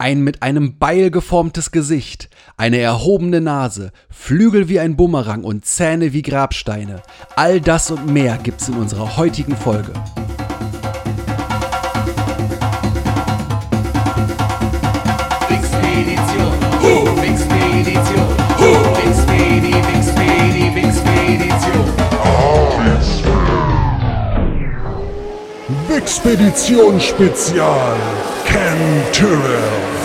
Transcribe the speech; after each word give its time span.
Ein 0.00 0.22
mit 0.22 0.44
einem 0.44 0.78
Beil 0.78 1.10
geformtes 1.10 1.72
Gesicht, 1.72 2.30
eine 2.56 2.78
erhobene 2.78 3.40
Nase, 3.40 3.90
Flügel 4.08 4.68
wie 4.68 4.78
ein 4.78 4.94
Bumerang 4.94 5.42
und 5.42 5.64
Zähne 5.66 6.12
wie 6.12 6.22
Grabsteine. 6.22 7.02
All 7.34 7.60
das 7.60 7.90
und 7.90 8.06
mehr 8.06 8.38
gibt's 8.40 8.68
in 8.68 8.74
unserer 8.74 9.16
heutigen 9.16 9.56
Folge. 9.56 9.92
Wixpedition, 15.48 16.52
Wixpedition, 17.20 18.28
Wixpedi, 19.02 19.74
Wixpedi, 19.74 20.74
Wixpedition. 20.76 21.18
Expedition 25.90 27.00
Spezial 27.00 27.96
Ken 28.48 29.12
Tyrrell. 29.12 29.97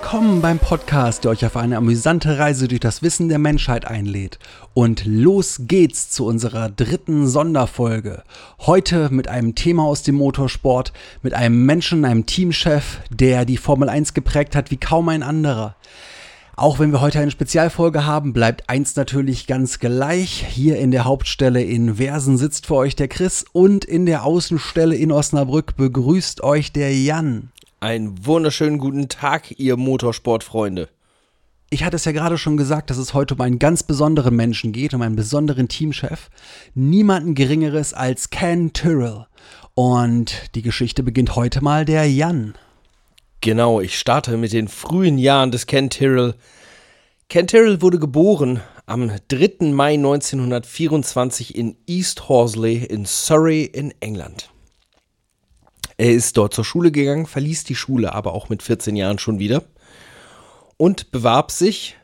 Willkommen 0.00 0.40
beim 0.40 0.60
Podcast, 0.60 1.24
der 1.24 1.32
euch 1.32 1.44
auf 1.44 1.56
eine 1.56 1.76
amüsante 1.76 2.38
Reise 2.38 2.68
durch 2.68 2.78
das 2.80 3.02
Wissen 3.02 3.28
der 3.28 3.40
Menschheit 3.40 3.84
einlädt. 3.84 4.38
Und 4.72 5.04
los 5.04 5.62
geht's 5.62 6.08
zu 6.08 6.24
unserer 6.24 6.70
dritten 6.70 7.26
Sonderfolge. 7.26 8.22
Heute 8.60 9.08
mit 9.10 9.26
einem 9.26 9.56
Thema 9.56 9.82
aus 9.82 10.04
dem 10.04 10.14
Motorsport, 10.14 10.92
mit 11.22 11.34
einem 11.34 11.66
Menschen, 11.66 12.04
einem 12.04 12.26
Teamchef, 12.26 13.00
der 13.10 13.44
die 13.44 13.56
Formel 13.56 13.88
1 13.88 14.14
geprägt 14.14 14.54
hat 14.54 14.70
wie 14.70 14.76
kaum 14.76 15.08
ein 15.08 15.24
anderer. 15.24 15.74
Auch 16.54 16.78
wenn 16.78 16.92
wir 16.92 17.00
heute 17.00 17.18
eine 17.18 17.32
Spezialfolge 17.32 18.06
haben, 18.06 18.32
bleibt 18.32 18.70
eins 18.70 18.94
natürlich 18.94 19.48
ganz 19.48 19.80
gleich. 19.80 20.46
Hier 20.48 20.78
in 20.78 20.92
der 20.92 21.06
Hauptstelle 21.06 21.62
in 21.62 21.96
Versen 21.96 22.38
sitzt 22.38 22.66
für 22.66 22.76
euch 22.76 22.94
der 22.94 23.08
Chris 23.08 23.44
und 23.52 23.84
in 23.84 24.06
der 24.06 24.24
Außenstelle 24.24 24.94
in 24.94 25.10
Osnabrück 25.10 25.76
begrüßt 25.76 26.44
euch 26.44 26.72
der 26.72 26.96
Jan. 26.96 27.50
Einen 27.80 28.26
wunderschönen 28.26 28.78
guten 28.78 29.08
Tag, 29.08 29.56
ihr 29.60 29.76
Motorsportfreunde. 29.76 30.88
Ich 31.70 31.84
hatte 31.84 31.94
es 31.94 32.06
ja 32.06 32.10
gerade 32.10 32.36
schon 32.36 32.56
gesagt, 32.56 32.90
dass 32.90 32.96
es 32.96 33.14
heute 33.14 33.34
um 33.34 33.40
einen 33.40 33.60
ganz 33.60 33.84
besonderen 33.84 34.34
Menschen 34.34 34.72
geht, 34.72 34.94
um 34.94 35.02
einen 35.02 35.14
besonderen 35.14 35.68
Teamchef. 35.68 36.28
Niemanden 36.74 37.36
Geringeres 37.36 37.94
als 37.94 38.30
Ken 38.30 38.72
Tyrrell. 38.72 39.26
Und 39.74 40.56
die 40.56 40.62
Geschichte 40.62 41.04
beginnt 41.04 41.36
heute 41.36 41.62
mal 41.62 41.84
der 41.84 42.10
Jan. 42.10 42.54
Genau, 43.42 43.80
ich 43.80 43.96
starte 43.96 44.36
mit 44.38 44.52
den 44.52 44.66
frühen 44.66 45.16
Jahren 45.16 45.52
des 45.52 45.66
Ken 45.66 45.88
Tyrrell. 45.88 46.34
Ken 47.28 47.46
Tyrrell 47.46 47.80
wurde 47.80 48.00
geboren 48.00 48.60
am 48.86 49.12
3. 49.28 49.70
Mai 49.70 49.94
1924 49.94 51.54
in 51.54 51.76
East 51.86 52.28
Horsley 52.28 52.78
in 52.78 53.06
Surrey 53.06 53.62
in 53.62 53.94
England. 54.00 54.50
Er 56.00 56.12
ist 56.12 56.36
dort 56.36 56.54
zur 56.54 56.64
Schule 56.64 56.92
gegangen, 56.92 57.26
verließ 57.26 57.64
die 57.64 57.74
Schule 57.74 58.14
aber 58.14 58.32
auch 58.32 58.48
mit 58.48 58.62
14 58.62 58.94
Jahren 58.94 59.18
schon 59.18 59.40
wieder 59.40 59.64
und 60.76 61.10
bewarb 61.10 61.50
sich 61.50 61.96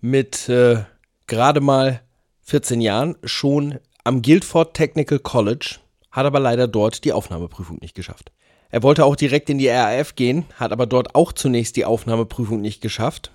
mit 0.00 0.48
äh, 0.48 0.84
gerade 1.26 1.60
mal 1.60 2.02
14 2.42 2.80
Jahren 2.80 3.16
schon 3.24 3.80
am 4.04 4.22
Guildford 4.22 4.74
Technical 4.74 5.18
College, 5.18 5.78
hat 6.12 6.24
aber 6.24 6.38
leider 6.38 6.68
dort 6.68 7.04
die 7.04 7.12
Aufnahmeprüfung 7.12 7.78
nicht 7.80 7.96
geschafft. 7.96 8.30
Er 8.70 8.84
wollte 8.84 9.04
auch 9.04 9.16
direkt 9.16 9.50
in 9.50 9.58
die 9.58 9.68
RAF 9.68 10.14
gehen, 10.14 10.44
hat 10.54 10.70
aber 10.70 10.86
dort 10.86 11.16
auch 11.16 11.32
zunächst 11.32 11.74
die 11.74 11.84
Aufnahmeprüfung 11.84 12.60
nicht 12.60 12.80
geschafft. 12.80 13.32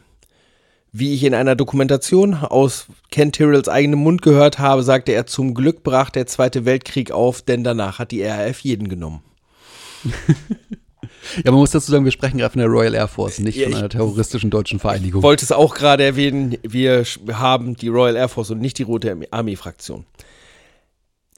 Wie 0.94 1.14
ich 1.14 1.26
in 1.26 1.34
einer 1.34 1.58
Dokumentation 1.58 2.36
aus 2.36 2.88
Ken 3.12 3.34
Tyrrells 3.34 3.68
eigenem 3.68 4.00
Mund 4.00 4.22
gehört 4.22 4.58
habe, 4.58 4.84
sagte 4.84 5.12
er, 5.12 5.26
zum 5.26 5.54
Glück 5.54 5.84
brach 5.84 6.10
der 6.10 6.28
Zweite 6.28 6.64
Weltkrieg 6.64 7.12
auf, 7.12 7.42
denn 7.42 7.66
danach 7.66 8.00
hat 8.00 8.12
die 8.12 8.24
RAF 8.24 8.62
jeden 8.62 8.88
genommen. 8.88 9.22
Ja, 11.46 11.52
man 11.52 11.60
muss 11.60 11.72
dazu 11.72 11.92
sagen, 11.92 12.04
wir 12.04 12.12
sprechen 12.12 12.40
gerade 12.40 12.54
von 12.54 12.60
der 12.60 12.68
Royal 12.68 12.94
Air 12.94 13.08
Force, 13.08 13.40
nicht 13.40 13.56
ja, 13.56 13.70
von 13.70 13.78
einer 13.78 13.90
terroristischen 13.90 14.50
deutschen 14.50 14.80
Vereinigung. 14.80 15.20
Ich 15.20 15.24
wollte 15.24 15.46
es 15.46 15.52
auch 15.52 15.76
gerade 15.76 16.04
erwähnen, 16.04 16.58
wir 16.64 17.06
haben 17.34 17.76
die 17.76 17.88
Royal 17.88 18.16
Air 18.16 18.28
Force 18.28 18.52
und 18.52 18.60
nicht 18.60 18.78
die 18.78 18.84
Rote 18.84 19.16
Armee-Fraktion. 19.30 20.06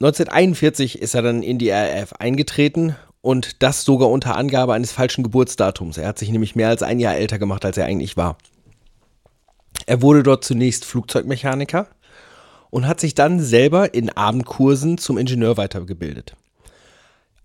1941 0.00 1.00
ist 1.00 1.14
er 1.14 1.22
dann 1.22 1.42
in 1.42 1.58
die 1.58 1.70
RAF 1.70 2.14
eingetreten 2.14 2.96
und 3.20 3.62
das 3.62 3.84
sogar 3.84 4.10
unter 4.10 4.36
Angabe 4.36 4.74
eines 4.74 4.90
falschen 4.90 5.22
Geburtsdatums. 5.22 5.98
Er 5.98 6.08
hat 6.08 6.18
sich 6.18 6.30
nämlich 6.30 6.56
mehr 6.56 6.68
als 6.68 6.82
ein 6.82 6.98
Jahr 6.98 7.14
älter 7.14 7.38
gemacht, 7.38 7.64
als 7.64 7.76
er 7.76 7.86
eigentlich 7.86 8.16
war. 8.16 8.36
Er 9.86 10.02
wurde 10.02 10.22
dort 10.22 10.44
zunächst 10.44 10.84
Flugzeugmechaniker 10.84 11.88
und 12.70 12.88
hat 12.88 13.00
sich 13.00 13.14
dann 13.14 13.38
selber 13.38 13.94
in 13.94 14.10
Abendkursen 14.10 14.98
zum 14.98 15.16
Ingenieur 15.18 15.56
weitergebildet. 15.56 16.34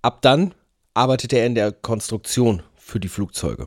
Ab 0.02 0.22
dann 0.22 0.54
arbeitete 0.94 1.38
er 1.38 1.46
in 1.46 1.56
der 1.56 1.72
Konstruktion 1.72 2.64
für 2.76 3.00
die 3.00 3.10
Flugzeuge. 3.10 3.66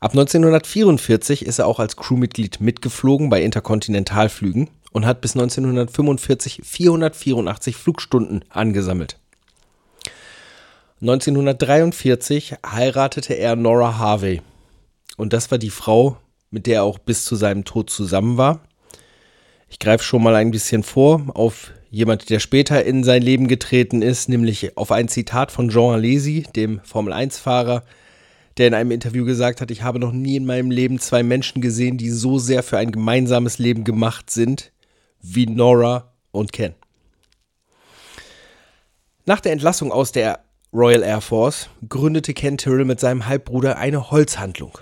Ab 0.00 0.12
1944 0.12 1.46
ist 1.46 1.58
er 1.58 1.66
auch 1.66 1.78
als 1.78 1.96
Crewmitglied 1.96 2.60
mitgeflogen 2.60 3.30
bei 3.30 3.42
Interkontinentalflügen 3.42 4.68
und 4.90 5.06
hat 5.06 5.20
bis 5.20 5.36
1945 5.36 6.62
484 6.64 7.76
Flugstunden 7.76 8.44
angesammelt. 8.48 9.18
1943 11.00 12.54
heiratete 12.64 13.34
er 13.34 13.56
Nora 13.56 13.98
Harvey 13.98 14.42
und 15.16 15.32
das 15.32 15.50
war 15.50 15.58
die 15.58 15.70
Frau, 15.70 16.16
mit 16.50 16.66
der 16.66 16.76
er 16.76 16.84
auch 16.84 16.98
bis 16.98 17.24
zu 17.24 17.36
seinem 17.36 17.64
Tod 17.64 17.90
zusammen 17.90 18.36
war. 18.36 18.60
Ich 19.68 19.78
greife 19.78 20.04
schon 20.04 20.22
mal 20.22 20.34
ein 20.34 20.50
bisschen 20.50 20.82
vor 20.82 21.22
auf 21.34 21.72
jemand, 21.92 22.30
der 22.30 22.40
später 22.40 22.84
in 22.84 23.04
sein 23.04 23.22
Leben 23.22 23.46
getreten 23.46 24.00
ist, 24.02 24.28
nämlich 24.28 24.76
auf 24.78 24.90
ein 24.90 25.08
Zitat 25.08 25.52
von 25.52 25.68
Jean 25.68 25.92
Alesi, 25.92 26.46
dem 26.56 26.80
Formel-1-Fahrer, 26.82 27.84
der 28.56 28.66
in 28.66 28.74
einem 28.74 28.90
Interview 28.90 29.26
gesagt 29.26 29.60
hat, 29.60 29.70
ich 29.70 29.82
habe 29.82 29.98
noch 29.98 30.10
nie 30.10 30.36
in 30.36 30.46
meinem 30.46 30.70
Leben 30.70 30.98
zwei 30.98 31.22
Menschen 31.22 31.60
gesehen, 31.60 31.98
die 31.98 32.08
so 32.08 32.38
sehr 32.38 32.62
für 32.62 32.78
ein 32.78 32.92
gemeinsames 32.92 33.58
Leben 33.58 33.84
gemacht 33.84 34.30
sind, 34.30 34.72
wie 35.20 35.46
Nora 35.46 36.12
und 36.32 36.52
Ken. 36.52 36.74
Nach 39.26 39.40
der 39.40 39.52
Entlassung 39.52 39.92
aus 39.92 40.12
der 40.12 40.40
Royal 40.72 41.02
Air 41.02 41.20
Force 41.20 41.68
gründete 41.88 42.32
Ken 42.32 42.56
Tyrrell 42.56 42.86
mit 42.86 43.00
seinem 43.00 43.26
Halbbruder 43.26 43.76
eine 43.76 44.10
Holzhandlung. 44.10 44.78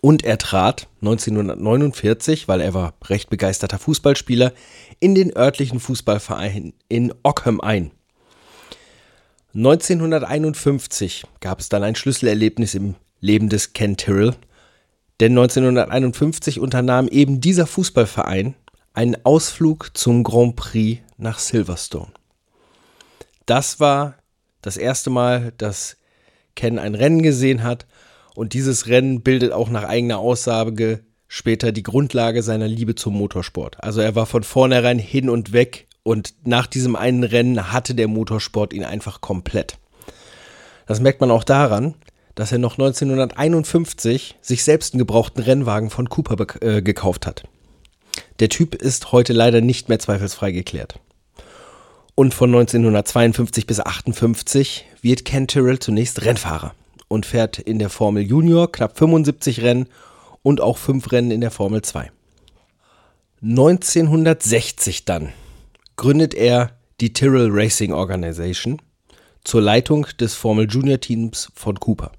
Und 0.00 0.24
er 0.24 0.38
trat 0.38 0.88
1949, 1.00 2.46
weil 2.46 2.60
er 2.60 2.72
war 2.72 2.94
recht 3.04 3.30
begeisterter 3.30 3.78
Fußballspieler, 3.78 4.52
in 5.00 5.14
den 5.14 5.36
örtlichen 5.36 5.80
Fußballverein 5.80 6.72
in 6.88 7.12
Ockham 7.22 7.60
ein. 7.60 7.90
1951 9.54 11.24
gab 11.40 11.58
es 11.58 11.68
dann 11.68 11.82
ein 11.82 11.96
Schlüsselerlebnis 11.96 12.74
im 12.74 12.94
Leben 13.20 13.48
des 13.48 13.72
Ken 13.72 13.96
Tyrrell, 13.96 14.36
denn 15.20 15.32
1951 15.32 16.60
unternahm 16.60 17.08
eben 17.08 17.40
dieser 17.40 17.66
Fußballverein 17.66 18.54
einen 18.94 19.16
Ausflug 19.24 19.90
zum 19.94 20.22
Grand 20.22 20.54
Prix 20.54 21.00
nach 21.16 21.40
Silverstone. 21.40 22.12
Das 23.46 23.80
war 23.80 24.14
das 24.62 24.76
erste 24.76 25.10
Mal, 25.10 25.52
dass 25.58 25.96
Ken 26.54 26.78
ein 26.78 26.94
Rennen 26.94 27.22
gesehen 27.22 27.62
hat 27.64 27.86
und 28.34 28.52
dieses 28.52 28.86
Rennen 28.86 29.22
bildet 29.22 29.52
auch 29.52 29.68
nach 29.68 29.84
eigener 29.84 30.18
Aussage 30.18 31.00
später 31.28 31.72
die 31.72 31.82
Grundlage 31.82 32.42
seiner 32.42 32.68
Liebe 32.68 32.94
zum 32.94 33.14
Motorsport. 33.14 33.82
Also 33.82 34.00
er 34.00 34.14
war 34.14 34.26
von 34.26 34.42
vornherein 34.42 34.98
hin 34.98 35.28
und 35.28 35.52
weg 35.52 35.86
und 36.02 36.34
nach 36.44 36.66
diesem 36.66 36.96
einen 36.96 37.22
Rennen 37.22 37.72
hatte 37.72 37.94
der 37.94 38.08
Motorsport 38.08 38.72
ihn 38.72 38.84
einfach 38.84 39.20
komplett. 39.20 39.78
Das 40.86 41.00
merkt 41.00 41.20
man 41.20 41.30
auch 41.30 41.44
daran, 41.44 41.94
dass 42.34 42.52
er 42.52 42.58
noch 42.58 42.74
1951 42.78 44.36
sich 44.40 44.64
selbst 44.64 44.94
einen 44.94 45.00
gebrauchten 45.00 45.42
Rennwagen 45.42 45.90
von 45.90 46.08
Cooper 46.08 46.46
äh, 46.62 46.80
gekauft 46.80 47.26
hat. 47.26 47.44
Der 48.40 48.48
Typ 48.48 48.74
ist 48.74 49.12
heute 49.12 49.32
leider 49.32 49.60
nicht 49.60 49.88
mehr 49.88 49.98
zweifelsfrei 49.98 50.52
geklärt. 50.52 50.98
Und 52.14 52.34
von 52.34 52.50
1952 52.50 53.66
bis 53.66 53.80
1958 53.80 54.86
wird 55.02 55.24
Ken 55.24 55.46
Tyrrell 55.46 55.78
zunächst 55.78 56.24
Rennfahrer 56.24 56.74
und 57.08 57.26
fährt 57.26 57.58
in 57.58 57.78
der 57.78 57.90
Formel 57.90 58.22
Junior 58.22 58.70
knapp 58.70 58.96
75 58.98 59.62
Rennen 59.62 59.88
und 60.42 60.60
auch 60.60 60.78
fünf 60.78 61.10
Rennen 61.10 61.30
in 61.30 61.40
der 61.40 61.50
Formel 61.50 61.82
2. 61.82 62.10
1960 63.42 65.04
dann 65.04 65.32
gründet 65.96 66.34
er 66.34 66.72
die 67.00 67.12
Tyrrell 67.12 67.48
Racing 67.50 67.92
Organization 67.92 68.80
zur 69.44 69.62
Leitung 69.62 70.06
des 70.20 70.34
Formel 70.34 70.66
Junior 70.68 71.00
Teams 71.00 71.50
von 71.54 71.78
Cooper. 71.78 72.12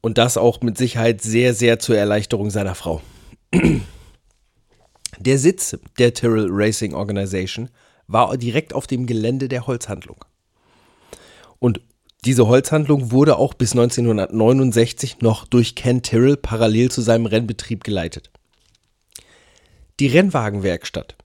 Und 0.00 0.18
das 0.18 0.36
auch 0.36 0.60
mit 0.62 0.76
Sicherheit 0.76 1.22
sehr, 1.22 1.54
sehr 1.54 1.78
zur 1.78 1.96
Erleichterung 1.96 2.50
seiner 2.50 2.74
Frau. 2.74 3.02
Der 5.18 5.38
Sitz 5.38 5.78
der 5.98 6.14
Tyrrell 6.14 6.48
Racing 6.50 6.94
Organization 6.94 7.68
war 8.08 8.36
direkt 8.36 8.74
auf 8.74 8.86
dem 8.86 9.06
Gelände 9.06 9.48
der 9.48 9.66
Holzhandlung. 9.66 10.24
Und 11.58 11.80
diese 12.24 12.46
Holzhandlung 12.46 13.10
wurde 13.10 13.36
auch 13.36 13.54
bis 13.54 13.72
1969 13.72 15.20
noch 15.20 15.46
durch 15.46 15.74
Ken 15.74 16.02
Tyrrell 16.02 16.36
parallel 16.36 16.90
zu 16.90 17.00
seinem 17.00 17.26
Rennbetrieb 17.26 17.82
geleitet. 17.82 18.30
Die 19.98 20.06
Rennwagenwerkstatt 20.06 21.16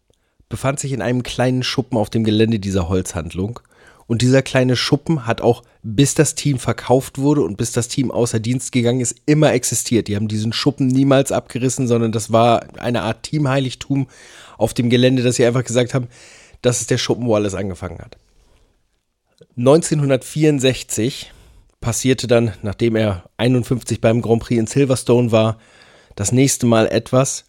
befand 0.50 0.80
sich 0.80 0.94
in 0.94 1.02
einem 1.02 1.24
kleinen 1.24 1.64
Schuppen 1.64 1.98
auf 1.98 2.10
dem 2.10 2.24
Gelände 2.24 2.60
dieser 2.60 2.90
Holzhandlung 2.90 3.60
und 4.08 4.22
dieser 4.22 4.42
kleine 4.42 4.76
Schuppen 4.76 5.28
hat 5.28 5.42
auch, 5.42 5.64
bis 5.84 6.16
das 6.16 6.34
Team 6.34 6.58
verkauft 6.58 7.18
wurde 7.20 7.42
und 7.42 7.58
bis 7.58 7.74
das 7.74 7.90
Team 7.90 8.10
außer 8.10 8.40
Dienst 8.40 8.72
gegangen 8.72 9.02
ist, 9.02 9.18
immer 9.26 9.54
existiert. 9.54 10.08
Die 10.08 10.16
haben 10.16 10.30
diesen 10.30 10.54
Schuppen 10.54 10.88
niemals 10.88 11.32
abgerissen, 11.32 11.88
sondern 11.88 12.14
das 12.14 12.32
war 12.32 12.66
eine 12.80 13.04
Art 13.04 13.24
Teamheiligtum 13.24 14.08
auf 14.58 14.74
dem 14.74 14.90
Gelände, 14.90 15.24
dass 15.24 15.36
sie 15.36 15.46
einfach 15.46 15.66
gesagt 15.66 15.94
haben, 15.94 16.08
das 16.62 16.82
ist 16.82 16.90
der 16.90 16.98
Schuppen, 16.98 17.28
wo 17.28 17.36
alles 17.36 17.54
angefangen 17.54 18.00
hat. 18.00 18.18
1964 19.56 21.32
passierte 21.80 22.28
dann, 22.28 22.54
nachdem 22.64 22.96
er 22.96 23.30
51 23.38 24.02
beim 24.02 24.22
Grand 24.22 24.42
Prix 24.42 24.60
in 24.60 24.68
Silverstone 24.68 25.32
war, 25.32 25.60
das 26.16 26.32
nächste 26.32 26.66
Mal 26.66 26.88
etwas, 26.88 27.46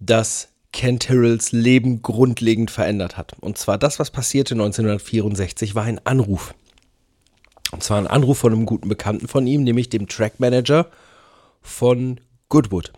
das 0.00 0.48
Ken 0.72 0.98
Tyrrells 0.98 1.52
Leben 1.52 2.02
grundlegend 2.02 2.70
verändert 2.70 3.16
hat. 3.16 3.34
Und 3.40 3.58
zwar 3.58 3.78
das, 3.78 3.98
was 3.98 4.10
passierte 4.10 4.54
1964, 4.54 5.74
war 5.74 5.84
ein 5.84 6.04
Anruf. 6.04 6.54
Und 7.70 7.82
zwar 7.82 7.98
ein 7.98 8.06
Anruf 8.06 8.38
von 8.38 8.52
einem 8.52 8.66
guten 8.66 8.88
Bekannten 8.88 9.28
von 9.28 9.46
ihm, 9.46 9.62
nämlich 9.62 9.88
dem 9.88 10.08
Trackmanager 10.08 10.90
von 11.60 12.20
Goodwood. 12.48 12.92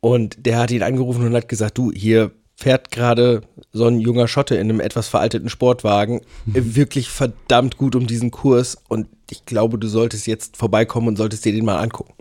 Und 0.00 0.46
der 0.46 0.58
hat 0.58 0.70
ihn 0.70 0.82
angerufen 0.82 1.26
und 1.26 1.34
hat 1.34 1.48
gesagt, 1.48 1.78
du, 1.78 1.90
hier 1.92 2.32
fährt 2.54 2.90
gerade 2.90 3.42
so 3.72 3.86
ein 3.86 4.00
junger 4.00 4.28
Schotte 4.28 4.54
in 4.54 4.70
einem 4.70 4.80
etwas 4.80 5.08
veralteten 5.08 5.48
Sportwagen 5.48 6.22
mhm. 6.46 6.76
wirklich 6.76 7.10
verdammt 7.10 7.76
gut 7.76 7.94
um 7.94 8.06
diesen 8.06 8.30
Kurs 8.30 8.78
und 8.88 9.08
ich 9.30 9.44
glaube, 9.44 9.78
du 9.78 9.88
solltest 9.88 10.26
jetzt 10.26 10.56
vorbeikommen 10.56 11.08
und 11.08 11.16
solltest 11.16 11.44
dir 11.44 11.52
den 11.52 11.64
mal 11.64 11.78
angucken. 11.78 12.14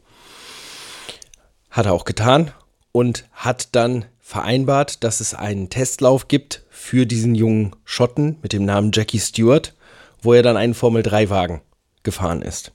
Hat 1.69 1.85
er 1.85 1.94
auch 1.94 2.05
getan 2.05 2.51
und 2.91 3.25
hat 3.31 3.75
dann 3.75 4.05
vereinbart, 4.19 5.03
dass 5.03 5.21
es 5.21 5.33
einen 5.33 5.69
Testlauf 5.69 6.27
gibt 6.27 6.63
für 6.69 7.05
diesen 7.05 7.33
jungen 7.33 7.75
Schotten 7.85 8.38
mit 8.41 8.51
dem 8.51 8.65
Namen 8.65 8.91
Jackie 8.93 9.19
Stewart, 9.19 9.73
wo 10.21 10.33
er 10.33 10.43
dann 10.43 10.57
einen 10.57 10.73
Formel-3-Wagen 10.73 11.61
gefahren 12.03 12.41
ist. 12.41 12.73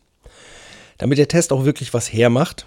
Damit 0.99 1.19
der 1.19 1.29
Test 1.29 1.53
auch 1.53 1.65
wirklich 1.65 1.93
was 1.93 2.11
hermacht, 2.11 2.67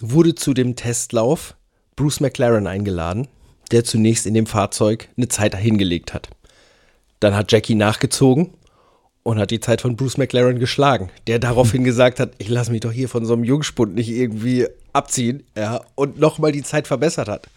wurde 0.00 0.34
zu 0.34 0.54
dem 0.54 0.76
Testlauf 0.76 1.56
Bruce 1.96 2.20
McLaren 2.20 2.66
eingeladen, 2.66 3.28
der 3.70 3.84
zunächst 3.84 4.26
in 4.26 4.34
dem 4.34 4.46
Fahrzeug 4.46 5.08
eine 5.16 5.28
Zeit 5.28 5.56
hingelegt 5.56 6.14
hat. 6.14 6.28
Dann 7.20 7.34
hat 7.34 7.50
Jackie 7.50 7.74
nachgezogen 7.74 8.50
und 9.22 9.38
hat 9.38 9.50
die 9.50 9.60
Zeit 9.60 9.80
von 9.80 9.96
Bruce 9.96 10.18
McLaren 10.18 10.58
geschlagen, 10.58 11.10
der 11.26 11.38
daraufhin 11.38 11.84
gesagt 11.84 12.20
hat, 12.20 12.32
ich 12.38 12.48
lasse 12.48 12.70
mich 12.70 12.80
doch 12.80 12.92
hier 12.92 13.08
von 13.08 13.24
so 13.24 13.32
einem 13.32 13.44
Jungspund 13.44 13.94
nicht 13.94 14.10
irgendwie 14.10 14.68
abziehen, 14.92 15.44
ja, 15.56 15.80
und 15.94 16.18
nochmal 16.18 16.52
die 16.52 16.62
Zeit 16.62 16.86
verbessert 16.86 17.28
hat. 17.28 17.48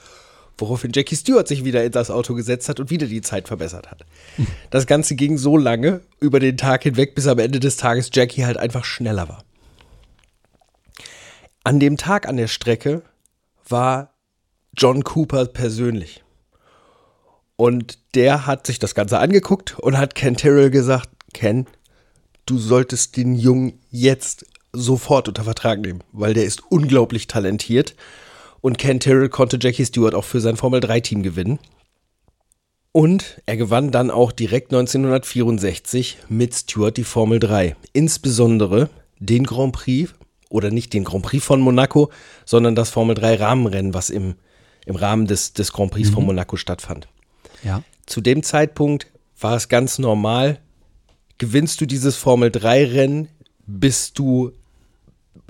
Woraufhin 0.58 0.92
Jackie 0.94 1.16
Stewart 1.16 1.48
sich 1.48 1.64
wieder 1.64 1.86
in 1.86 1.92
das 1.92 2.12
Auto 2.12 2.34
gesetzt 2.34 2.68
hat 2.68 2.82
und 2.82 2.90
wieder 2.90 3.08
die 3.08 3.22
Zeit 3.22 3.48
verbessert 3.48 3.90
hat. 3.92 4.06
Das 4.72 4.88
Ganze 4.88 5.16
ging 5.16 5.38
so 5.38 5.58
lange 5.58 6.02
über 6.20 6.40
den 6.40 6.58
Tag 6.58 6.84
hinweg, 6.84 7.16
bis 7.16 7.28
am 7.28 7.40
Ende 7.40 7.60
des 7.60 7.78
Tages 7.78 8.10
Jackie 8.14 8.46
halt 8.46 8.58
einfach 8.58 8.84
schneller 8.84 9.30
war. 9.30 9.44
An 11.64 11.80
dem 11.80 11.98
Tag 11.98 12.28
an 12.28 12.38
der 12.38 12.48
Strecke 12.48 13.04
war 13.68 14.14
John 14.78 15.04
Cooper 15.04 15.46
persönlich. 15.46 16.24
Und 17.56 18.00
der 18.16 18.46
hat 18.48 18.66
sich 18.66 18.80
das 18.80 18.96
Ganze 18.96 19.20
angeguckt 19.20 19.78
und 19.80 19.98
hat 19.98 20.16
Ken 20.16 20.38
Terrell 20.38 20.70
gesagt, 20.70 21.10
Ken, 21.34 21.68
du 22.46 22.58
solltest 22.58 23.18
den 23.18 23.36
Jungen 23.36 23.80
jetzt 23.92 24.46
sofort 24.72 25.28
unter 25.28 25.44
Vertrag 25.44 25.82
nehmen, 25.82 26.04
weil 26.12 26.34
der 26.34 26.46
ist 26.46 26.64
unglaublich 26.70 27.28
talentiert. 27.28 27.96
Und 28.62 28.78
Ken 28.78 29.00
Terrell 29.00 29.30
konnte 29.30 29.58
Jackie 29.60 29.86
Stewart 29.86 30.16
auch 30.16 30.24
für 30.24 30.42
sein 30.42 30.58
Formel-3-Team 30.58 31.24
gewinnen. 31.24 31.60
Und 32.92 33.42
er 33.46 33.58
gewann 33.58 33.92
dann 33.92 34.10
auch 34.10 34.32
direkt 34.32 34.74
1964 34.74 36.18
mit 36.28 36.56
Stewart 36.56 36.98
die 36.98 37.04
Formel 37.04 37.40
3. 37.40 37.76
Insbesondere 37.94 38.90
den 39.20 39.46
Grand 39.46 39.74
Prix, 39.74 40.14
oder 40.50 40.72
nicht 40.72 40.94
den 40.94 41.04
Grand 41.04 41.24
Prix 41.24 41.44
von 41.44 41.62
Monaco, 41.62 42.10
sondern 42.46 42.76
das 42.76 42.90
Formel 42.90 43.16
3 43.16 43.36
Rahmenrennen, 43.36 43.94
was 43.94 44.10
im, 44.10 44.36
im 44.90 44.96
Rahmen 44.96 45.28
des, 45.28 45.54
des 45.54 45.72
Grand 45.72 45.92
Prix 45.92 46.10
mhm. 46.10 46.14
von 46.14 46.26
Monaco 46.26 46.58
stattfand. 46.58 47.08
Ja. 47.64 47.84
Zu 48.06 48.22
dem 48.22 48.44
Zeitpunkt 48.44 49.08
war 49.40 49.56
es 49.56 49.70
ganz 49.70 50.00
normal, 50.00 50.60
gewinnst 51.38 51.80
du 51.80 51.86
dieses 51.86 52.16
Formel 52.16 52.52
3 52.52 52.86
Rennen, 52.86 53.28
bist 53.66 54.18
du 54.20 54.52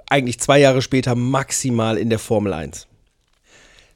eigentlich 0.09 0.39
zwei 0.39 0.59
Jahre 0.59 0.81
später 0.81 1.15
maximal 1.15 1.97
in 1.97 2.09
der 2.09 2.19
Formel 2.19 2.53
1. 2.53 2.88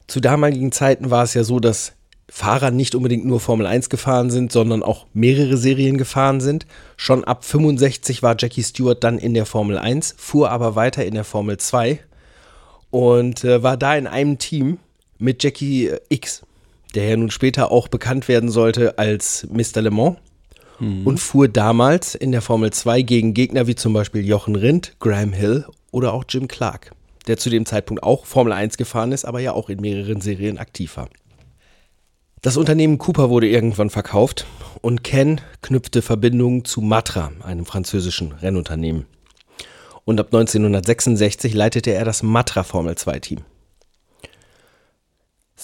Zu 0.06 0.20
damaligen 0.20 0.72
Zeiten 0.72 1.10
war 1.10 1.24
es 1.24 1.34
ja 1.34 1.44
so, 1.44 1.60
dass 1.60 1.92
Fahrer 2.28 2.70
nicht 2.70 2.94
unbedingt 2.94 3.26
nur 3.26 3.38
Formel 3.38 3.66
1 3.66 3.90
gefahren 3.90 4.30
sind, 4.30 4.50
sondern 4.50 4.82
auch 4.82 5.06
mehrere 5.12 5.56
Serien 5.56 5.98
gefahren 5.98 6.40
sind. 6.40 6.66
Schon 6.96 7.22
ab 7.24 7.44
65 7.44 8.22
war 8.22 8.34
Jackie 8.38 8.62
Stewart 8.62 9.04
dann 9.04 9.18
in 9.18 9.34
der 9.34 9.46
Formel 9.46 9.78
1, 9.78 10.14
fuhr 10.16 10.50
aber 10.50 10.74
weiter 10.74 11.04
in 11.04 11.14
der 11.14 11.24
Formel 11.24 11.58
2 11.58 12.00
und 12.90 13.44
äh, 13.44 13.62
war 13.62 13.76
da 13.76 13.96
in 13.96 14.06
einem 14.06 14.38
Team 14.38 14.78
mit 15.18 15.42
Jackie 15.42 15.88
äh, 15.88 16.00
X, 16.08 16.42
der 16.94 17.08
ja 17.08 17.16
nun 17.16 17.30
später 17.30 17.70
auch 17.70 17.88
bekannt 17.88 18.28
werden 18.28 18.50
sollte 18.50 18.98
als 18.98 19.46
Mr. 19.50 19.82
Le 19.82 19.90
Mans. 19.90 20.16
Mhm. 20.80 21.06
Und 21.06 21.18
fuhr 21.18 21.48
damals 21.48 22.14
in 22.14 22.32
der 22.32 22.42
Formel 22.42 22.72
2 22.72 23.02
gegen 23.02 23.34
Gegner 23.34 23.66
wie 23.66 23.76
zum 23.76 23.92
Beispiel 23.92 24.26
Jochen 24.26 24.56
Rindt, 24.56 24.96
Graham 24.98 25.32
Hill 25.32 25.66
oder 25.92 26.12
auch 26.12 26.24
Jim 26.28 26.48
Clark, 26.48 26.90
der 27.28 27.36
zu 27.36 27.48
dem 27.48 27.64
Zeitpunkt 27.64 28.02
auch 28.02 28.26
Formel 28.26 28.52
1 28.52 28.76
gefahren 28.76 29.12
ist, 29.12 29.24
aber 29.24 29.40
ja 29.40 29.52
auch 29.52 29.68
in 29.68 29.80
mehreren 29.80 30.20
Serien 30.20 30.58
aktiv 30.58 30.96
war. 30.96 31.08
Das 32.42 32.58
Unternehmen 32.58 32.98
Cooper 32.98 33.30
wurde 33.30 33.48
irgendwann 33.48 33.88
verkauft 33.88 34.46
und 34.82 35.02
Ken 35.02 35.40
knüpfte 35.62 36.02
Verbindungen 36.02 36.66
zu 36.66 36.82
Matra, 36.82 37.32
einem 37.42 37.64
französischen 37.64 38.32
Rennunternehmen. 38.32 39.06
Und 40.04 40.20
ab 40.20 40.26
1966 40.26 41.54
leitete 41.54 41.92
er 41.92 42.04
das 42.04 42.22
Matra 42.22 42.62
Formel 42.62 42.96
2 42.96 43.18
Team. 43.20 43.40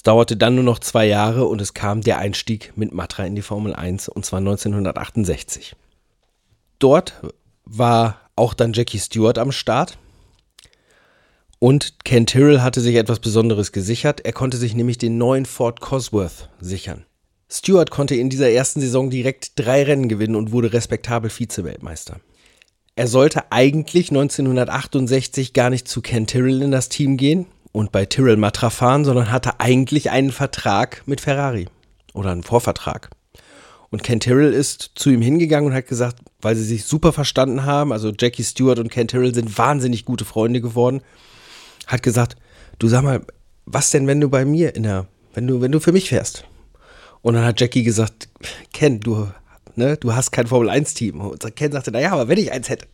Es 0.00 0.04
dauerte 0.04 0.35
dann 0.35 0.54
nur 0.54 0.64
noch 0.64 0.78
zwei 0.78 1.07
Jahre 1.07 1.45
und 1.45 1.61
es 1.61 1.75
kam 1.75 2.00
der 2.00 2.16
Einstieg 2.16 2.73
mit 2.75 2.95
Matra 2.95 3.26
in 3.26 3.35
die 3.35 3.42
Formel 3.42 3.75
1 3.75 4.09
und 4.09 4.25
zwar 4.25 4.38
1968. 4.38 5.76
Dort 6.78 7.21
war 7.66 8.19
auch 8.35 8.54
dann 8.54 8.73
Jackie 8.73 8.99
Stewart 8.99 9.37
am 9.37 9.52
Start 9.52 9.99
und 11.59 12.02
Ken 12.02 12.25
Tyrrell 12.25 12.62
hatte 12.62 12.80
sich 12.80 12.97
etwas 12.97 13.19
Besonderes 13.19 13.73
gesichert. 13.73 14.23
Er 14.25 14.33
konnte 14.33 14.57
sich 14.57 14.75
nämlich 14.75 14.97
den 14.97 15.19
neuen 15.19 15.45
Ford 15.45 15.83
Cosworth 15.83 16.49
sichern. 16.61 17.04
Stewart 17.50 17.90
konnte 17.90 18.14
in 18.14 18.30
dieser 18.30 18.49
ersten 18.49 18.80
Saison 18.80 19.11
direkt 19.11 19.52
drei 19.57 19.83
Rennen 19.83 20.09
gewinnen 20.09 20.37
und 20.37 20.50
wurde 20.50 20.73
respektabel 20.73 21.28
Vize-Weltmeister. 21.28 22.21
Er 22.97 23.07
sollte 23.07 23.52
eigentlich 23.52 24.09
1968 24.09 25.52
gar 25.52 25.69
nicht 25.69 25.88
zu 25.88 26.00
Ken 26.00 26.26
Tyrrell 26.26 26.62
in 26.62 26.71
das 26.71 26.88
Team 26.88 27.19
gehen 27.19 27.49
und 27.72 27.92
bei 27.92 28.06
Tyrrell 28.06 28.36
Matra 28.36 28.70
fahren, 28.70 29.04
sondern 29.04 29.30
hatte 29.30 29.60
eigentlich 29.60 30.10
einen 30.10 30.32
Vertrag 30.32 31.02
mit 31.06 31.20
Ferrari 31.20 31.68
oder 32.14 32.30
einen 32.30 32.42
Vorvertrag. 32.42 33.10
Und 33.90 34.04
Ken 34.04 34.20
Tyrrell 34.20 34.52
ist 34.52 34.92
zu 34.94 35.10
ihm 35.10 35.20
hingegangen 35.20 35.70
und 35.70 35.76
hat 35.76 35.88
gesagt, 35.88 36.18
weil 36.40 36.54
sie 36.54 36.64
sich 36.64 36.84
super 36.84 37.12
verstanden 37.12 37.64
haben, 37.64 37.92
also 37.92 38.12
Jackie 38.16 38.44
Stewart 38.44 38.78
und 38.78 38.90
Ken 38.90 39.08
Tyrrell 39.08 39.34
sind 39.34 39.58
wahnsinnig 39.58 40.04
gute 40.04 40.24
Freunde 40.24 40.60
geworden, 40.60 41.02
hat 41.86 42.02
gesagt, 42.02 42.36
du 42.78 42.86
sag 42.88 43.02
mal, 43.02 43.22
was 43.66 43.90
denn, 43.90 44.06
wenn 44.06 44.20
du 44.20 44.28
bei 44.28 44.44
mir 44.44 44.74
in 44.74 44.84
der, 44.84 45.06
wenn 45.34 45.46
du, 45.46 45.60
wenn 45.60 45.72
du 45.72 45.80
für 45.80 45.92
mich 45.92 46.08
fährst? 46.08 46.44
Und 47.22 47.34
dann 47.34 47.44
hat 47.44 47.60
Jackie 47.60 47.82
gesagt, 47.82 48.28
Ken, 48.72 49.00
du, 49.00 49.28
ne, 49.74 49.96
du 49.96 50.14
hast 50.14 50.30
kein 50.30 50.46
Formel-1-Team. 50.46 51.20
Und 51.20 51.56
Ken 51.56 51.72
sagte, 51.72 51.90
naja, 51.90 52.12
aber 52.12 52.28
wenn 52.28 52.38
ich 52.38 52.52
eins 52.52 52.68
hätte. 52.68 52.86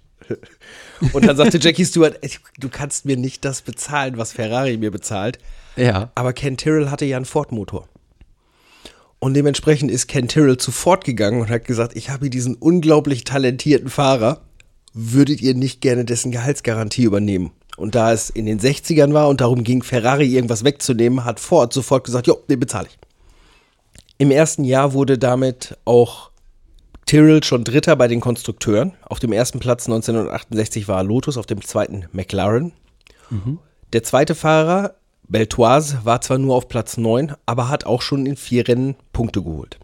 Und 1.12 1.26
dann 1.26 1.36
sagte 1.36 1.58
Jackie 1.60 1.84
Stewart, 1.84 2.18
du 2.58 2.68
kannst 2.68 3.04
mir 3.04 3.16
nicht 3.16 3.44
das 3.44 3.62
bezahlen, 3.62 4.16
was 4.18 4.32
Ferrari 4.32 4.76
mir 4.76 4.90
bezahlt. 4.90 5.38
Ja. 5.76 6.10
Aber 6.14 6.32
Ken 6.32 6.56
Tyrrell 6.56 6.90
hatte 6.90 7.04
ja 7.04 7.16
einen 7.16 7.26
Ford-Motor. 7.26 7.88
Und 9.18 9.34
dementsprechend 9.34 9.90
ist 9.90 10.08
Ken 10.08 10.28
Tyrrell 10.28 10.56
zu 10.56 10.72
Ford 10.72 11.04
gegangen 11.04 11.40
und 11.40 11.48
hat 11.48 11.64
gesagt, 11.64 11.96
ich 11.96 12.10
habe 12.10 12.24
hier 12.24 12.30
diesen 12.30 12.54
unglaublich 12.54 13.24
talentierten 13.24 13.88
Fahrer, 13.88 14.42
würdet 14.92 15.40
ihr 15.40 15.54
nicht 15.54 15.80
gerne 15.80 16.04
dessen 16.04 16.32
Gehaltsgarantie 16.32 17.04
übernehmen? 17.04 17.52
Und 17.76 17.94
da 17.94 18.12
es 18.12 18.30
in 18.30 18.46
den 18.46 18.58
60ern 18.58 19.12
war 19.12 19.28
und 19.28 19.42
darum 19.42 19.62
ging, 19.62 19.82
Ferrari 19.82 20.26
irgendwas 20.26 20.64
wegzunehmen, 20.64 21.24
hat 21.24 21.40
Ford 21.40 21.72
sofort 21.72 22.04
gesagt, 22.04 22.26
jo, 22.26 22.38
den 22.48 22.58
bezahle 22.58 22.88
ich. 22.88 22.98
Im 24.18 24.30
ersten 24.30 24.64
Jahr 24.64 24.94
wurde 24.94 25.18
damit 25.18 25.76
auch 25.84 26.30
Tyrrell 27.06 27.42
schon 27.44 27.64
Dritter 27.64 27.94
bei 27.96 28.08
den 28.08 28.20
Konstrukteuren. 28.20 28.94
Auf 29.02 29.20
dem 29.20 29.32
ersten 29.32 29.60
Platz 29.60 29.86
1968 29.86 30.88
war 30.88 31.02
Lotus, 31.04 31.36
auf 31.36 31.46
dem 31.46 31.62
zweiten 31.62 32.06
McLaren. 32.12 32.72
Der 33.92 34.02
zweite 34.02 34.34
Fahrer, 34.34 34.94
Beltoise, 35.28 36.00
war 36.04 36.20
zwar 36.20 36.38
nur 36.38 36.54
auf 36.56 36.68
Platz 36.68 36.96
9, 36.96 37.34
aber 37.46 37.68
hat 37.68 37.86
auch 37.86 38.02
schon 38.02 38.26
in 38.26 38.36
vier 38.36 38.66
Rennen 38.68 38.96
Punkte 39.12 39.42
geholt. 39.42 39.78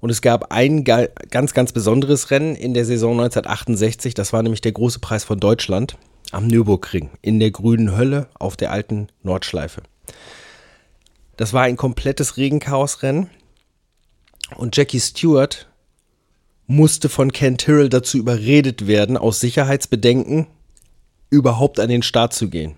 Und 0.00 0.10
es 0.10 0.20
gab 0.20 0.52
ein 0.52 0.84
ga- 0.84 1.08
ganz, 1.30 1.54
ganz 1.54 1.72
besonderes 1.72 2.30
Rennen 2.30 2.56
in 2.56 2.74
der 2.74 2.84
Saison 2.84 3.12
1968. 3.12 4.12
Das 4.14 4.32
war 4.34 4.42
nämlich 4.42 4.60
der 4.60 4.72
große 4.72 4.98
Preis 4.98 5.24
von 5.24 5.40
Deutschland 5.40 5.96
am 6.30 6.46
Nürburgring 6.46 7.10
in 7.22 7.40
der 7.40 7.50
grünen 7.50 7.96
Hölle 7.96 8.28
auf 8.38 8.56
der 8.56 8.70
alten 8.70 9.08
Nordschleife. 9.22 9.82
Das 11.36 11.52
war 11.52 11.62
ein 11.62 11.76
komplettes 11.76 12.36
Regenchaosrennen. 12.36 13.30
Und 14.56 14.76
Jackie 14.76 15.00
Stewart 15.00 15.68
musste 16.66 17.08
von 17.08 17.32
Ken 17.32 17.58
Tyrrell 17.58 17.88
dazu 17.88 18.18
überredet 18.18 18.86
werden, 18.86 19.16
aus 19.16 19.40
Sicherheitsbedenken 19.40 20.46
überhaupt 21.30 21.80
an 21.80 21.88
den 21.88 22.02
Start 22.02 22.32
zu 22.32 22.48
gehen. 22.48 22.74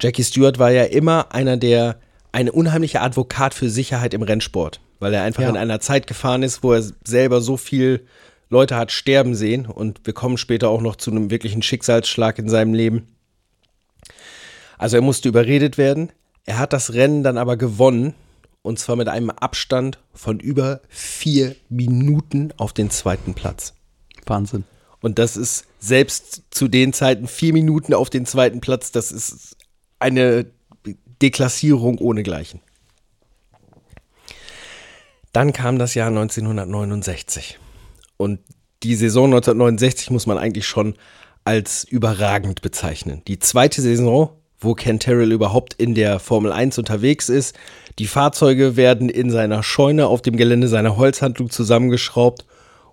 Jackie 0.00 0.22
Stewart 0.24 0.58
war 0.58 0.70
ja 0.70 0.84
immer 0.84 1.32
einer 1.34 1.56
der, 1.56 1.98
ein 2.32 2.48
unheimlicher 2.48 3.02
Advokat 3.02 3.54
für 3.54 3.68
Sicherheit 3.70 4.14
im 4.14 4.22
Rennsport, 4.22 4.80
weil 5.00 5.12
er 5.14 5.22
einfach 5.22 5.42
Ja. 5.42 5.48
in 5.50 5.56
einer 5.56 5.80
Zeit 5.80 6.06
gefahren 6.06 6.42
ist, 6.42 6.62
wo 6.62 6.72
er 6.72 6.84
selber 7.04 7.40
so 7.40 7.56
viel 7.56 8.06
Leute 8.50 8.76
hat 8.76 8.92
sterben 8.92 9.34
sehen 9.34 9.66
und 9.66 10.00
wir 10.04 10.12
kommen 10.12 10.36
später 10.38 10.68
auch 10.68 10.80
noch 10.80 10.96
zu 10.96 11.10
einem 11.10 11.30
wirklichen 11.30 11.62
Schicksalsschlag 11.62 12.38
in 12.38 12.48
seinem 12.48 12.74
Leben. 12.74 13.08
Also 14.78 14.96
er 14.96 15.02
musste 15.02 15.28
überredet 15.28 15.78
werden. 15.78 16.10
Er 16.44 16.58
hat 16.58 16.72
das 16.72 16.92
Rennen 16.92 17.22
dann 17.22 17.38
aber 17.38 17.56
gewonnen 17.56 18.14
und 18.64 18.78
zwar 18.78 18.96
mit 18.96 19.08
einem 19.08 19.28
Abstand 19.28 19.98
von 20.14 20.40
über 20.40 20.80
vier 20.88 21.54
Minuten 21.68 22.50
auf 22.56 22.72
den 22.72 22.90
zweiten 22.90 23.34
Platz. 23.34 23.74
Wahnsinn. 24.24 24.64
Und 25.02 25.18
das 25.18 25.36
ist 25.36 25.66
selbst 25.78 26.44
zu 26.50 26.66
den 26.66 26.94
Zeiten 26.94 27.28
vier 27.28 27.52
Minuten 27.52 27.92
auf 27.92 28.08
den 28.08 28.24
zweiten 28.24 28.62
Platz, 28.62 28.90
das 28.90 29.12
ist 29.12 29.58
eine 29.98 30.46
Deklassierung 31.20 31.98
ohnegleichen. 31.98 32.60
Dann 35.32 35.52
kam 35.52 35.78
das 35.78 35.94
Jahr 35.94 36.08
1969. 36.08 37.58
Und 38.16 38.40
die 38.82 38.94
Saison 38.94 39.26
1969 39.26 40.10
muss 40.10 40.26
man 40.26 40.38
eigentlich 40.38 40.66
schon 40.66 40.94
als 41.44 41.84
überragend 41.84 42.62
bezeichnen. 42.62 43.20
Die 43.28 43.38
zweite 43.38 43.82
Saison, 43.82 44.30
wo 44.64 44.74
Ken 44.74 44.98
Terrell 44.98 45.32
überhaupt 45.32 45.74
in 45.74 45.94
der 45.94 46.18
Formel 46.18 46.52
1 46.52 46.78
unterwegs 46.78 47.28
ist. 47.28 47.54
Die 47.98 48.06
Fahrzeuge 48.06 48.76
werden 48.76 49.08
in 49.08 49.30
seiner 49.30 49.62
Scheune 49.62 50.06
auf 50.06 50.22
dem 50.22 50.36
Gelände 50.36 50.68
seiner 50.68 50.96
Holzhandlung 50.96 51.50
zusammengeschraubt 51.50 52.44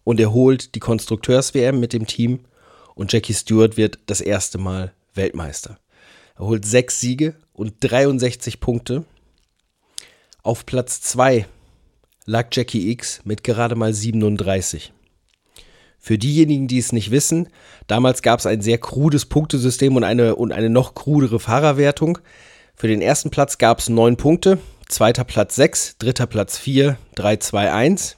und 0.03 0.19
er 0.19 0.33
holt 0.33 0.75
die 0.75 0.79
Konstrukteurs-WM 0.79 1.79
mit 1.79 1.93
dem 1.93 2.05
Team 2.05 2.41
und 2.95 3.11
Jackie 3.11 3.33
Stewart 3.33 3.77
wird 3.77 3.99
das 4.05 4.21
erste 4.21 4.57
Mal 4.57 4.93
Weltmeister. 5.15 5.79
Er 6.35 6.45
holt 6.45 6.65
sechs 6.65 6.99
Siege 6.99 7.35
und 7.53 7.75
63 7.79 8.59
Punkte. 8.59 9.05
Auf 10.43 10.65
Platz 10.65 11.01
2 11.01 11.45
lag 12.25 12.47
Jackie 12.51 12.91
X 12.91 13.21
mit 13.23 13.43
gerade 13.43 13.75
mal 13.75 13.93
37. 13.93 14.93
Für 16.03 16.17
diejenigen, 16.17 16.67
die 16.67 16.79
es 16.79 16.91
nicht 16.91 17.11
wissen, 17.11 17.47
damals 17.85 18.23
gab 18.23 18.39
es 18.39 18.47
ein 18.47 18.61
sehr 18.61 18.79
krudes 18.79 19.27
Punktesystem 19.27 19.95
und 19.95 20.03
eine, 20.03 20.35
und 20.35 20.51
eine 20.51 20.71
noch 20.71 20.95
krudere 20.95 21.39
Fahrerwertung. 21.39 22.17
Für 22.75 22.87
den 22.87 23.03
ersten 23.03 23.29
Platz 23.29 23.59
gab 23.59 23.77
es 23.77 23.87
neun 23.87 24.17
Punkte, 24.17 24.57
zweiter 24.89 25.23
Platz 25.23 25.55
6, 25.55 25.99
dritter 25.99 26.25
Platz 26.25 26.57
4, 26.57 26.97
3, 27.13 27.37
2, 27.37 27.71
1. 27.71 28.17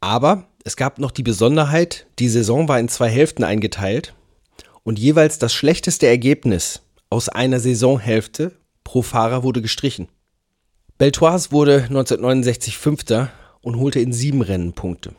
Aber 0.00 0.46
es 0.62 0.76
gab 0.76 1.00
noch 1.00 1.10
die 1.10 1.24
Besonderheit, 1.24 2.06
die 2.20 2.28
Saison 2.28 2.68
war 2.68 2.78
in 2.78 2.88
zwei 2.88 3.08
Hälften 3.08 3.42
eingeteilt 3.42 4.14
und 4.84 5.00
jeweils 5.00 5.40
das 5.40 5.52
schlechteste 5.52 6.06
Ergebnis 6.06 6.82
aus 7.10 7.28
einer 7.28 7.58
Saisonhälfte 7.58 8.52
pro 8.84 9.02
Fahrer 9.02 9.42
wurde 9.42 9.60
gestrichen. 9.60 10.08
Beltoise 10.98 11.50
wurde 11.50 11.82
1969 11.82 12.78
Fünfter 12.78 13.32
und 13.60 13.76
holte 13.76 13.98
in 13.98 14.12
sieben 14.12 14.42
Rennen 14.42 14.72
Punkte. 14.72 15.16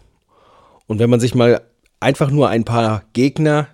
Und 0.88 1.00
wenn 1.00 1.10
man 1.10 1.20
sich 1.20 1.36
mal 1.36 1.62
einfach 2.00 2.32
nur 2.32 2.50
ein 2.50 2.64
paar 2.64 3.04
Gegner 3.14 3.68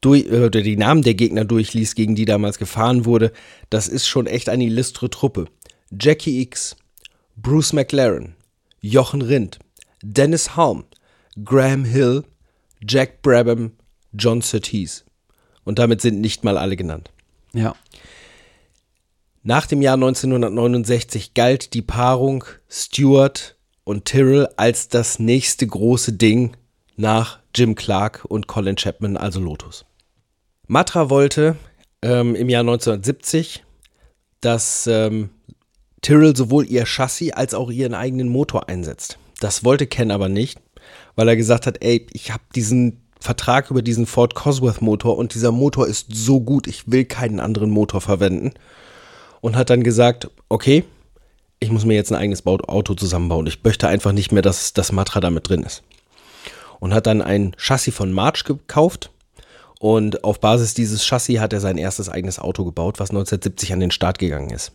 durch, 0.00 0.26
äh, 0.26 0.44
oder 0.44 0.62
die 0.62 0.76
Namen 0.76 1.02
der 1.02 1.14
Gegner 1.14 1.44
durchliest, 1.44 1.96
gegen 1.96 2.14
die 2.14 2.24
damals 2.24 2.58
gefahren 2.58 3.04
wurde, 3.04 3.32
das 3.70 3.88
ist 3.88 4.06
schon 4.06 4.26
echt 4.26 4.48
eine 4.48 4.64
illustre 4.64 5.10
Truppe. 5.10 5.46
Jackie 5.90 6.40
X, 6.40 6.76
Bruce 7.36 7.72
McLaren, 7.72 8.34
Jochen 8.80 9.22
Rindt, 9.22 9.58
Dennis 10.02 10.56
Halm, 10.56 10.84
Graham 11.44 11.84
Hill, 11.84 12.24
Jack 12.86 13.22
Brabham, 13.22 13.72
John 14.12 14.42
Surtees. 14.42 15.04
Und 15.64 15.78
damit 15.78 16.00
sind 16.00 16.20
nicht 16.20 16.44
mal 16.44 16.56
alle 16.56 16.76
genannt. 16.76 17.10
Ja. 17.52 17.74
Nach 19.42 19.66
dem 19.66 19.82
Jahr 19.82 19.94
1969 19.94 21.34
galt 21.34 21.74
die 21.74 21.82
Paarung 21.82 22.44
Stewart 22.68 23.56
und 23.88 24.04
Tyrrell 24.04 24.50
als 24.58 24.88
das 24.88 25.18
nächste 25.18 25.66
große 25.66 26.12
Ding 26.12 26.54
nach 26.96 27.38
Jim 27.54 27.74
Clark 27.74 28.26
und 28.28 28.46
Colin 28.46 28.76
Chapman, 28.76 29.16
also 29.16 29.40
Lotus. 29.40 29.86
Matra 30.66 31.08
wollte 31.08 31.56
ähm, 32.02 32.34
im 32.34 32.50
Jahr 32.50 32.60
1970, 32.60 33.64
dass 34.42 34.86
ähm, 34.86 35.30
Tyrrell 36.02 36.36
sowohl 36.36 36.66
ihr 36.66 36.84
Chassis 36.84 37.32
als 37.32 37.54
auch 37.54 37.70
ihren 37.70 37.94
eigenen 37.94 38.28
Motor 38.28 38.68
einsetzt. 38.68 39.18
Das 39.40 39.64
wollte 39.64 39.86
Ken 39.86 40.10
aber 40.10 40.28
nicht, 40.28 40.60
weil 41.16 41.26
er 41.26 41.36
gesagt 41.36 41.66
hat, 41.66 41.82
ey, 41.82 42.06
ich 42.12 42.30
habe 42.30 42.42
diesen 42.54 43.00
Vertrag 43.20 43.70
über 43.70 43.80
diesen 43.80 44.04
Ford 44.04 44.34
Cosworth 44.34 44.82
Motor 44.82 45.16
und 45.16 45.32
dieser 45.32 45.50
Motor 45.50 45.86
ist 45.88 46.08
so 46.12 46.42
gut, 46.42 46.66
ich 46.66 46.92
will 46.92 47.06
keinen 47.06 47.40
anderen 47.40 47.70
Motor 47.70 48.02
verwenden. 48.02 48.52
Und 49.40 49.56
hat 49.56 49.70
dann 49.70 49.82
gesagt, 49.82 50.30
okay, 50.50 50.84
ich 51.60 51.70
muss 51.70 51.84
mir 51.84 51.94
jetzt 51.94 52.12
ein 52.12 52.18
eigenes 52.18 52.46
Auto 52.46 52.94
zusammenbauen. 52.94 53.46
Ich 53.46 53.62
möchte 53.64 53.88
einfach 53.88 54.12
nicht 54.12 54.32
mehr, 54.32 54.42
dass 54.42 54.72
das 54.72 54.92
Matra 54.92 55.20
da 55.20 55.30
mit 55.30 55.48
drin 55.48 55.62
ist. 55.62 55.82
Und 56.80 56.94
hat 56.94 57.06
dann 57.06 57.22
ein 57.22 57.54
Chassis 57.56 57.94
von 57.94 58.12
March 58.12 58.44
gekauft. 58.44 59.10
Und 59.80 60.24
auf 60.24 60.40
Basis 60.40 60.74
dieses 60.74 61.04
Chassis 61.04 61.40
hat 61.40 61.52
er 61.52 61.60
sein 61.60 61.78
erstes 61.78 62.08
eigenes 62.08 62.38
Auto 62.38 62.64
gebaut, 62.64 63.00
was 63.00 63.10
1970 63.10 63.72
an 63.72 63.80
den 63.80 63.90
Start 63.90 64.18
gegangen 64.18 64.50
ist. 64.50 64.72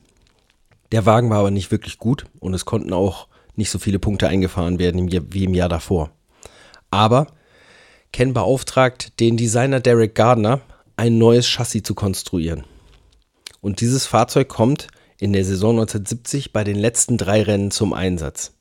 Der 0.91 1.05
Wagen 1.05 1.29
war 1.29 1.39
aber 1.39 1.51
nicht 1.51 1.71
wirklich 1.71 1.97
gut 1.97 2.25
und 2.39 2.53
es 2.53 2.65
konnten 2.65 2.93
auch 2.93 3.27
nicht 3.55 3.69
so 3.69 3.79
viele 3.79 3.99
Punkte 3.99 4.27
eingefahren 4.27 4.79
werden 4.79 5.11
wie 5.11 5.43
im 5.43 5.53
Jahr 5.53 5.69
davor. 5.69 6.11
Aber 6.91 7.27
Ken 8.11 8.33
beauftragt 8.33 9.19
den 9.19 9.37
Designer 9.37 9.79
Derek 9.79 10.15
Gardner, 10.15 10.61
ein 10.95 11.17
neues 11.17 11.47
Chassis 11.47 11.83
zu 11.83 11.95
konstruieren. 11.95 12.63
Und 13.59 13.81
dieses 13.81 14.05
Fahrzeug 14.05 14.49
kommt 14.49 14.87
in 15.23 15.31
der 15.31 15.45
Saison 15.45 15.79
1970 15.79 16.51
bei 16.51 16.65
den 16.65 16.75
letzten 16.75 17.17
drei 17.17 17.43
Rennen 17.43 17.71
zum 17.71 17.93
Einsatz. 17.93 18.51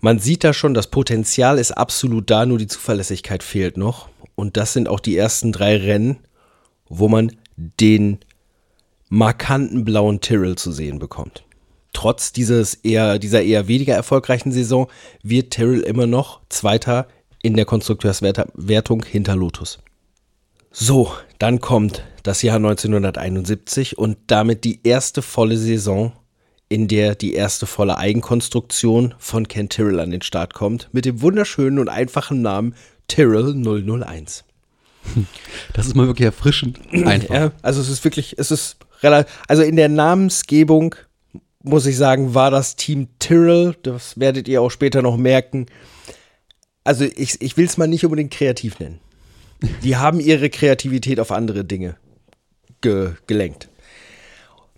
Man 0.00 0.18
sieht 0.18 0.42
da 0.42 0.54
schon, 0.54 0.72
das 0.72 0.86
Potenzial 0.86 1.58
ist 1.58 1.72
absolut 1.72 2.30
da, 2.30 2.46
nur 2.46 2.56
die 2.56 2.66
Zuverlässigkeit 2.66 3.42
fehlt 3.42 3.76
noch. 3.76 4.08
Und 4.34 4.56
das 4.56 4.72
sind 4.72 4.88
auch 4.88 5.00
die 5.00 5.18
ersten 5.18 5.52
drei 5.52 5.76
Rennen, 5.76 6.20
wo 6.88 7.08
man 7.08 7.36
den 7.56 8.20
markanten 9.10 9.84
blauen 9.84 10.22
Tyrrell 10.22 10.56
zu 10.56 10.72
sehen 10.72 10.98
bekommt. 10.98 11.44
Trotz 11.92 12.32
dieses 12.32 12.72
eher, 12.72 13.18
dieser 13.18 13.42
eher 13.42 13.68
weniger 13.68 13.94
erfolgreichen 13.94 14.52
Saison 14.52 14.90
wird 15.22 15.52
Tyrrell 15.52 15.80
immer 15.80 16.06
noch 16.06 16.40
Zweiter 16.48 17.06
in 17.42 17.52
der 17.52 17.66
Konstrukteurswertung 17.66 19.04
hinter 19.04 19.36
Lotus. 19.36 19.78
So, 20.70 21.12
dann 21.40 21.58
kommt 21.60 22.04
das 22.22 22.42
Jahr 22.42 22.56
1971 22.56 23.96
und 23.96 24.18
damit 24.26 24.62
die 24.64 24.80
erste 24.84 25.22
volle 25.22 25.56
Saison, 25.56 26.12
in 26.68 26.86
der 26.86 27.14
die 27.14 27.32
erste 27.32 27.66
volle 27.66 27.96
Eigenkonstruktion 27.96 29.14
von 29.18 29.48
Ken 29.48 29.70
Tyrrell 29.70 30.00
an 30.00 30.10
den 30.10 30.20
Start 30.20 30.52
kommt, 30.52 30.90
mit 30.92 31.06
dem 31.06 31.22
wunderschönen 31.22 31.78
und 31.78 31.88
einfachen 31.88 32.42
Namen 32.42 32.74
Tyrrell 33.08 33.54
001. 33.54 34.44
Das 35.72 35.86
ist 35.86 35.96
mal 35.96 36.06
wirklich 36.06 36.26
erfrischend. 36.26 36.78
Einfach. 36.92 37.34
Ja, 37.34 37.52
also 37.62 37.80
es 37.80 37.88
ist 37.88 38.04
wirklich, 38.04 38.38
es 38.38 38.50
ist 38.50 38.76
relativ, 39.02 39.32
also 39.48 39.62
in 39.62 39.76
der 39.76 39.88
Namensgebung 39.88 40.94
muss 41.62 41.86
ich 41.86 41.96
sagen, 41.96 42.34
war 42.34 42.50
das 42.50 42.76
Team 42.76 43.08
Tyrrell, 43.18 43.76
das 43.82 44.20
werdet 44.20 44.46
ihr 44.46 44.60
auch 44.60 44.70
später 44.70 45.00
noch 45.00 45.16
merken. 45.16 45.66
Also 46.84 47.04
ich, 47.04 47.40
ich 47.40 47.56
will 47.56 47.64
es 47.64 47.78
mal 47.78 47.88
nicht 47.88 48.04
unbedingt 48.04 48.30
kreativ 48.30 48.78
nennen. 48.78 49.00
Die 49.82 49.96
haben 49.96 50.20
ihre 50.20 50.50
Kreativität 50.50 51.20
auf 51.20 51.32
andere 51.32 51.64
Dinge 51.64 51.96
ge 52.80 53.12
gelenkt. 53.26 53.68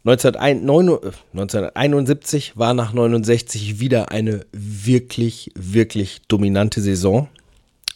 1901 0.04 0.62
1971 0.62 2.56
war 2.56 2.74
nach 2.74 2.92
69 2.92 3.78
wieder 3.78 4.10
eine 4.10 4.44
wirklich, 4.52 5.52
wirklich 5.54 6.22
dominante 6.26 6.80
Saison. 6.80 7.28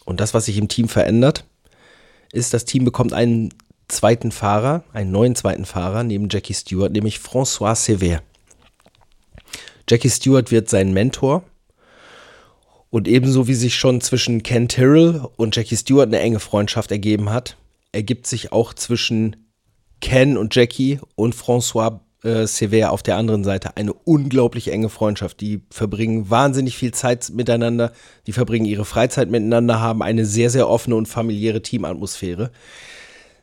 Und 0.05 0.21
das, 0.21 0.33
was 0.33 0.45
sich 0.45 0.57
im 0.57 0.69
Team 0.69 0.87
verändert, 0.87 1.43
ist, 2.31 2.53
das 2.53 2.63
Team 2.63 2.85
bekommt 2.85 3.11
einen 3.11 3.53
zweiten 3.89 4.31
Fahrer, 4.31 4.83
einen 4.93 5.11
neuen 5.11 5.35
zweiten 5.35 5.65
Fahrer 5.65 6.03
neben 6.03 6.29
Jackie 6.29 6.53
Stewart, 6.53 6.93
nämlich 6.93 7.17
François 7.17 7.75
Sever. 7.75 8.21
Jackie 9.89 10.09
Stewart 10.09 10.49
wird 10.51 10.69
sein 10.69 10.93
Mentor 10.93 11.43
und 12.89 13.07
ebenso 13.07 13.47
wie 13.47 13.53
sich 13.53 13.75
schon 13.75 14.01
zwischen 14.01 14.43
Ken 14.43 14.67
Tyrrell 14.67 15.21
und 15.35 15.55
Jackie 15.55 15.75
Stewart 15.75 16.07
eine 16.07 16.19
enge 16.19 16.39
Freundschaft 16.39 16.91
ergeben 16.91 17.29
hat, 17.29 17.57
ergibt 17.91 18.27
sich 18.27 18.51
auch 18.51 18.73
zwischen 18.73 19.35
Ken 19.99 20.37
und 20.37 20.55
Jackie 20.55 20.99
und 21.15 21.35
François 21.35 21.99
äh, 22.23 22.45
Sever 22.45 22.91
auf 22.91 23.03
der 23.03 23.17
anderen 23.17 23.43
Seite 23.43 23.75
eine 23.77 23.93
unglaublich 23.93 24.71
enge 24.71 24.89
Freundschaft. 24.89 25.41
Die 25.41 25.61
verbringen 25.69 26.29
wahnsinnig 26.29 26.77
viel 26.77 26.93
Zeit 26.93 27.31
miteinander, 27.33 27.91
die 28.25 28.31
verbringen 28.31 28.65
ihre 28.65 28.85
Freizeit 28.85 29.29
miteinander, 29.29 29.81
haben 29.81 30.01
eine 30.01 30.25
sehr, 30.25 30.49
sehr 30.49 30.69
offene 30.69 30.95
und 30.95 31.07
familiäre 31.07 31.61
Teamatmosphäre. 31.61 32.51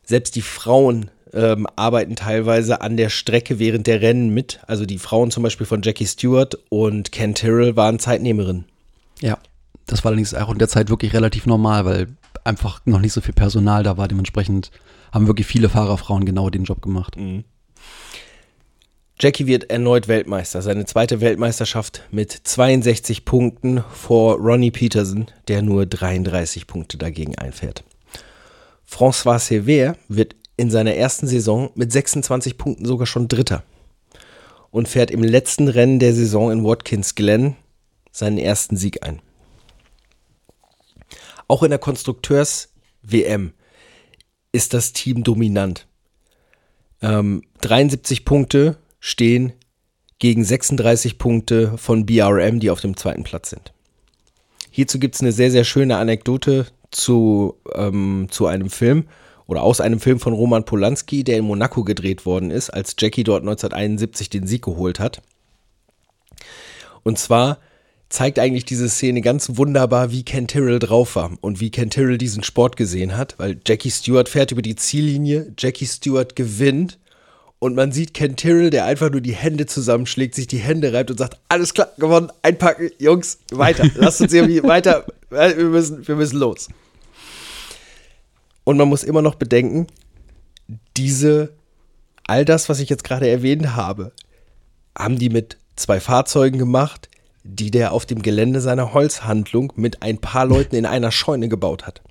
Selbst 0.05 0.37
die 0.37 0.43
Frauen 0.43 1.11
ähm, 1.33 1.67
arbeiten 1.77 2.15
teilweise 2.17 2.81
an 2.81 2.97
der 2.97 3.09
Strecke 3.09 3.59
während 3.59 3.87
der 3.87 4.01
Rennen 4.01 4.33
mit. 4.33 4.61
Also 4.67 4.87
die 4.87 4.99
Frauen 4.99 5.31
zum 5.31 5.43
Beispiel 5.43 5.67
von 5.67 5.83
Jackie 5.83 6.07
Stewart 6.07 6.59
und 6.69 7.11
Ken 7.11 7.35
Tyrrell 7.35 7.77
waren 7.77 7.99
Zeitnehmerinnen. 7.99 8.67
Ja, 9.25 9.39
das 9.87 10.05
war 10.05 10.11
allerdings 10.11 10.35
auch 10.35 10.53
in 10.53 10.59
der 10.59 10.69
Zeit 10.69 10.91
wirklich 10.91 11.15
relativ 11.15 11.47
normal, 11.47 11.87
weil 11.87 12.09
einfach 12.45 12.83
noch 12.85 13.01
nicht 13.01 13.15
so 13.15 13.23
viel 13.23 13.33
Personal 13.33 13.83
da 13.83 13.97
war. 13.97 14.07
Dementsprechend 14.07 14.71
haben 15.13 15.27
wirklich 15.27 15.47
viele 15.47 15.71
Fahrerfrauen 15.71 16.27
genau 16.27 16.51
den 16.51 16.65
Job 16.65 16.83
gemacht. 16.83 17.17
Jackie 19.19 19.47
wird 19.47 19.71
erneut 19.71 20.09
Weltmeister. 20.09 20.61
Seine 20.61 20.85
zweite 20.85 21.23
Weltmeisterschaft 21.23 22.03
mit 22.11 22.33
62 22.33 23.25
Punkten 23.25 23.83
vor 23.95 24.37
Ronnie 24.37 24.71
Peterson, 24.71 25.29
der 25.49 25.63
nur 25.63 25.87
33 25.87 26.67
Punkte 26.67 26.99
dagegen 26.99 27.39
einfährt. 27.39 27.83
François 28.87 29.39
Sever 29.39 29.97
wird 30.09 30.37
in 30.59 30.71
seiner 30.71 30.97
ersten 30.97 31.27
Saison 31.27 31.71
mit 31.77 31.91
26 31.93 32.59
Punkten 32.59 32.85
sogar 32.85 33.07
schon 33.07 33.29
Dritter 33.29 33.63
und 34.71 34.87
fährt 34.87 35.11
im 35.11 35.23
letzten 35.23 35.69
Rennen 35.69 35.99
der 35.99 36.13
Saison 36.13 36.53
in 36.53 36.63
Watkins 36.63 37.15
Glen 37.15 37.57
seinen 38.15 38.39
ersten 38.39 38.77
Sieg 38.77 39.05
ein. 39.05 39.21
Auch 41.49 41.63
in 41.63 41.71
der 41.71 41.79
Konstrukteurs-WM 41.79 43.53
ist 44.53 44.73
das 44.73 44.93
Team 44.93 45.25
dominant. 45.25 45.87
Ähm, 47.03 47.43
73 47.61 48.25
Punkte 48.25 48.79
stehen 49.01 49.53
gegen 50.19 50.45
36 50.45 51.19
Punkte 51.19 51.77
von 51.77 52.07
BRM, 52.07 52.61
die 52.61 52.71
auf 52.71 52.81
dem 52.81 52.97
zweiten 52.97 53.25
Platz 53.25 53.51
sind. 53.51 53.75
Hierzu 54.71 54.99
gibt 54.99 55.17
es 55.17 55.21
eine 55.21 55.33
sehr, 55.33 55.51
sehr 55.51 55.65
schöne 55.65 55.97
Anekdote 55.97 56.67
zu, 56.91 57.57
ähm, 57.75 58.29
zu 58.31 58.47
einem 58.47 58.71
Film 58.71 59.09
oder 59.47 59.63
aus 59.63 59.81
einem 59.81 60.01
Film 60.01 60.21
von 60.21 60.33
Roman 60.33 60.65
Polanski, 60.65 61.25
der 61.25 61.39
in 61.39 61.45
Monaco 61.45 61.85
gedreht 61.85 62.25
worden 62.25 62.51
ist, 62.51 62.71
als 62.71 62.97
Jackie 62.99 63.25
dort 63.25 63.43
1971 63.43 64.31
den 64.31 64.47
Sieg 64.47 64.63
geholt 64.63 65.01
hat. 65.01 65.21
Und 67.03 67.19
zwar 67.19 67.59
zeigt 68.09 68.39
eigentlich 68.39 68.65
diese 68.65 68.89
Szene 68.89 69.21
ganz 69.21 69.57
wunderbar, 69.57 70.11
wie 70.11 70.25
Ken 70.25 70.47
Tyrrell 70.47 70.79
drauf 70.79 71.17
war 71.17 71.33
und 71.41 71.61
wie 71.61 71.71
Ken 71.71 71.91
Tyrrell 71.91 72.19
diesen 72.19 72.43
Sport 72.43 72.77
gesehen 72.77 73.17
hat, 73.17 73.35
weil 73.39 73.59
Jackie 73.67 73.91
Stewart 73.91 74.29
fährt 74.29 74.53
über 74.53 74.63
die 74.63 74.77
Ziellinie, 74.77 75.53
Jackie 75.59 75.87
Stewart 75.87 76.37
gewinnt 76.37 76.99
und 77.59 77.75
man 77.75 77.93
sieht 77.93 78.15
Ken 78.15 78.37
Tyrrell, 78.37 78.71
der 78.71 78.85
einfach 78.85 79.11
nur 79.11 79.21
die 79.21 79.35
Hände 79.35 79.67
zusammenschlägt, 79.67 80.35
sich 80.35 80.47
die 80.47 80.59
Hände 80.59 80.93
reibt 80.93 81.11
und 81.11 81.19
sagt, 81.19 81.39
alles 81.49 81.73
klar, 81.73 81.89
gewonnen, 81.97 82.31
einpacken, 82.43 82.91
Jungs, 82.99 83.39
weiter, 83.51 83.89
lasst 83.95 84.21
uns 84.21 84.33
irgendwie 84.33 84.63
weiter, 84.65 85.07
wir 85.31 85.55
müssen, 85.65 86.07
wir 86.07 86.17
müssen 86.17 86.39
los. 86.39 86.69
Und 88.65 88.77
man 88.77 88.89
muss 88.89 89.03
immer 89.03 89.23
noch 89.23 89.35
bedenken, 89.35 89.87
diese, 90.97 91.53
all 92.27 92.45
das, 92.45 92.69
was 92.69 92.81
ich 92.81 92.89
jetzt 92.89 93.05
gerade 93.05 93.29
erwähnt 93.29 93.75
habe, 93.75 94.13
haben 94.97 95.19
die 95.19 95.29
mit 95.29 95.59
zwei 95.77 96.01
Fahrzeugen 96.01 96.59
gemacht, 96.59 97.09
die 97.45 97.71
der 97.71 97.93
auf 97.93 98.07
dem 98.07 98.23
Gelände 98.23 98.61
seiner 98.61 98.93
Holzhandlung 98.93 99.73
mit 99.77 100.03
ein 100.03 100.19
paar 100.19 100.47
Leuten 100.47 100.75
in 100.75 100.87
einer 100.87 101.13
Scheune 101.13 101.49
gebaut 101.49 101.87
hat. 101.87 102.03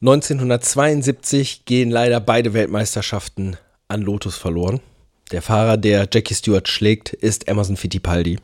1972 0.00 1.64
gehen 1.64 1.90
leider 1.90 2.20
beide 2.20 2.52
Weltmeisterschaften 2.52 3.56
an 3.88 4.02
Lotus 4.02 4.36
verloren. 4.36 4.80
Der 5.32 5.42
Fahrer, 5.42 5.76
der 5.76 6.08
Jackie 6.12 6.34
Stewart 6.34 6.68
schlägt, 6.68 7.12
ist 7.12 7.48
Emerson 7.48 7.76
Fittipaldi. 7.76 8.38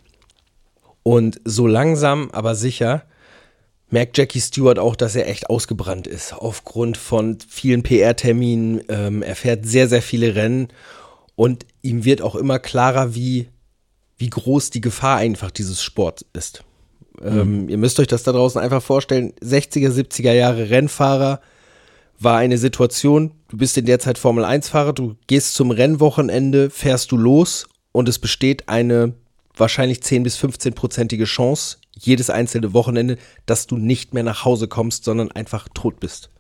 Und 1.03 1.41
so 1.45 1.67
langsam, 1.67 2.31
aber 2.31 2.55
sicher 2.55 3.05
merkt 3.91 4.17
Jackie 4.17 4.41
Stewart 4.41 4.79
auch, 4.79 4.97
dass 4.97 5.15
er 5.15 5.29
echt 5.29 5.51
ausgebrannt 5.51 6.07
ist. 6.07 6.33
Aufgrund 6.33 6.97
von 6.97 7.39
vielen 7.47 7.83
PR-Terminen. 7.83 8.83
Ähm, 8.89 9.23
er 9.23 9.37
fährt 9.37 9.67
sehr, 9.67 9.89
sehr 9.89 10.03
viele 10.03 10.35
Rennen. 10.35 10.69
Und 11.35 11.67
ihm 11.83 12.05
wird 12.05 12.23
auch 12.23 12.35
immer 12.35 12.59
klarer, 12.59 13.15
wie, 13.15 13.49
wie 14.23 14.31
groß 14.31 14.71
die 14.71 14.81
Gefahr 14.81 15.17
einfach 15.17 15.51
dieses 15.51 15.83
Sports 15.83 16.25
ist. 16.33 16.63
Ähm, 17.21 17.69
ihr 17.69 17.77
müsst 17.77 17.99
euch 17.99 18.07
das 18.07 18.23
da 18.23 18.31
draußen 18.31 18.61
einfach 18.61 18.81
vorstellen. 18.81 19.33
60er, 19.43 19.91
70er 19.91 20.33
Jahre 20.33 20.71
Rennfahrer 20.71 21.41
war 22.21 22.39
eine 22.39 22.57
Situation, 22.57 23.33
du 23.49 23.57
bist 23.57 23.77
in 23.77 23.85
der 23.85 23.99
Zeit 23.99 24.19
Formel 24.19 24.45
1-Fahrer, 24.45 24.93
du 24.93 25.17
gehst 25.27 25.55
zum 25.55 25.73
Rennwochenende, 25.73 26.71
fährst 26.71 27.11
du 27.11 27.17
los 27.17 27.67
und 27.91 28.09
es 28.09 28.21
besteht 28.21 28.69
eine 28.69 29.15
wahrscheinlich 29.57 30.05
10 30.05 30.23
bis 30.23 30.39
15-prozentige 30.39 31.25
Chance, 31.25 31.79
jedes 31.99 32.31
einzelne 32.31 32.73
Wochenende, 32.73 33.19
dass 33.45 33.67
du 33.67 33.77
nicht 33.77 34.15
mehr 34.15 34.23
nach 34.23 34.45
Hause 34.45 34.69
kommst, 34.69 35.03
sondern 35.03 35.33
einfach 35.33 35.67
tot 35.75 35.99
bist. 35.99 36.31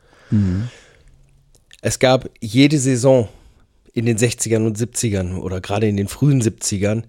Es 1.81 1.99
gab 1.99 2.31
jede 2.41 2.79
Saison 2.79 3.29
in 3.93 4.07
den 4.07 4.19
60ern 4.19 4.67
und 4.67 4.79
70ern 4.79 5.39
oder 5.39 5.61
gerade 5.61 5.89
in 5.89 5.97
den 5.97 6.07
frühen 6.07 6.41
70ern, 6.41 7.03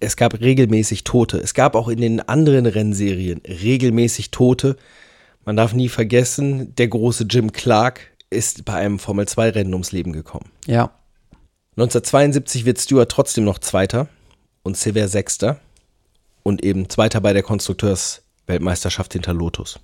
es 0.00 0.16
gab 0.16 0.40
regelmäßig 0.40 1.04
Tote. 1.04 1.38
Es 1.38 1.54
gab 1.54 1.74
auch 1.74 1.88
in 1.88 2.00
den 2.00 2.20
anderen 2.20 2.66
Rennserien 2.66 3.40
regelmäßig 3.46 4.30
Tote. 4.30 4.76
Man 5.44 5.56
darf 5.56 5.72
nie 5.72 5.88
vergessen, 5.88 6.74
der 6.76 6.88
große 6.88 7.24
Jim 7.30 7.52
Clark 7.52 8.00
ist 8.30 8.64
bei 8.64 8.74
einem 8.74 8.98
Formel-2-Rennen 8.98 9.72
ums 9.72 9.92
Leben 9.92 10.12
gekommen. 10.12 10.50
Ja. 10.66 10.90
1972 11.76 12.64
wird 12.64 12.80
Stewart 12.80 13.10
trotzdem 13.10 13.44
noch 13.44 13.58
Zweiter 13.58 14.08
und 14.62 14.76
Sever 14.76 15.08
Sechster 15.08 15.60
und 16.42 16.64
eben 16.64 16.88
Zweiter 16.88 17.20
bei 17.20 17.32
der 17.32 17.42
Konstrukteursweltmeisterschaft 17.42 19.12
hinter 19.12 19.32
Lotus. 19.32 19.78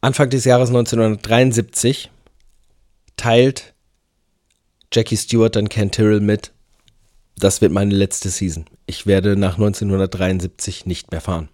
Anfang 0.00 0.30
des 0.30 0.44
Jahres 0.44 0.70
1973 0.70 2.10
teilt 3.16 3.74
Jackie 4.92 5.16
Stewart 5.16 5.54
dann 5.54 5.68
Ken 5.68 5.90
Tyrrell 5.90 6.20
mit, 6.20 6.52
das 7.40 7.60
wird 7.60 7.72
meine 7.72 7.94
letzte 7.94 8.28
Season. 8.28 8.66
Ich 8.86 9.06
werde 9.06 9.36
nach 9.36 9.54
1973 9.54 10.86
nicht 10.86 11.10
mehr 11.10 11.20
fahren. 11.20 11.48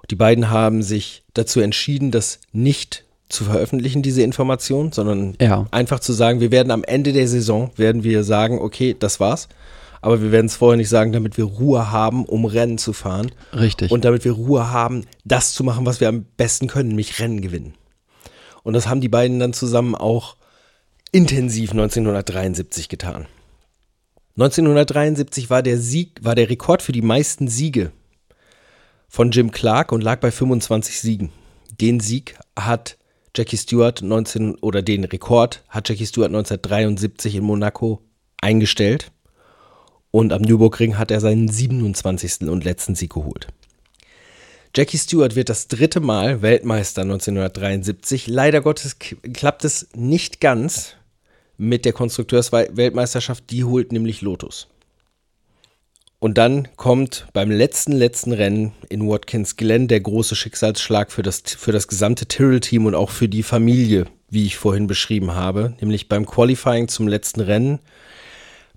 Und 0.00 0.10
die 0.10 0.16
beiden 0.16 0.50
haben 0.50 0.82
sich 0.82 1.24
dazu 1.34 1.60
entschieden, 1.60 2.10
das 2.10 2.40
nicht 2.52 3.04
zu 3.28 3.44
veröffentlichen, 3.44 4.02
diese 4.02 4.22
Information, 4.22 4.92
sondern 4.92 5.36
Ja. 5.40 5.66
einfach 5.70 6.00
zu 6.00 6.12
sagen, 6.12 6.40
wir 6.40 6.50
werden 6.50 6.70
am 6.70 6.84
Ende 6.84 7.12
der 7.12 7.28
Saison, 7.28 7.70
werden 7.76 8.04
wir 8.04 8.24
sagen, 8.24 8.58
okay, 8.60 8.94
das 8.98 9.20
war's. 9.20 9.48
Aber 10.02 10.20
wir 10.20 10.32
werden 10.32 10.46
es 10.46 10.56
vorher 10.56 10.76
nicht 10.76 10.88
sagen, 10.88 11.12
damit 11.12 11.36
wir 11.38 11.44
Ruhe 11.44 11.92
haben, 11.92 12.24
um 12.24 12.44
Rennen 12.44 12.76
zu 12.76 12.92
fahren. 12.92 13.30
Richtig. 13.54 13.90
Und 13.92 14.04
damit 14.04 14.24
wir 14.24 14.32
Ruhe 14.32 14.70
haben, 14.70 15.04
das 15.24 15.52
zu 15.54 15.62
machen, 15.62 15.86
was 15.86 16.00
wir 16.00 16.08
am 16.08 16.26
besten 16.36 16.66
können, 16.66 16.88
nämlich 16.88 17.20
Rennen 17.20 17.40
gewinnen. 17.40 17.74
Und 18.64 18.74
das 18.74 18.88
haben 18.88 19.00
die 19.00 19.08
beiden 19.08 19.38
dann 19.38 19.52
zusammen 19.52 19.94
auch 19.94 20.36
intensiv 21.12 21.70
1973 21.70 22.88
getan. 22.88 23.26
1973 24.36 25.50
war 25.50 25.62
der 25.62 25.78
Sieg, 25.78 26.20
war 26.22 26.34
der 26.34 26.48
Rekord 26.48 26.80
für 26.80 26.92
die 26.92 27.02
meisten 27.02 27.48
Siege 27.48 27.92
von 29.06 29.30
Jim 29.30 29.50
Clark 29.50 29.92
und 29.92 30.00
lag 30.02 30.20
bei 30.20 30.30
25 30.30 31.00
Siegen. 31.00 31.30
Den 31.80 32.00
Sieg 32.00 32.38
hat 32.58 32.96
Jackie 33.36 33.58
Stewart 33.58 34.00
19 34.00 34.54
oder 34.56 34.80
den 34.80 35.04
Rekord 35.04 35.62
hat 35.68 35.88
Jackie 35.88 36.06
Stewart 36.06 36.28
1973 36.28 37.34
in 37.34 37.44
Monaco 37.44 38.00
eingestellt 38.40 39.12
und 40.10 40.32
am 40.32 40.40
Nürburgring 40.40 40.96
hat 40.96 41.10
er 41.10 41.20
seinen 41.20 41.48
27. 41.48 42.48
und 42.48 42.64
letzten 42.64 42.94
Sieg 42.94 43.12
geholt. 43.12 43.48
Jackie 44.74 44.96
Stewart 44.96 45.36
wird 45.36 45.50
das 45.50 45.68
dritte 45.68 46.00
Mal 46.00 46.40
Weltmeister 46.40 47.02
1973. 47.02 48.28
Leider 48.28 48.62
Gottes 48.62 48.96
klappt 48.98 49.66
es 49.66 49.88
nicht 49.94 50.40
ganz 50.40 50.94
mit 51.62 51.84
der 51.84 51.92
Konstrukteursweltmeisterschaft. 51.92 53.44
Die 53.50 53.62
holt 53.64 53.92
nämlich 53.92 54.20
Lotus. 54.20 54.66
Und 56.18 56.38
dann 56.38 56.68
kommt 56.76 57.26
beim 57.32 57.50
letzten, 57.50 57.92
letzten 57.92 58.32
Rennen 58.32 58.72
in 58.88 59.08
Watkins 59.08 59.56
Glen 59.56 59.88
der 59.88 60.00
große 60.00 60.36
Schicksalsschlag 60.36 61.10
für 61.10 61.22
das, 61.22 61.42
für 61.46 61.72
das 61.72 61.88
gesamte 61.88 62.26
Tyrrell-Team 62.26 62.86
und 62.86 62.94
auch 62.94 63.10
für 63.10 63.28
die 63.28 63.42
Familie, 63.42 64.06
wie 64.28 64.46
ich 64.46 64.56
vorhin 64.56 64.86
beschrieben 64.86 65.34
habe. 65.34 65.74
Nämlich 65.80 66.08
beim 66.08 66.26
Qualifying 66.26 66.88
zum 66.88 67.08
letzten 67.08 67.40
Rennen 67.40 67.78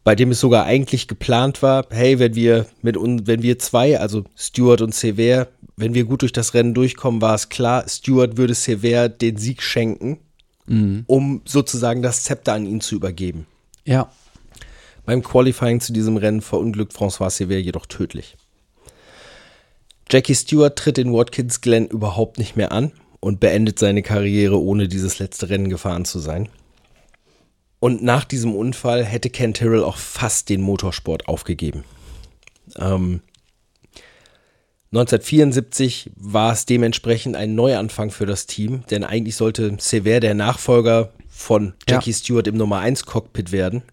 bei 0.03 0.13
dem 0.13 0.29
es 0.29 0.39
sogar 0.39 0.65
eigentlich 0.65 1.07
geplant 1.07 1.63
war, 1.63 1.87
hey, 1.89 2.19
wenn 2.19 2.35
wir 2.35 2.67
mit 2.83 2.95
wenn 2.95 3.41
wir 3.41 3.57
zwei, 3.57 3.99
also 3.99 4.23
Stewart 4.37 4.81
und 4.81 4.93
Sever, 4.93 5.47
wenn 5.77 5.95
wir 5.95 6.03
gut 6.03 6.21
durch 6.21 6.31
das 6.31 6.53
Rennen 6.53 6.75
durchkommen, 6.75 7.23
war 7.23 7.33
es 7.33 7.49
klar, 7.49 7.89
Stewart 7.89 8.37
würde 8.37 8.53
Sever 8.53 9.09
den 9.09 9.37
Sieg 9.37 9.63
schenken 9.63 10.19
um 11.07 11.41
sozusagen 11.45 12.01
das 12.01 12.23
Zepter 12.23 12.53
an 12.53 12.65
ihn 12.65 12.81
zu 12.81 12.95
übergeben. 12.95 13.45
Ja. 13.85 14.11
Beim 15.05 15.21
Qualifying 15.21 15.79
zu 15.79 15.93
diesem 15.93 16.17
Rennen 16.17 16.41
verunglückt 16.41 16.93
François 16.93 17.29
Sever 17.29 17.57
jedoch 17.57 17.85
tödlich. 17.85 18.35
Jackie 20.09 20.35
Stewart 20.35 20.75
tritt 20.75 20.97
in 20.97 21.13
Watkins 21.13 21.61
Glen 21.61 21.87
überhaupt 21.87 22.37
nicht 22.37 22.55
mehr 22.55 22.71
an 22.71 22.91
und 23.19 23.39
beendet 23.39 23.79
seine 23.79 24.03
Karriere, 24.03 24.61
ohne 24.61 24.87
dieses 24.87 25.19
letzte 25.19 25.49
Rennen 25.49 25.69
gefahren 25.69 26.05
zu 26.05 26.19
sein. 26.19 26.49
Und 27.79 28.03
nach 28.03 28.23
diesem 28.23 28.55
Unfall 28.55 29.03
hätte 29.03 29.29
Ken 29.29 29.53
Tyrrell 29.53 29.83
auch 29.83 29.97
fast 29.97 30.49
den 30.49 30.61
Motorsport 30.61 31.27
aufgegeben. 31.27 31.83
Ähm, 32.77 33.21
1974 34.95 36.11
war 36.15 36.53
es 36.53 36.65
dementsprechend 36.65 37.35
ein 37.35 37.53
Neuanfang 37.55 38.11
für 38.11 38.25
das 38.25 38.45
Team, 38.47 38.83
denn 38.89 39.03
eigentlich 39.03 39.35
sollte 39.35 39.75
Sever 39.79 40.19
der 40.19 40.33
Nachfolger 40.33 41.11
von 41.29 41.73
Jackie 41.87 42.11
Ja. 42.11 42.15
Stewart 42.17 42.47
im 42.47 42.57
Nummer 42.57 42.79
1 42.79 43.05
Cockpit 43.05 43.51
werden. 43.51 43.83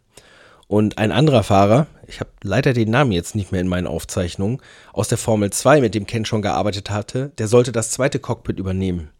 Und 0.68 0.98
ein 0.98 1.12
anderer 1.12 1.42
Fahrer, 1.42 1.86
ich 2.06 2.20
habe 2.20 2.30
leider 2.42 2.72
den 2.72 2.90
Namen 2.90 3.12
jetzt 3.12 3.34
nicht 3.34 3.52
mehr 3.52 3.60
in 3.60 3.68
meinen 3.68 3.86
Aufzeichnungen, 3.86 4.60
aus 4.92 5.08
der 5.08 5.18
Formel 5.18 5.50
2, 5.50 5.80
mit 5.80 5.94
dem 5.94 6.06
Ken 6.06 6.24
schon 6.24 6.40
gearbeitet 6.40 6.88
hatte, 6.88 7.32
der 7.36 7.48
sollte 7.48 7.72
das 7.72 7.90
zweite 7.90 8.18
Cockpit 8.18 8.58
übernehmen. 8.58 9.10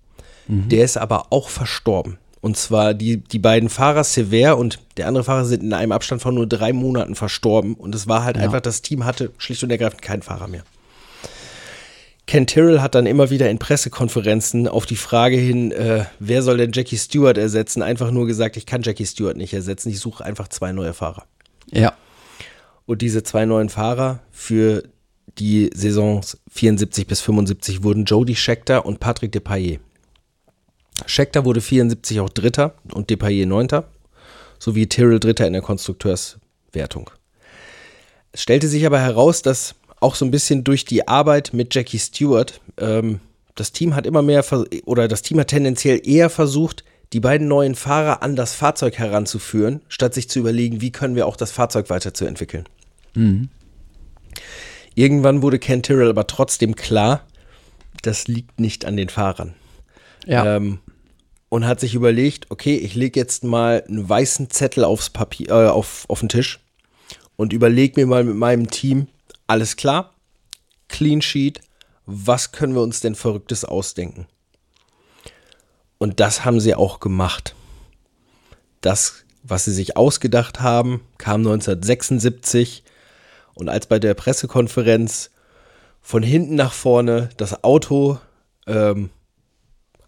Der 0.49 0.85
ist 0.85 0.97
aber 0.97 1.27
auch 1.31 1.49
verstorben. 1.49 2.18
Und 2.40 2.57
zwar 2.57 2.95
die, 2.95 3.18
die 3.18 3.38
beiden 3.38 3.68
Fahrer, 3.68 4.03
Sever 4.03 4.57
und 4.59 4.81
der 4.97 5.07
andere 5.07 5.23
Fahrer, 5.25 5.45
sind 5.45 5.62
in 5.62 5.73
einem 5.73 5.92
Abstand 5.92 6.21
von 6.21 6.35
nur 6.35 6.49
drei 6.49 6.73
Monaten 6.73 7.14
verstorben. 7.14 7.75
Und 7.75 7.95
es 7.95 8.09
war 8.09 8.25
halt 8.25 8.37
Ja. 8.37 8.42
einfach, 8.42 8.61
das 8.61 8.83
Team 8.83 9.05
hatte 9.05 9.31
schlicht 9.38 9.62
und 9.62 9.71
ergreifend 9.71 10.03
keinen 10.03 10.23
Fahrer 10.23 10.49
mehr. 10.49 10.64
Ken 12.33 12.47
Tyrrell 12.47 12.81
hat 12.81 12.95
dann 12.95 13.05
immer 13.05 13.29
wieder 13.29 13.51
in 13.51 13.59
Pressekonferenzen 13.59 14.66
auf 14.66 14.87
die 14.87 14.97
Frage 14.97 15.37
hin, 15.37 15.71
äh, 15.71 16.07
wer 16.18 16.42
soll 16.42 16.57
denn 16.57 16.73
Jackie 16.73 16.97
Stewart 16.97 17.37
ersetzen, 17.37 17.83
einfach 17.83 18.11
nur 18.11 18.27
gesagt, 18.27 18.57
ich 18.57 18.64
kann 18.64 18.81
Jackie 18.81 19.05
Stewart 19.05 19.37
nicht 19.37 19.53
ersetzen, 19.53 19.90
ich 19.90 20.01
suche 20.01 20.25
einfach 20.25 20.49
zwei 20.49 20.73
neue 20.73 20.95
Fahrer. 20.95 21.27
Ja. 21.71 21.92
Und 22.87 23.03
diese 23.03 23.23
zwei 23.23 23.45
neuen 23.45 23.68
Fahrer 23.68 24.21
für 24.31 24.85
die 25.37 25.68
Saisons 25.75 26.38
74 26.51 27.07
bis 27.07 27.21
75 27.21 27.83
wurden 27.83 28.07
Jody 28.07 28.35
Scheckter 28.35 28.87
und 28.87 28.99
Patrick 28.99 29.33
Depailler. 29.33 29.81
Scheckter 31.05 31.45
wurde 31.45 31.61
74 31.61 32.18
auch 32.21 32.31
Dritter 32.31 32.77
und 32.95 33.11
Depailler 33.11 33.45
Neunter, 33.45 33.90
sowie 34.59 34.87
Tyrrell 34.87 35.21
Dritter 35.21 35.47
in 35.47 35.53
der 35.53 35.61
Konstrukteurswertung. 35.61 37.11
Es 38.33 38.40
stellte 38.40 38.68
sich 38.68 38.87
aber 38.87 39.01
heraus, 39.01 39.42
dass 39.42 39.75
auch 40.03 40.15
so 40.15 40.25
ein 40.25 40.31
bisschen 40.31 40.65
durch 40.65 40.85
die 40.85 41.09
Arbeit 41.09 41.53
mit 41.53 41.75
Jackie 41.75 41.99
Stewart, 41.99 42.61
ähm, 42.79 43.21
das 43.55 43.73
Team 43.73 43.95
hat 43.95 44.07
immer 44.07 44.23
mehr, 44.23 44.45
oder 44.85 45.09
das 45.09 45.23
Team 45.23 45.38
hat 45.38 45.49
tendenziell 45.49 46.01
eher 46.05 46.31
versucht, 46.31 46.85
die 47.12 47.21
beiden 47.21 47.47
neuen 47.49 47.75
Fahrer 47.75 48.23
an 48.23 48.37
das 48.37 48.55
Fahrzeug 48.55 48.99
heranzuführen, 48.99 49.83
statt 49.88 50.15
sich 50.15 50.31
zu 50.31 50.38
überlegen, 50.38 50.81
wie 50.81 50.93
können 50.93 51.15
wir 51.15 51.27
auch 51.27 51.37
das 51.37 51.53
Fahrzeug 51.53 51.91
weiterzuentwickeln. 51.91 52.67
Irgendwann 54.95 55.43
wurde 55.43 55.59
Ken 55.59 55.83
Tyrrell 55.83 56.09
aber 56.09 56.27
trotzdem 56.27 56.75
klar, 56.75 57.27
das 58.03 58.29
liegt 58.29 58.61
nicht 58.61 58.85
an 58.85 58.97
den 58.97 59.09
Fahrern. 59.09 59.55
Ja. 60.27 60.57
Ähm, 60.57 60.79
und 61.49 61.67
hat 61.67 61.81
sich 61.81 61.95
überlegt, 61.95 62.51
okay, 62.51 62.77
ich 62.77 62.95
lege 62.95 63.21
jetzt 63.21 63.45
mal 63.45 63.85
einen 63.87 64.09
weißen 64.09 64.49
Zettel 64.49 64.85
aufs 64.85 65.11
Papier, 65.11 65.51
äh, 65.51 65.67
auf, 65.69 66.07
auf 66.09 66.21
den 66.21 66.31
Tisch 66.31 66.61
und 67.37 67.53
überlege 67.53 68.01
mir 68.01 68.07
mal 68.07 68.25
mit 68.25 68.37
meinem 68.37 68.71
Team, 68.71 69.09
alles 69.46 69.76
klar, 69.76 70.14
Clean 70.88 71.22
Sheet, 71.22 71.61
was 72.07 72.52
können 72.52 72.74
wir 72.74 72.83
uns 72.83 73.00
denn 73.00 73.14
Verrücktes 73.14 73.64
ausdenken? 73.64 74.26
Und 75.98 76.20
das 76.20 76.44
haben 76.44 76.61
sie 76.61 76.74
auch 76.74 77.00
gemacht. 77.00 77.55
Das, 78.81 79.24
was 79.42 79.64
sie 79.64 79.72
sich 79.72 79.96
ausgedacht 79.96 80.61
haben, 80.61 81.00
kam 81.18 81.40
1976 81.40 82.83
und 83.55 83.68
als 83.68 83.87
bei 83.87 83.98
der 83.98 84.14
Pressekonferenz 84.14 85.31
von 86.00 86.22
hinten 86.22 86.57
nach 86.57 86.72
vorne 86.72 87.31
das 87.37 87.62
Auto 87.62 88.18
ähm, 88.66 89.11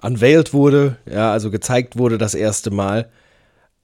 unveiled 0.02 0.52
wurde, 0.52 0.98
ja, 1.06 1.32
also 1.32 1.50
gezeigt 1.50 1.96
wurde 1.96 2.18
das 2.18 2.34
erste 2.34 2.70
Mal, 2.70 3.10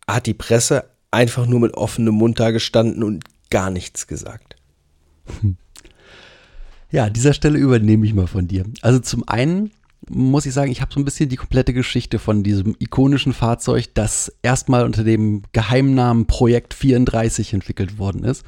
hat 0.06 0.26
die 0.26 0.34
Presse 0.34 0.84
einfach 1.10 1.46
nur 1.46 1.60
mit 1.60 1.74
offenem 1.74 2.14
Mund 2.14 2.40
da 2.40 2.50
gestanden 2.50 3.02
und 3.02 3.24
gar 3.50 3.70
nichts 3.70 4.06
gesagt. 4.06 4.56
Ja, 6.92 7.04
an 7.04 7.12
dieser 7.12 7.34
Stelle 7.34 7.56
übernehme 7.56 8.04
ich 8.04 8.14
mal 8.14 8.26
von 8.26 8.48
dir. 8.48 8.64
Also 8.82 8.98
zum 8.98 9.28
einen 9.28 9.70
muss 10.08 10.46
ich 10.46 10.52
sagen, 10.52 10.72
ich 10.72 10.80
habe 10.80 10.92
so 10.92 10.98
ein 10.98 11.04
bisschen 11.04 11.28
die 11.28 11.36
komplette 11.36 11.72
Geschichte 11.72 12.18
von 12.18 12.42
diesem 12.42 12.74
ikonischen 12.78 13.32
Fahrzeug, 13.32 13.94
das 13.94 14.32
erstmal 14.42 14.84
unter 14.84 15.04
dem 15.04 15.42
Geheimnamen 15.52 16.26
Projekt 16.26 16.74
34 16.74 17.52
entwickelt 17.52 17.98
worden 17.98 18.24
ist. 18.24 18.44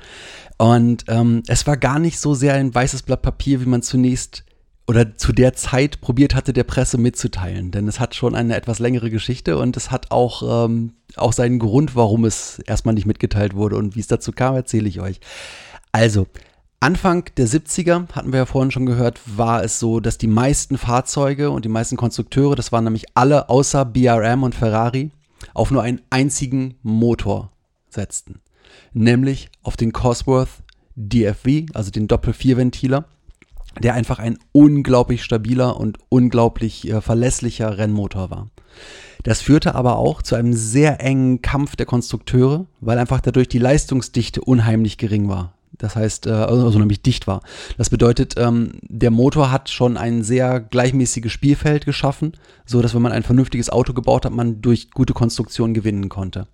Und 0.59 1.05
ähm, 1.09 1.43
es 1.47 1.67
war 1.67 1.77
gar 1.77 1.99
nicht 1.99 2.19
so 2.19 2.35
sehr 2.35 2.55
ein 2.55 2.75
weißes 2.75 3.03
Blatt 3.03 3.23
Papier, 3.23 3.61
wie 3.61 3.69
man 3.69 3.83
zunächst 3.83 4.45
oder 4.89 5.17
zu 5.17 5.33
der 5.33 5.55
Zeit 5.55 6.01
probiert 6.01 6.35
hatte, 6.35 6.53
der 6.53 6.65
Presse 6.65 6.99
mitzuteilen. 6.99 7.71
Denn 7.71 7.87
es 7.87 8.01
hat 8.01 8.15
schon 8.15 8.35
eine 8.35 8.57
etwas 8.57 8.81
längere 8.81 9.11
Geschichte 9.11 9.57
und 9.57 9.77
es 9.77 9.91
hat 9.91 10.11
auch, 10.11 10.67
ähm, 10.67 10.95
auch 11.15 11.33
seinen 11.33 11.61
Grund, 11.61 11.95
warum 11.95 12.25
es 12.25 12.59
erstmal 12.67 12.95
nicht 12.95 13.07
mitgeteilt 13.07 13.55
wurde. 13.55 13.77
Und 13.77 13.95
wie 13.95 14.01
es 14.01 14.09
dazu 14.09 14.33
kam, 14.33 14.57
erzähle 14.57 14.89
ich 14.89 15.01
euch. 15.01 15.21
Also, 15.93 16.27
Anfang 16.83 17.31
der 17.37 17.47
70er, 17.47 18.11
hatten 18.13 18.33
wir 18.33 18.41
ja 18.41 18.45
vorhin 18.45 18.73
schon 18.73 18.87
gehört, 18.87 19.21
war 19.25 19.63
es 19.63 19.79
so, 19.79 20.01
dass 20.01 20.19
die 20.19 20.27
meisten 20.27 20.77
Fahrzeuge 20.77 21.51
und 21.51 21.65
die 21.65 21.69
meisten 21.69 21.97
Konstrukteure, 21.97 22.57
das 22.57 22.73
waren 22.73 22.83
nämlich 22.83 23.05
alle 23.15 23.49
außer 23.49 23.85
BRM 23.85 24.43
und 24.43 24.57
Ferrari, 24.57 25.13
auf 25.55 25.71
nur 25.71 25.85
einen 25.85 26.01
einzigen 26.11 26.75
Motor 26.83 27.53
setzten. 27.89 28.41
Nämlich 28.93 29.49
auf 29.63 29.77
den 29.77 29.93
Cosworth 29.93 30.65
DFV, 30.97 31.67
also 31.73 31.93
den 31.93 32.09
Doppel-Vierventiler, 32.09 33.05
der 33.81 33.95
einfach 33.95 34.19
ein 34.19 34.37
unglaublich 34.51 35.23
stabiler 35.23 35.79
und 35.79 35.99
unglaublich 36.09 36.91
äh, 36.91 37.01
verlässlicher 37.01 37.79
Rennmotor 37.79 38.31
war. 38.31 38.51
Das 39.23 39.41
führte 39.41 39.77
aber 39.77 39.99
auch 39.99 40.21
zu 40.21 40.35
einem 40.35 40.53
sehr 40.53 41.01
engen 41.01 41.43
Kampf 41.43 41.77
der 41.77 41.87
Konstrukteure, 41.87 42.67
weil 42.81 42.99
einfach 42.99 43.21
dadurch 43.21 43.47
die 43.47 43.59
Leistungsdichte 43.59 44.41
unheimlich 44.41 44.99
gering 44.99 45.29
war. 45.29 45.55
Das 45.79 45.97
heißt, 45.97 46.27
äh, 46.27 46.31
also 46.31 46.79
nämlich 46.79 47.03
dicht 47.03 47.27
war. 47.27 47.43
Das 47.79 47.91
bedeutet, 47.91 48.35
ähm, 48.37 48.73
der 48.83 49.11
Motor 49.11 49.51
hat 49.51 49.71
schon 49.71 49.97
ein 49.97 50.23
sehr 50.23 50.61
gleichmäßiges 50.61 51.33
Spielfeld 51.33 51.87
geschaffen, 51.87 52.33
so 52.67 52.83
dass 52.83 52.95
wenn 52.95 53.03
man 53.03 53.13
ein 53.13 53.23
vernünftiges 53.23 53.71
Auto 53.71 53.93
gebaut 53.93 54.25
hat, 54.25 54.33
man 54.33 54.61
durch 54.61 54.91
gute 54.91 55.15
Konstruktion 55.15 55.75
gewinnen 55.75 56.09
konnte. 56.09 56.47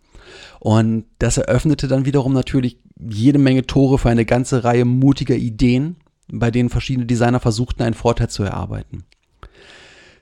Und 0.61 1.05
das 1.19 1.39
eröffnete 1.39 1.89
dann 1.89 2.05
wiederum 2.05 2.33
natürlich 2.33 2.79
jede 2.99 3.39
Menge 3.39 3.67
Tore 3.67 3.99
für 3.99 4.11
eine 4.11 4.25
ganze 4.25 4.65
Reihe 4.65 4.85
mutiger 4.85 5.37
Ideen, 5.37 5.97
bei 6.31 6.51
denen 6.51 6.69
verschiedene 6.69 7.07
Designer 7.07 7.41
versuchten, 7.41 7.83
einen 7.83 7.95
Vorteil 7.95 8.29
zu 8.29 8.43
erarbeiten. 8.43 9.05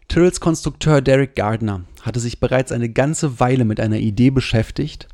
Tyrrells 0.09 0.41
Konstrukteur 0.41 1.01
Derek 1.01 1.35
Gardner 1.35 1.85
hatte 2.03 2.21
sich 2.21 2.39
bereits 2.39 2.71
eine 2.71 2.89
ganze 2.89 3.41
Weile 3.41 3.65
mit 3.65 3.81
einer 3.81 3.99
Idee 3.99 4.31
beschäftigt, 4.31 5.09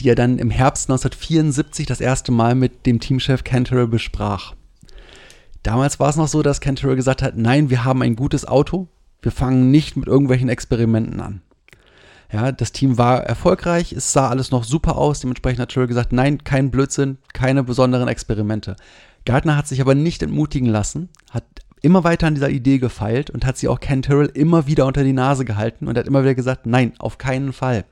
die 0.00 0.08
er 0.08 0.14
dann 0.14 0.38
im 0.38 0.50
Herbst 0.50 0.88
1974 0.90 1.86
das 1.86 2.00
erste 2.00 2.32
Mal 2.32 2.54
mit 2.54 2.86
dem 2.86 3.00
Teamchef 3.00 3.44
Ken 3.44 3.64
Tyrrell 3.64 3.86
besprach. 3.86 4.54
Damals 5.62 6.00
war 6.00 6.08
es 6.08 6.16
noch 6.16 6.28
so, 6.28 6.42
dass 6.42 6.60
Ken 6.60 6.76
Tyrrell 6.76 6.96
gesagt 6.96 7.22
hat, 7.22 7.36
nein, 7.36 7.68
wir 7.68 7.84
haben 7.84 8.02
ein 8.02 8.16
gutes 8.16 8.48
Auto, 8.48 8.88
wir 9.20 9.30
fangen 9.30 9.70
nicht 9.70 9.96
mit 9.96 10.08
irgendwelchen 10.08 10.48
Experimenten 10.48 11.20
an. 11.20 11.42
Ja, 12.32 12.52
das 12.52 12.72
Team 12.72 12.96
war 12.96 13.24
erfolgreich, 13.24 13.92
es 13.92 14.12
sah 14.12 14.28
alles 14.28 14.50
noch 14.50 14.64
super 14.64 14.96
aus, 14.96 15.20
dementsprechend 15.20 15.60
hat 15.60 15.68
Tyrrell 15.70 15.88
gesagt, 15.88 16.12
nein, 16.12 16.44
kein 16.44 16.70
Blödsinn, 16.70 17.18
keine 17.34 17.62
besonderen 17.62 18.08
Experimente. 18.08 18.76
Gardner 19.26 19.56
hat 19.56 19.66
sich 19.66 19.80
aber 19.80 19.94
nicht 19.94 20.22
entmutigen 20.22 20.68
lassen, 20.68 21.10
hat 21.30 21.44
immer 21.82 22.04
weiter 22.04 22.26
an 22.26 22.34
dieser 22.34 22.50
Idee 22.50 22.78
gefeilt 22.78 23.30
und 23.30 23.44
hat 23.44 23.58
sie 23.58 23.68
auch 23.68 23.80
Ken 23.80 24.02
Tyrrell 24.02 24.30
immer 24.32 24.66
wieder 24.66 24.86
unter 24.86 25.04
die 25.04 25.12
Nase 25.12 25.44
gehalten 25.44 25.88
und 25.88 25.98
hat 25.98 26.06
immer 26.06 26.22
wieder 26.22 26.34
gesagt, 26.34 26.66
nein, 26.66 26.92
auf 26.98 27.18
keinen 27.18 27.52
Fall. 27.52 27.84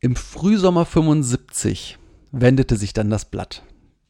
Im 0.00 0.16
Frühsommer 0.16 0.84
75 0.84 1.98
wendete 2.32 2.76
sich 2.76 2.92
dann 2.92 3.10
das 3.10 3.24
Blatt. 3.24 3.62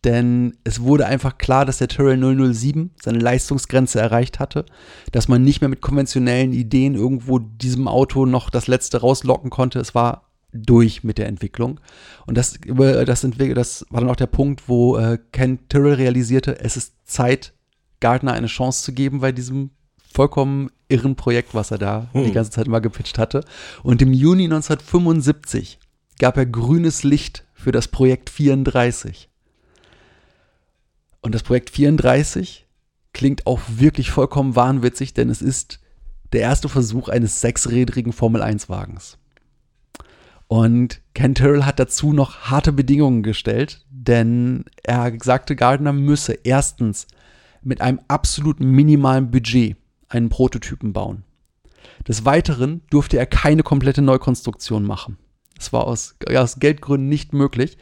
Denn 0.04 0.56
es 0.62 0.80
wurde 0.82 1.06
einfach 1.06 1.38
klar, 1.38 1.64
dass 1.64 1.78
der 1.78 1.88
Tyrrell 1.88 2.18
007 2.54 2.90
seine 3.02 3.18
Leistungsgrenze 3.18 4.00
erreicht 4.00 4.38
hatte, 4.38 4.64
dass 5.10 5.26
man 5.26 5.42
nicht 5.42 5.60
mehr 5.60 5.68
mit 5.68 5.80
konventionellen 5.80 6.52
Ideen 6.52 6.94
irgendwo 6.94 7.38
diesem 7.38 7.88
Auto 7.88 8.26
noch 8.26 8.50
das 8.50 8.68
letzte 8.68 9.00
rauslocken 9.00 9.50
konnte. 9.50 9.80
Es 9.80 9.94
war 9.94 10.30
durch 10.52 11.02
mit 11.02 11.18
der 11.18 11.26
Entwicklung. 11.26 11.80
Und 12.26 12.36
das, 12.36 12.58
das, 12.64 13.26
das 13.54 13.86
war 13.90 14.00
dann 14.00 14.10
auch 14.10 14.16
der 14.16 14.26
Punkt, 14.26 14.68
wo 14.68 14.96
äh, 14.96 15.18
Ken 15.32 15.68
Tyrrell 15.68 15.94
realisierte, 15.94 16.60
es 16.60 16.76
ist 16.76 16.94
Zeit, 17.04 17.52
Gardner 18.00 18.32
eine 18.32 18.46
Chance 18.46 18.84
zu 18.84 18.92
geben 18.92 19.20
bei 19.20 19.32
diesem 19.32 19.70
vollkommen 20.16 20.70
irren 20.88 21.14
Projekt, 21.14 21.54
was 21.54 21.70
er 21.70 21.78
da 21.78 22.08
hm. 22.12 22.24
die 22.24 22.32
ganze 22.32 22.50
Zeit 22.50 22.66
immer 22.66 22.80
gepitcht 22.80 23.18
hatte. 23.18 23.44
Und 23.82 24.00
im 24.00 24.14
Juni 24.14 24.44
1975 24.44 25.78
gab 26.18 26.38
er 26.38 26.46
grünes 26.46 27.02
Licht 27.02 27.44
für 27.52 27.70
das 27.70 27.88
Projekt 27.88 28.30
34. 28.30 29.28
Und 31.20 31.34
das 31.34 31.42
Projekt 31.42 31.68
34 31.68 32.66
klingt 33.12 33.46
auch 33.46 33.60
wirklich 33.68 34.10
vollkommen 34.10 34.56
wahnwitzig, 34.56 35.12
denn 35.12 35.28
es 35.28 35.42
ist 35.42 35.80
der 36.32 36.40
erste 36.40 36.70
Versuch 36.70 37.08
eines 37.08 37.42
sechsrädrigen 37.42 38.12
Formel-1-Wagens. 38.12 39.18
Und 40.48 41.02
Ken 41.12 41.34
Tyrrell 41.34 41.64
hat 41.64 41.78
dazu 41.78 42.14
noch 42.14 42.50
harte 42.50 42.72
Bedingungen 42.72 43.22
gestellt, 43.22 43.84
denn 43.90 44.64
er 44.82 45.12
sagte, 45.22 45.56
Gardner 45.56 45.92
müsse 45.92 46.38
erstens 46.44 47.06
mit 47.62 47.80
einem 47.80 48.00
absolut 48.08 48.60
minimalen 48.60 49.30
Budget 49.30 49.76
einen 50.08 50.28
Prototypen 50.28 50.92
bauen. 50.92 51.24
Des 52.06 52.24
Weiteren 52.24 52.82
durfte 52.90 53.18
er 53.18 53.26
keine 53.26 53.62
komplette 53.62 54.02
Neukonstruktion 54.02 54.84
machen. 54.84 55.18
Das 55.56 55.72
war 55.72 55.86
aus, 55.86 56.16
aus 56.34 56.58
Geldgründen 56.58 57.08
nicht 57.08 57.32
möglich. 57.32 57.78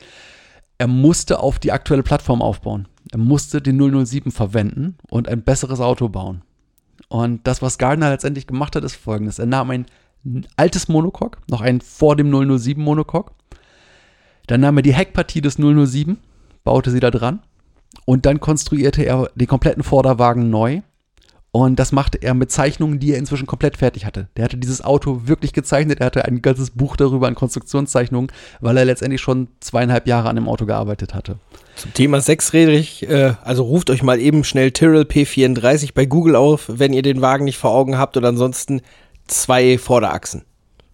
Er 0.79 0.87
musste 0.87 1.41
auf 1.41 1.59
die 1.59 1.73
aktuelle 1.73 2.03
Plattform 2.03 2.43
aufbauen. 2.43 2.89
Er 3.13 3.19
musste 3.19 3.61
den 3.61 4.07
007 4.07 4.33
verwenden 4.33 4.97
und 5.11 5.29
ein 5.29 5.43
besseres 5.43 5.81
Auto 5.81 6.09
bauen. 6.09 6.43
Und 7.09 7.47
das, 7.47 7.63
was 7.63 7.79
Gardner 7.79 8.11
letztendlich 8.11 8.47
gemacht 8.47 8.77
hat, 8.77 8.85
ist 8.85 8.97
folgendes. 8.97 9.39
Er 9.39 9.47
nahm 9.47 9.71
ein 9.71 9.87
altes 10.57 10.89
Monocoque, 10.89 11.39
noch 11.49 11.61
ein 11.61 11.81
vor 11.81 12.17
dem 12.17 12.31
007 12.31 12.83
Monocoque. 12.83 13.33
Dann 14.47 14.61
nahm 14.61 14.79
er 14.79 14.83
die 14.83 14.95
Heckpartie 14.95 15.41
des 15.41 15.57
007, 15.57 16.19
baute 16.65 16.91
sie 16.91 17.01
da 17.01 17.11
dran 17.11 17.41
und 18.05 18.27
dann 18.27 18.41
konstruierte 18.41 19.03
er 19.03 19.31
den 19.35 19.47
kompletten 19.47 19.83
Vorderwagen 19.83 20.51
neu. 20.51 20.83
Und 21.57 21.79
das 21.79 21.93
machte 21.93 22.21
er 22.21 22.35
mit 22.35 22.51
Zeichnungen, 22.51 22.99
die 22.99 23.13
er 23.13 23.19
inzwischen 23.19 23.47
komplett 23.47 23.77
fertig 23.77 24.05
hatte. 24.05 24.27
Der 24.37 24.45
hatte 24.45 24.57
dieses 24.57 24.83
Auto 24.83 25.21
wirklich 25.27 25.53
gezeichnet. 25.53 26.01
Er 26.01 26.07
hatte 26.07 26.25
ein 26.25 26.43
ganzes 26.43 26.71
Buch 26.71 26.97
darüber 26.97 27.29
an 27.29 27.37
Konstruktionszeichnungen, 27.37 28.33
weil 28.61 28.77
er 28.77 28.85
letztendlich 28.85 29.21
schon 29.21 29.47
zweieinhalb 29.61 30.09
Jahre 30.09 30.29
an 30.29 30.35
dem 30.35 30.49
Auto 30.49 30.67
gearbeitet 30.67 31.15
hatte. 31.15 31.39
Zum 31.77 31.95
Thema 31.95 32.21
sechsrädrig, 32.21 33.09
äh, 33.09 33.35
also 33.45 33.63
ruft 33.63 33.91
euch 33.91 34.03
mal 34.03 34.19
eben 34.19 34.43
schnell 34.43 34.73
Tyrrell 34.73 35.03
P34 35.03 35.91
bei 35.95 36.07
Google 36.07 36.35
auf, 36.35 36.65
wenn 36.67 36.93
ihr 36.93 37.03
den 37.03 37.21
Wagen 37.21 37.45
nicht 37.45 37.59
vor 37.59 37.71
Augen 37.71 37.99
habt 37.99 38.17
oder 38.17 38.31
ansonsten 38.31 38.81
zwei 39.29 39.79
Vorderachsen. 39.79 40.43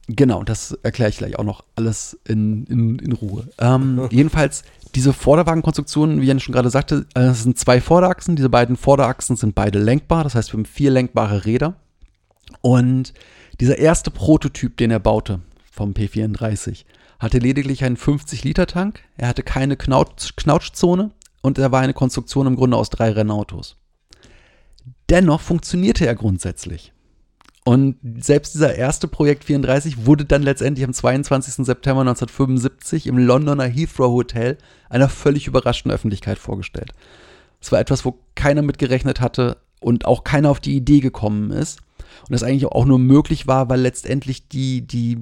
Genau, 0.08 0.42
das 0.42 0.76
erkläre 0.82 1.08
ich 1.08 1.16
gleich 1.16 1.38
auch 1.38 1.44
noch 1.44 1.64
alles 1.74 2.18
in, 2.28 2.64
in, 2.64 2.98
in 2.98 3.12
Ruhe. 3.12 3.48
Ähm, 3.58 4.08
jedenfalls, 4.10 4.64
diese 4.94 5.12
Vorderwagenkonstruktion, 5.12 6.20
wie 6.20 6.26
Jan 6.26 6.40
schon 6.40 6.52
gerade 6.52 6.70
sagte, 6.70 7.06
äh, 7.14 7.20
es 7.20 7.42
sind 7.42 7.58
zwei 7.58 7.80
Vorderachsen. 7.80 8.36
Diese 8.36 8.48
beiden 8.48 8.76
Vorderachsen 8.76 9.36
sind 9.36 9.54
beide 9.54 9.78
lenkbar, 9.78 10.24
das 10.24 10.34
heißt, 10.34 10.52
wir 10.52 10.58
haben 10.58 10.64
vier 10.64 10.90
lenkbare 10.90 11.44
Räder. 11.44 11.74
Und 12.60 13.14
dieser 13.60 13.78
erste 13.78 14.10
Prototyp, 14.10 14.76
den 14.76 14.90
er 14.90 14.98
baute 14.98 15.40
vom 15.70 15.92
P34, 15.92 16.84
hatte 17.18 17.38
lediglich 17.38 17.84
einen 17.84 17.96
50-Liter-Tank, 17.96 19.00
er 19.16 19.28
hatte 19.28 19.42
keine 19.42 19.76
Knautsch 19.76 20.34
Knautschzone 20.36 21.10
und 21.42 21.58
er 21.58 21.70
war 21.70 21.80
eine 21.80 21.94
Konstruktion 21.94 22.46
im 22.46 22.56
Grunde 22.56 22.76
aus 22.76 22.90
drei 22.90 23.10
Rennautos. 23.10 23.76
Dennoch 25.10 25.40
funktionierte 25.40 26.06
er 26.06 26.14
grundsätzlich. 26.14 26.92
Und 27.70 27.98
selbst 28.18 28.54
dieser 28.54 28.74
erste 28.74 29.06
Projekt 29.06 29.44
34 29.44 30.04
wurde 30.04 30.24
dann 30.24 30.42
letztendlich 30.42 30.84
am 30.84 30.92
22. 30.92 31.64
September 31.64 32.00
1975 32.00 33.06
im 33.06 33.16
Londoner 33.16 33.66
Heathrow 33.68 34.10
Hotel 34.10 34.58
einer 34.88 35.08
völlig 35.08 35.46
überraschten 35.46 35.92
Öffentlichkeit 35.92 36.40
vorgestellt. 36.40 36.90
Es 37.60 37.70
war 37.70 37.78
etwas, 37.78 38.04
wo 38.04 38.18
keiner 38.34 38.62
mitgerechnet 38.62 39.20
hatte 39.20 39.58
und 39.78 40.04
auch 40.04 40.24
keiner 40.24 40.50
auf 40.50 40.58
die 40.58 40.74
Idee 40.74 40.98
gekommen 40.98 41.52
ist. 41.52 41.78
Und 42.22 42.32
das 42.32 42.42
eigentlich 42.42 42.66
auch 42.66 42.86
nur 42.86 42.98
möglich 42.98 43.46
war, 43.46 43.68
weil 43.68 43.80
letztendlich 43.80 44.48
die, 44.48 44.84
die 44.84 45.18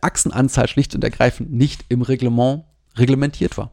Achsenanzahl 0.00 0.68
schlicht 0.68 0.94
und 0.94 1.04
ergreifend 1.04 1.52
nicht 1.52 1.84
im 1.90 2.00
Reglement 2.00 2.64
reglementiert 2.96 3.58
war. 3.58 3.72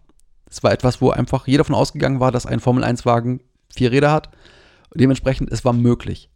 Es 0.49 0.63
war 0.63 0.73
etwas, 0.73 0.99
wo 0.99 1.11
einfach 1.11 1.47
jeder 1.47 1.59
davon 1.59 1.75
ausgegangen 1.75 2.19
war, 2.19 2.33
dass 2.33 2.45
ein 2.45 2.59
Formel-1-Wagen 2.59 3.39
vier 3.73 3.93
Räder 3.93 4.11
hat. 4.11 4.31
Dementsprechend, 4.93 5.49
es 5.49 5.63
war 5.63 5.71
möglich. 5.71 6.29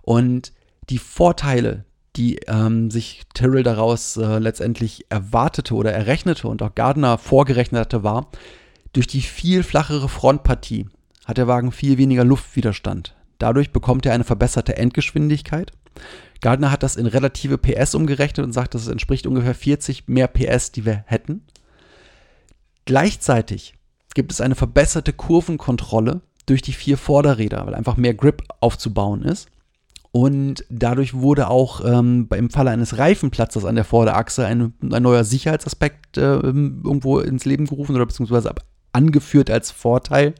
Und 0.00 0.54
die 0.90 0.98
Vorteile, 0.98 1.84
die 2.16 2.36
ähm, 2.46 2.90
sich 2.90 3.22
Tyrrell 3.34 3.62
daraus 3.62 4.16
äh, 4.16 4.38
letztendlich 4.38 5.06
erwartete 5.08 5.74
oder 5.74 5.92
errechnete 5.92 6.48
und 6.48 6.62
auch 6.62 6.74
Gardner 6.74 7.18
vorgerechnet 7.18 7.80
hatte, 7.80 8.02
war, 8.02 8.30
durch 8.92 9.06
die 9.06 9.20
viel 9.20 9.62
flachere 9.62 10.08
Frontpartie 10.08 10.86
hat 11.26 11.38
der 11.38 11.48
Wagen 11.48 11.72
viel 11.72 11.98
weniger 11.98 12.24
Luftwiderstand. 12.24 13.14
Dadurch 13.38 13.72
bekommt 13.72 14.06
er 14.06 14.14
eine 14.14 14.24
verbesserte 14.24 14.76
Endgeschwindigkeit. 14.76 15.72
Gardner 16.40 16.70
hat 16.70 16.82
das 16.82 16.96
in 16.96 17.06
relative 17.06 17.58
PS 17.58 17.94
umgerechnet 17.94 18.46
und 18.46 18.52
sagt, 18.52 18.74
das 18.74 18.88
entspricht 18.88 19.26
ungefähr 19.26 19.54
40 19.54 20.08
mehr 20.08 20.28
PS, 20.28 20.72
die 20.72 20.84
wir 20.84 21.04
hätten. 21.06 21.42
Gleichzeitig 22.84 23.74
gibt 24.14 24.32
es 24.32 24.40
eine 24.40 24.54
verbesserte 24.54 25.12
Kurvenkontrolle 25.12 26.22
durch 26.46 26.62
die 26.62 26.72
vier 26.72 26.96
Vorderräder, 26.96 27.66
weil 27.66 27.74
einfach 27.74 27.96
mehr 27.96 28.14
Grip 28.14 28.42
aufzubauen 28.60 29.22
ist. 29.22 29.48
Und 30.16 30.64
dadurch 30.70 31.12
wurde 31.12 31.50
auch 31.50 31.84
ähm, 31.84 32.26
im 32.34 32.48
Falle 32.48 32.70
eines 32.70 32.96
Reifenplatzes 32.96 33.66
an 33.66 33.74
der 33.74 33.84
Vorderachse 33.84 34.46
ein, 34.46 34.72
ein 34.80 35.02
neuer 35.02 35.24
Sicherheitsaspekt 35.24 36.16
äh, 36.16 36.36
irgendwo 36.36 37.18
ins 37.18 37.44
Leben 37.44 37.66
gerufen 37.66 37.94
oder 37.94 38.06
beziehungsweise 38.06 38.54
angeführt 38.92 39.50
als 39.50 39.70
Vorteil. 39.70 40.34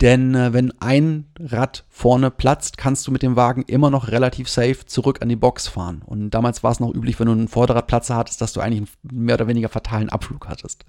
Denn 0.00 0.36
äh, 0.36 0.52
wenn 0.52 0.72
ein 0.80 1.24
Rad 1.40 1.84
vorne 1.88 2.30
platzt, 2.30 2.78
kannst 2.78 3.08
du 3.08 3.10
mit 3.10 3.24
dem 3.24 3.34
Wagen 3.34 3.64
immer 3.66 3.90
noch 3.90 4.06
relativ 4.06 4.48
safe 4.48 4.86
zurück 4.86 5.20
an 5.20 5.28
die 5.28 5.34
Box 5.34 5.66
fahren. 5.66 6.02
Und 6.06 6.30
damals 6.30 6.62
war 6.62 6.70
es 6.70 6.78
noch 6.78 6.94
üblich, 6.94 7.18
wenn 7.18 7.26
du 7.26 7.32
einen 7.32 7.48
Vorderradplatzer 7.48 8.14
hattest, 8.14 8.40
dass 8.40 8.52
du 8.52 8.60
eigentlich 8.60 8.88
einen 9.10 9.24
mehr 9.24 9.34
oder 9.34 9.48
weniger 9.48 9.68
fatalen 9.68 10.10
Abflug 10.10 10.46
hattest. 10.46 10.84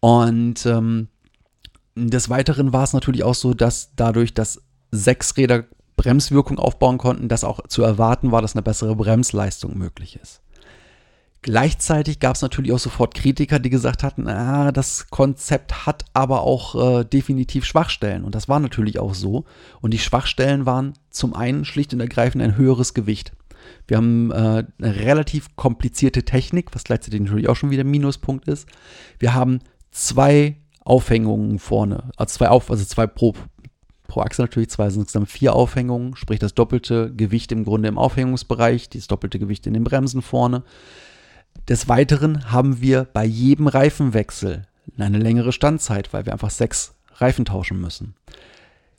Und 0.00 0.66
ähm, 0.66 1.06
des 1.94 2.28
Weiteren 2.28 2.72
war 2.72 2.82
es 2.82 2.92
natürlich 2.92 3.22
auch 3.22 3.36
so, 3.36 3.54
dass 3.54 3.94
dadurch, 3.94 4.34
dass 4.34 4.60
sechs 4.90 5.36
Räder 5.36 5.62
Bremswirkung 6.06 6.60
aufbauen 6.60 6.98
konnten, 6.98 7.26
dass 7.26 7.42
auch 7.42 7.66
zu 7.66 7.82
erwarten 7.82 8.30
war, 8.30 8.40
dass 8.40 8.54
eine 8.54 8.62
bessere 8.62 8.94
Bremsleistung 8.94 9.76
möglich 9.76 10.20
ist. 10.22 10.40
Gleichzeitig 11.42 12.20
gab 12.20 12.36
es 12.36 12.42
natürlich 12.42 12.72
auch 12.72 12.78
sofort 12.78 13.14
Kritiker, 13.14 13.58
die 13.58 13.70
gesagt 13.70 14.04
hatten, 14.04 14.28
ah, 14.28 14.70
das 14.70 15.10
Konzept 15.10 15.84
hat 15.84 16.04
aber 16.12 16.42
auch 16.42 17.00
äh, 17.00 17.04
definitiv 17.04 17.64
Schwachstellen. 17.64 18.22
Und 18.22 18.36
das 18.36 18.48
war 18.48 18.60
natürlich 18.60 19.00
auch 19.00 19.14
so. 19.14 19.46
Und 19.80 19.92
die 19.94 19.98
Schwachstellen 19.98 20.64
waren 20.64 20.92
zum 21.10 21.34
einen 21.34 21.64
schlicht 21.64 21.92
und 21.92 21.98
ergreifend 21.98 22.42
ein 22.42 22.56
höheres 22.56 22.94
Gewicht. 22.94 23.32
Wir 23.88 23.96
haben 23.96 24.30
äh, 24.30 24.64
eine 24.78 24.96
relativ 24.96 25.56
komplizierte 25.56 26.22
Technik, 26.22 26.72
was 26.72 26.84
gleichzeitig 26.84 27.20
natürlich 27.20 27.48
auch 27.48 27.56
schon 27.56 27.70
wieder 27.70 27.82
ein 27.82 27.90
Minuspunkt 27.90 28.46
ist. 28.46 28.68
Wir 29.18 29.34
haben 29.34 29.58
zwei 29.90 30.56
Aufhängungen 30.86 31.58
vorne, 31.58 32.10
also 32.16 32.38
zwei, 32.38 32.48
Auf, 32.48 32.70
also 32.70 32.84
zwei 32.84 33.08
pro, 33.08 33.34
pro 34.06 34.20
Achse 34.22 34.42
natürlich 34.42 34.70
zwei, 34.70 34.90
sind 34.90 35.02
insgesamt 35.02 35.30
vier 35.30 35.54
Aufhängungen, 35.54 36.16
sprich 36.16 36.38
das 36.38 36.54
doppelte 36.54 37.12
Gewicht 37.14 37.52
im 37.52 37.64
Grunde 37.64 37.88
im 37.88 37.98
Aufhängungsbereich, 37.98 38.88
das 38.88 39.06
doppelte 39.06 39.38
Gewicht 39.38 39.66
in 39.66 39.74
den 39.74 39.84
Bremsen 39.84 40.22
vorne. 40.22 40.62
Des 41.68 41.88
Weiteren 41.88 42.52
haben 42.52 42.80
wir 42.80 43.06
bei 43.12 43.24
jedem 43.24 43.66
Reifenwechsel 43.66 44.66
eine 44.98 45.18
längere 45.18 45.52
Standzeit, 45.52 46.12
weil 46.12 46.26
wir 46.26 46.32
einfach 46.32 46.50
sechs 46.50 46.94
Reifen 47.14 47.44
tauschen 47.44 47.80
müssen. 47.80 48.14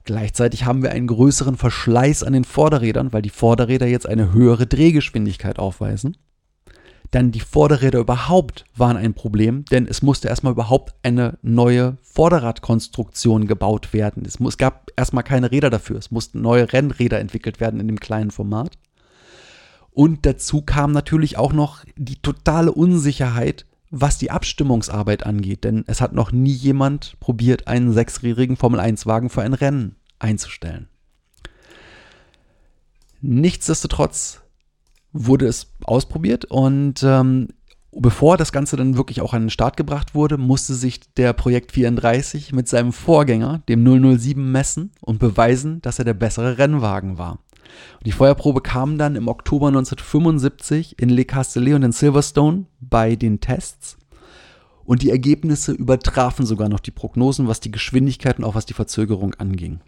Gleichzeitig 0.03 0.65
haben 0.65 0.83
wir 0.83 0.91
einen 0.91 1.07
größeren 1.07 1.57
Verschleiß 1.57 2.23
an 2.23 2.33
den 2.33 2.45
Vorderrädern, 2.45 3.11
weil 3.11 3.21
die 3.21 3.29
Vorderräder 3.29 3.87
jetzt 3.87 4.07
eine 4.07 4.31
höhere 4.31 4.65
Drehgeschwindigkeit 4.65 5.59
aufweisen. 5.59 6.17
Dann 7.11 7.31
die 7.31 7.39
Vorderräder 7.39 7.99
überhaupt 7.99 8.65
waren 8.75 8.97
ein 8.97 9.13
Problem, 9.13 9.63
denn 9.65 9.87
es 9.87 10.01
musste 10.01 10.27
erstmal 10.27 10.53
überhaupt 10.53 10.93
eine 11.03 11.37
neue 11.41 11.97
Vorderradkonstruktion 12.01 13.47
gebaut 13.47 13.93
werden. 13.93 14.23
Es, 14.25 14.39
es 14.39 14.57
gab 14.57 14.91
erstmal 14.95 15.23
keine 15.23 15.51
Räder 15.51 15.69
dafür. 15.69 15.97
Es 15.97 16.11
mussten 16.11 16.41
neue 16.41 16.71
Rennräder 16.73 17.19
entwickelt 17.19 17.59
werden 17.59 17.79
in 17.79 17.87
dem 17.87 17.99
kleinen 17.99 18.31
Format. 18.31 18.77
Und 19.91 20.25
dazu 20.25 20.61
kam 20.61 20.91
natürlich 20.91 21.37
auch 21.37 21.53
noch 21.53 21.83
die 21.95 22.21
totale 22.21 22.71
Unsicherheit, 22.71 23.65
was 23.89 24.17
die 24.17 24.29
Abstimmungsarbeit 24.29 25.25
angeht. 25.25 25.63
Denn 25.63 25.85
es 25.87 26.01
hat 26.01 26.13
noch 26.13 26.31
nie 26.31 26.51
jemand 26.51 27.19
probiert, 27.19 27.67
einen 27.67 27.93
sechsrädrigen 27.93 28.57
Formel-1-Wagen 28.57 29.29
für 29.29 29.41
ein 29.41 29.53
Rennen 29.53 29.95
einzustellen. 30.19 30.89
Nichtsdestotrotz 33.21 34.41
wurde 35.25 35.47
es 35.47 35.73
ausprobiert 35.83 36.45
und 36.45 37.03
ähm, 37.03 37.49
bevor 37.91 38.37
das 38.37 38.51
Ganze 38.51 38.75
dann 38.77 38.97
wirklich 38.97 39.21
auch 39.21 39.33
an 39.33 39.43
den 39.43 39.49
Start 39.49 39.77
gebracht 39.77 40.15
wurde, 40.15 40.37
musste 40.37 40.73
sich 40.73 41.13
der 41.15 41.33
Projekt 41.33 41.71
34 41.71 42.53
mit 42.53 42.67
seinem 42.67 42.93
Vorgänger, 42.93 43.63
dem 43.67 43.83
007, 43.83 44.51
messen 44.51 44.91
und 45.01 45.19
beweisen, 45.19 45.81
dass 45.81 45.99
er 45.99 46.05
der 46.05 46.13
bessere 46.13 46.57
Rennwagen 46.57 47.17
war. 47.17 47.39
Die 48.05 48.11
Feuerprobe 48.11 48.61
kam 48.61 48.97
dann 48.97 49.15
im 49.15 49.27
Oktober 49.27 49.67
1975 49.67 50.99
in 50.99 51.09
Le 51.09 51.25
Castellet 51.25 51.75
und 51.75 51.83
in 51.83 51.91
Silverstone 51.91 52.65
bei 52.79 53.15
den 53.15 53.39
Tests. 53.39 53.97
Und 54.85 55.01
die 55.01 55.09
Ergebnisse 55.09 55.73
übertrafen 55.73 56.45
sogar 56.45 56.69
noch 56.69 56.79
die 56.79 56.91
Prognosen, 56.91 57.47
was 57.47 57.59
die 57.59 57.71
Geschwindigkeit 57.71 58.39
und 58.39 58.45
auch 58.45 58.55
was 58.55 58.65
die 58.65 58.73
Verzögerung 58.73 59.33
anging. 59.35 59.81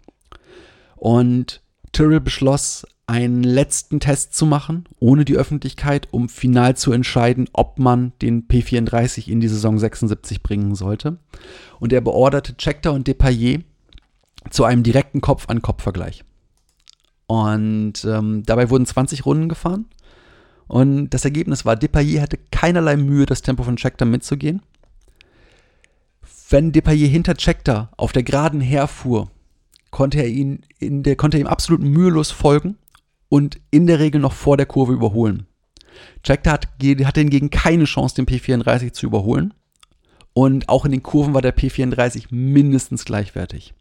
Und 0.96 1.62
Tyrrell 1.92 2.20
beschloss, 2.20 2.86
einen 3.10 3.42
letzten 3.42 3.98
Test 3.98 4.36
zu 4.36 4.46
machen, 4.46 4.84
ohne 5.00 5.24
die 5.24 5.34
Öffentlichkeit, 5.34 6.06
um 6.12 6.28
final 6.28 6.76
zu 6.76 6.92
entscheiden, 6.92 7.50
ob 7.52 7.80
man 7.80 8.12
den 8.22 8.46
P34 8.46 9.26
in 9.26 9.40
die 9.40 9.48
Saison 9.48 9.80
76 9.80 10.44
bringen 10.44 10.76
sollte. 10.76 11.18
Und 11.80 11.92
er 11.92 12.02
beorderte 12.02 12.54
Scheckter 12.56 12.92
und 12.92 13.08
Depailler 13.08 13.62
zu 14.50 14.62
einem 14.62 14.84
direkten 14.84 15.20
Kopf-an-Kopf-Vergleich. 15.20 16.22
Und 17.26 18.04
ähm, 18.04 18.44
dabei 18.46 18.70
wurden 18.70 18.86
20 18.86 19.26
Runden 19.26 19.48
gefahren. 19.48 19.86
Und 20.68 21.10
das 21.10 21.24
Ergebnis 21.24 21.64
war, 21.64 21.74
Depailler 21.74 22.22
hatte 22.22 22.38
keinerlei 22.52 22.96
Mühe, 22.96 23.26
das 23.26 23.42
Tempo 23.42 23.64
von 23.64 23.76
Scheckter 23.76 24.04
mitzugehen. 24.04 24.62
Wenn 26.48 26.70
Depailler 26.70 27.08
hinter 27.08 27.34
Scheckter 27.36 27.90
auf 27.96 28.12
der 28.12 28.22
Geraden 28.22 28.60
herfuhr, 28.60 29.32
konnte 29.90 30.18
er, 30.18 30.28
ihn 30.28 30.62
in 30.78 31.02
der, 31.02 31.16
konnte 31.16 31.38
er 31.38 31.40
ihm 31.40 31.48
absolut 31.48 31.82
mühelos 31.82 32.30
folgen 32.30 32.76
und 33.30 33.60
in 33.70 33.86
der 33.86 34.00
Regel 34.00 34.20
noch 34.20 34.34
vor 34.34 34.58
der 34.58 34.66
Kurve 34.66 34.92
überholen. 34.92 35.46
Scheckter 36.26 36.52
hat, 36.52 36.68
hatte 37.04 37.20
hingegen 37.20 37.48
keine 37.48 37.84
Chance, 37.84 38.16
den 38.16 38.26
P34 38.26 38.92
zu 38.92 39.06
überholen. 39.06 39.54
Und 40.34 40.68
auch 40.68 40.84
in 40.84 40.92
den 40.92 41.02
Kurven 41.02 41.32
war 41.32 41.42
der 41.42 41.56
P34 41.56 42.26
mindestens 42.30 43.04
gleichwertig. 43.04 43.72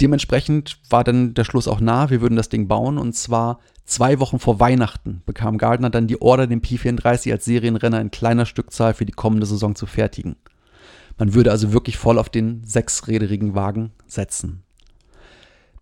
Dementsprechend 0.00 0.78
war 0.90 1.04
dann 1.04 1.34
der 1.34 1.44
Schluss 1.44 1.68
auch 1.68 1.80
nah, 1.80 2.10
wir 2.10 2.20
würden 2.20 2.36
das 2.36 2.48
Ding 2.48 2.68
bauen. 2.68 2.98
Und 2.98 3.14
zwar 3.14 3.60
zwei 3.84 4.18
Wochen 4.18 4.38
vor 4.38 4.60
Weihnachten 4.60 5.22
bekam 5.26 5.58
Gardner 5.58 5.90
dann 5.90 6.08
die 6.08 6.20
Order, 6.20 6.46
den 6.46 6.62
P34 6.62 7.30
als 7.30 7.44
Serienrenner 7.44 8.00
in 8.00 8.10
kleiner 8.10 8.46
Stückzahl 8.46 8.94
für 8.94 9.06
die 9.06 9.12
kommende 9.12 9.46
Saison 9.46 9.74
zu 9.74 9.86
fertigen. 9.86 10.36
Man 11.18 11.34
würde 11.34 11.50
also 11.50 11.72
wirklich 11.72 11.98
voll 11.98 12.18
auf 12.18 12.28
den 12.28 12.64
sechsräderigen 12.64 13.54
Wagen 13.54 13.92
setzen. 14.06 14.61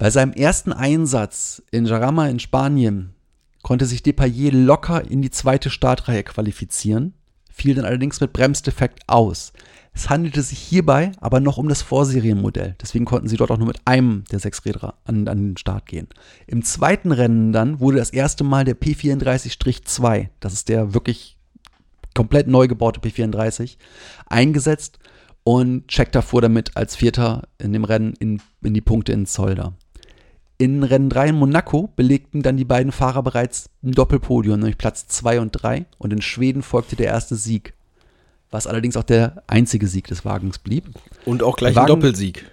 Bei 0.00 0.08
seinem 0.08 0.32
ersten 0.32 0.72
Einsatz 0.72 1.62
in 1.70 1.84
Jarama 1.84 2.26
in 2.28 2.38
Spanien 2.40 3.12
konnte 3.60 3.84
sich 3.84 4.02
Depailler 4.02 4.50
locker 4.50 5.04
in 5.04 5.20
die 5.20 5.30
zweite 5.30 5.68
Startreihe 5.68 6.24
qualifizieren, 6.24 7.12
fiel 7.52 7.74
dann 7.74 7.84
allerdings 7.84 8.18
mit 8.18 8.32
Bremsdefekt 8.32 9.00
aus. 9.08 9.52
Es 9.92 10.08
handelte 10.08 10.40
sich 10.40 10.58
hierbei 10.58 11.12
aber 11.20 11.38
noch 11.40 11.58
um 11.58 11.68
das 11.68 11.82
Vorserienmodell. 11.82 12.76
Deswegen 12.80 13.04
konnten 13.04 13.28
sie 13.28 13.36
dort 13.36 13.50
auch 13.50 13.58
nur 13.58 13.66
mit 13.66 13.82
einem 13.84 14.24
der 14.32 14.38
sechs 14.38 14.64
Räder 14.64 14.94
an, 15.04 15.28
an 15.28 15.48
den 15.48 15.56
Start 15.58 15.84
gehen. 15.84 16.08
Im 16.46 16.64
zweiten 16.64 17.12
Rennen 17.12 17.52
dann 17.52 17.78
wurde 17.78 17.98
das 17.98 18.08
erste 18.08 18.42
Mal 18.42 18.64
der 18.64 18.80
P34-2, 18.80 20.30
das 20.40 20.54
ist 20.54 20.70
der 20.70 20.94
wirklich 20.94 21.36
komplett 22.14 22.46
neu 22.48 22.68
gebaute 22.68 23.00
P34, 23.00 23.76
eingesetzt 24.30 24.98
und 25.44 25.92
Scheckter 25.92 26.22
fuhr 26.22 26.40
damit 26.40 26.74
als 26.74 26.96
Vierter 26.96 27.48
in 27.58 27.74
dem 27.74 27.84
Rennen 27.84 28.14
in, 28.18 28.40
in 28.62 28.72
die 28.72 28.80
Punkte 28.80 29.12
in 29.12 29.26
Zolder. 29.26 29.74
In 30.60 30.82
Rennen 30.82 31.08
3 31.08 31.28
in 31.28 31.36
Monaco 31.36 31.88
belegten 31.96 32.42
dann 32.42 32.56
die 32.58 32.64
beiden 32.66 32.92
Fahrer 32.92 33.22
bereits 33.22 33.70
ein 33.82 33.92
Doppelpodium, 33.92 34.60
nämlich 34.60 34.76
Platz 34.76 35.06
2 35.08 35.40
und 35.40 35.52
3. 35.52 35.86
Und 35.98 36.12
in 36.12 36.20
Schweden 36.20 36.62
folgte 36.62 36.96
der 36.96 37.06
erste 37.06 37.34
Sieg 37.36 37.74
was 38.52 38.66
allerdings 38.66 38.96
auch 38.96 39.04
der 39.04 39.44
einzige 39.46 39.86
Sieg 39.86 40.08
des 40.08 40.24
Wagens 40.24 40.58
blieb. 40.58 40.86
Und 41.24 41.42
auch 41.44 41.56
gleich 41.56 41.74
Der 41.74 41.84
ein 41.84 41.88
Wagen- 41.88 42.00
Doppelsieg. 42.00 42.44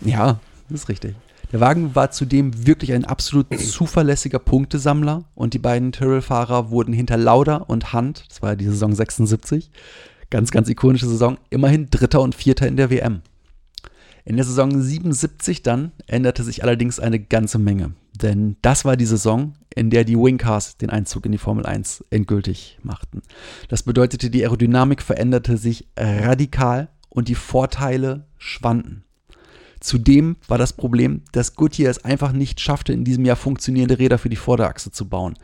Ja, 0.00 0.38
das 0.68 0.82
ist 0.82 0.88
richtig. 0.88 1.16
Der 1.50 1.58
Wagen 1.58 1.96
war 1.96 2.12
zudem 2.12 2.66
wirklich 2.68 2.92
ein 2.92 3.04
absolut 3.04 3.46
zuverlässiger 3.58 4.38
Punktesammler 4.38 5.24
und 5.34 5.52
die 5.52 5.58
beiden 5.58 5.90
Tyrrell-Fahrer 5.90 6.70
wurden 6.70 6.92
hinter 6.94 7.16
Lauda 7.16 7.56
und 7.56 7.92
Hunt, 7.92 8.24
das 8.28 8.40
war 8.42 8.50
ja 8.50 8.54
die 8.56 8.66
Saison 8.66 8.94
76, 8.94 9.72
ganz, 10.30 10.52
ganz 10.52 10.68
ikonische 10.68 11.08
Saison, 11.08 11.36
immerhin 11.50 11.90
Dritter 11.90 12.20
und 12.20 12.36
Vierter 12.36 12.68
in 12.68 12.76
der 12.76 12.88
WM. 12.88 13.22
In 14.24 14.36
der 14.36 14.44
Saison 14.44 14.80
77 14.80 15.62
dann 15.62 15.92
änderte 16.06 16.44
sich 16.44 16.62
allerdings 16.62 17.00
eine 17.00 17.18
ganze 17.20 17.58
Menge, 17.58 17.94
denn 18.20 18.56
das 18.62 18.84
war 18.84 18.96
die 18.96 19.06
Saison, 19.06 19.54
in 19.74 19.90
der 19.90 20.04
die 20.04 20.16
Wingcars 20.16 20.76
den 20.76 20.90
Einzug 20.90 21.26
in 21.26 21.32
die 21.32 21.38
Formel 21.38 21.64
1 21.66 22.04
endgültig 22.10 22.78
machten. 22.82 23.22
Das 23.68 23.82
bedeutete, 23.82 24.30
die 24.30 24.42
Aerodynamik 24.42 25.02
veränderte 25.02 25.56
sich 25.56 25.88
radikal 25.96 26.88
und 27.08 27.28
die 27.28 27.34
Vorteile 27.34 28.26
schwanden. 28.38 29.04
Zudem 29.80 30.36
war 30.46 30.58
das 30.58 30.74
Problem, 30.74 31.22
dass 31.32 31.54
Goodyear 31.54 31.90
es 31.90 32.04
einfach 32.04 32.32
nicht 32.32 32.60
schaffte, 32.60 32.92
in 32.92 33.04
diesem 33.04 33.24
Jahr 33.24 33.36
funktionierende 33.36 33.98
Räder 33.98 34.18
für 34.18 34.28
die 34.28 34.36
Vorderachse 34.36 34.92
zu 34.92 35.08
bauen. 35.08 35.38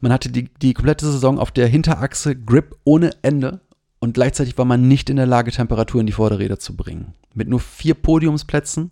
Man 0.00 0.12
hatte 0.12 0.30
die, 0.30 0.48
die 0.60 0.74
komplette 0.74 1.06
Saison 1.06 1.38
auf 1.38 1.52
der 1.52 1.68
Hinterachse 1.68 2.34
Grip 2.34 2.76
ohne 2.82 3.12
Ende 3.22 3.60
und 4.00 4.14
gleichzeitig 4.14 4.56
war 4.58 4.64
man 4.64 4.86
nicht 4.86 5.10
in 5.10 5.16
der 5.16 5.26
Lage, 5.26 5.50
Temperatur 5.50 6.00
in 6.00 6.06
die 6.06 6.12
Vorderräder 6.12 6.58
zu 6.58 6.76
bringen. 6.76 7.14
Mit 7.34 7.48
nur 7.48 7.60
vier 7.60 7.94
Podiumsplätzen 7.94 8.90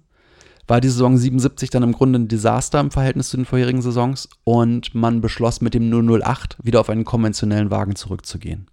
war 0.67 0.81
die 0.81 0.89
Saison 0.89 1.17
77 1.17 1.71
dann 1.71 1.85
im 1.85 1.93
Grunde 1.93 2.19
ein 2.19 2.29
Desaster 2.29 2.81
im 2.81 2.91
Verhältnis 2.91 3.29
zu 3.29 3.37
den 3.37 3.47
vorherigen 3.47 3.83
Saisons 3.83 4.29
und 4.45 4.95
man 4.95 5.21
beschloss 5.21 5.61
mit 5.61 5.75
dem 5.75 5.91
008 5.91 6.57
wieder 6.63 6.81
auf 6.81 6.91
einen 6.91 7.05
konventionellen 7.05 7.71
Wagen 7.71 7.95
zurückzugehen. 7.95 8.67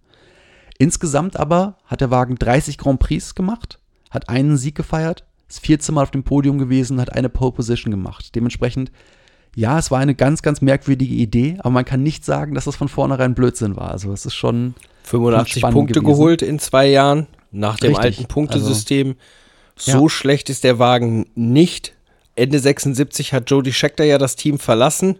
Insgesamt 0.78 1.38
aber 1.38 1.78
hat 1.86 2.00
der 2.00 2.10
Wagen 2.10 2.34
30 2.34 2.78
Grand 2.78 2.98
Prix 2.98 3.36
gemacht, 3.36 3.78
hat 4.10 4.28
einen 4.28 4.56
Sieg 4.56 4.74
gefeiert, 4.74 5.24
ist 5.48 5.64
14 5.64 5.94
Mal 5.94 6.02
auf 6.02 6.10
dem 6.10 6.24
Podium 6.24 6.58
gewesen, 6.58 7.00
hat 7.00 7.12
eine 7.12 7.28
Pole 7.28 7.52
Position 7.52 7.92
gemacht. 7.92 8.34
Dementsprechend, 8.34 8.90
ja, 9.54 9.78
es 9.78 9.92
war 9.92 10.00
eine 10.00 10.16
ganz, 10.16 10.42
ganz 10.42 10.60
merkwürdige 10.60 11.14
Idee, 11.14 11.58
aber 11.60 11.70
man 11.70 11.84
kann 11.84 12.02
nicht 12.02 12.24
sagen, 12.24 12.54
dass 12.54 12.64
das 12.64 12.74
von 12.74 12.88
vornherein 12.88 13.36
Blödsinn 13.36 13.76
war. 13.76 13.92
Also 13.92 14.12
es 14.12 14.26
ist 14.26 14.34
schon 14.34 14.74
85 15.04 15.60
spannend 15.60 15.74
Punkte 15.74 16.00
gewesen. 16.00 16.12
geholt 16.12 16.42
in 16.42 16.58
zwei 16.58 16.86
Jahren 16.88 17.26
nach 17.50 17.76
dem 17.78 17.94
Richtig. 17.94 18.18
alten 18.18 18.26
Punktesystem. 18.28 19.16
so 19.76 20.04
Ja. 20.04 20.08
schlecht 20.08 20.50
ist 20.50 20.64
der 20.64 20.78
Wagen 20.78 21.26
nicht. 21.34 21.94
Ende 22.36 22.58
76 22.58 23.32
hat 23.32 23.50
Jody 23.50 23.72
Scheckter 23.72 24.04
ja 24.04 24.18
das 24.18 24.36
Team 24.36 24.58
verlassen. 24.58 25.18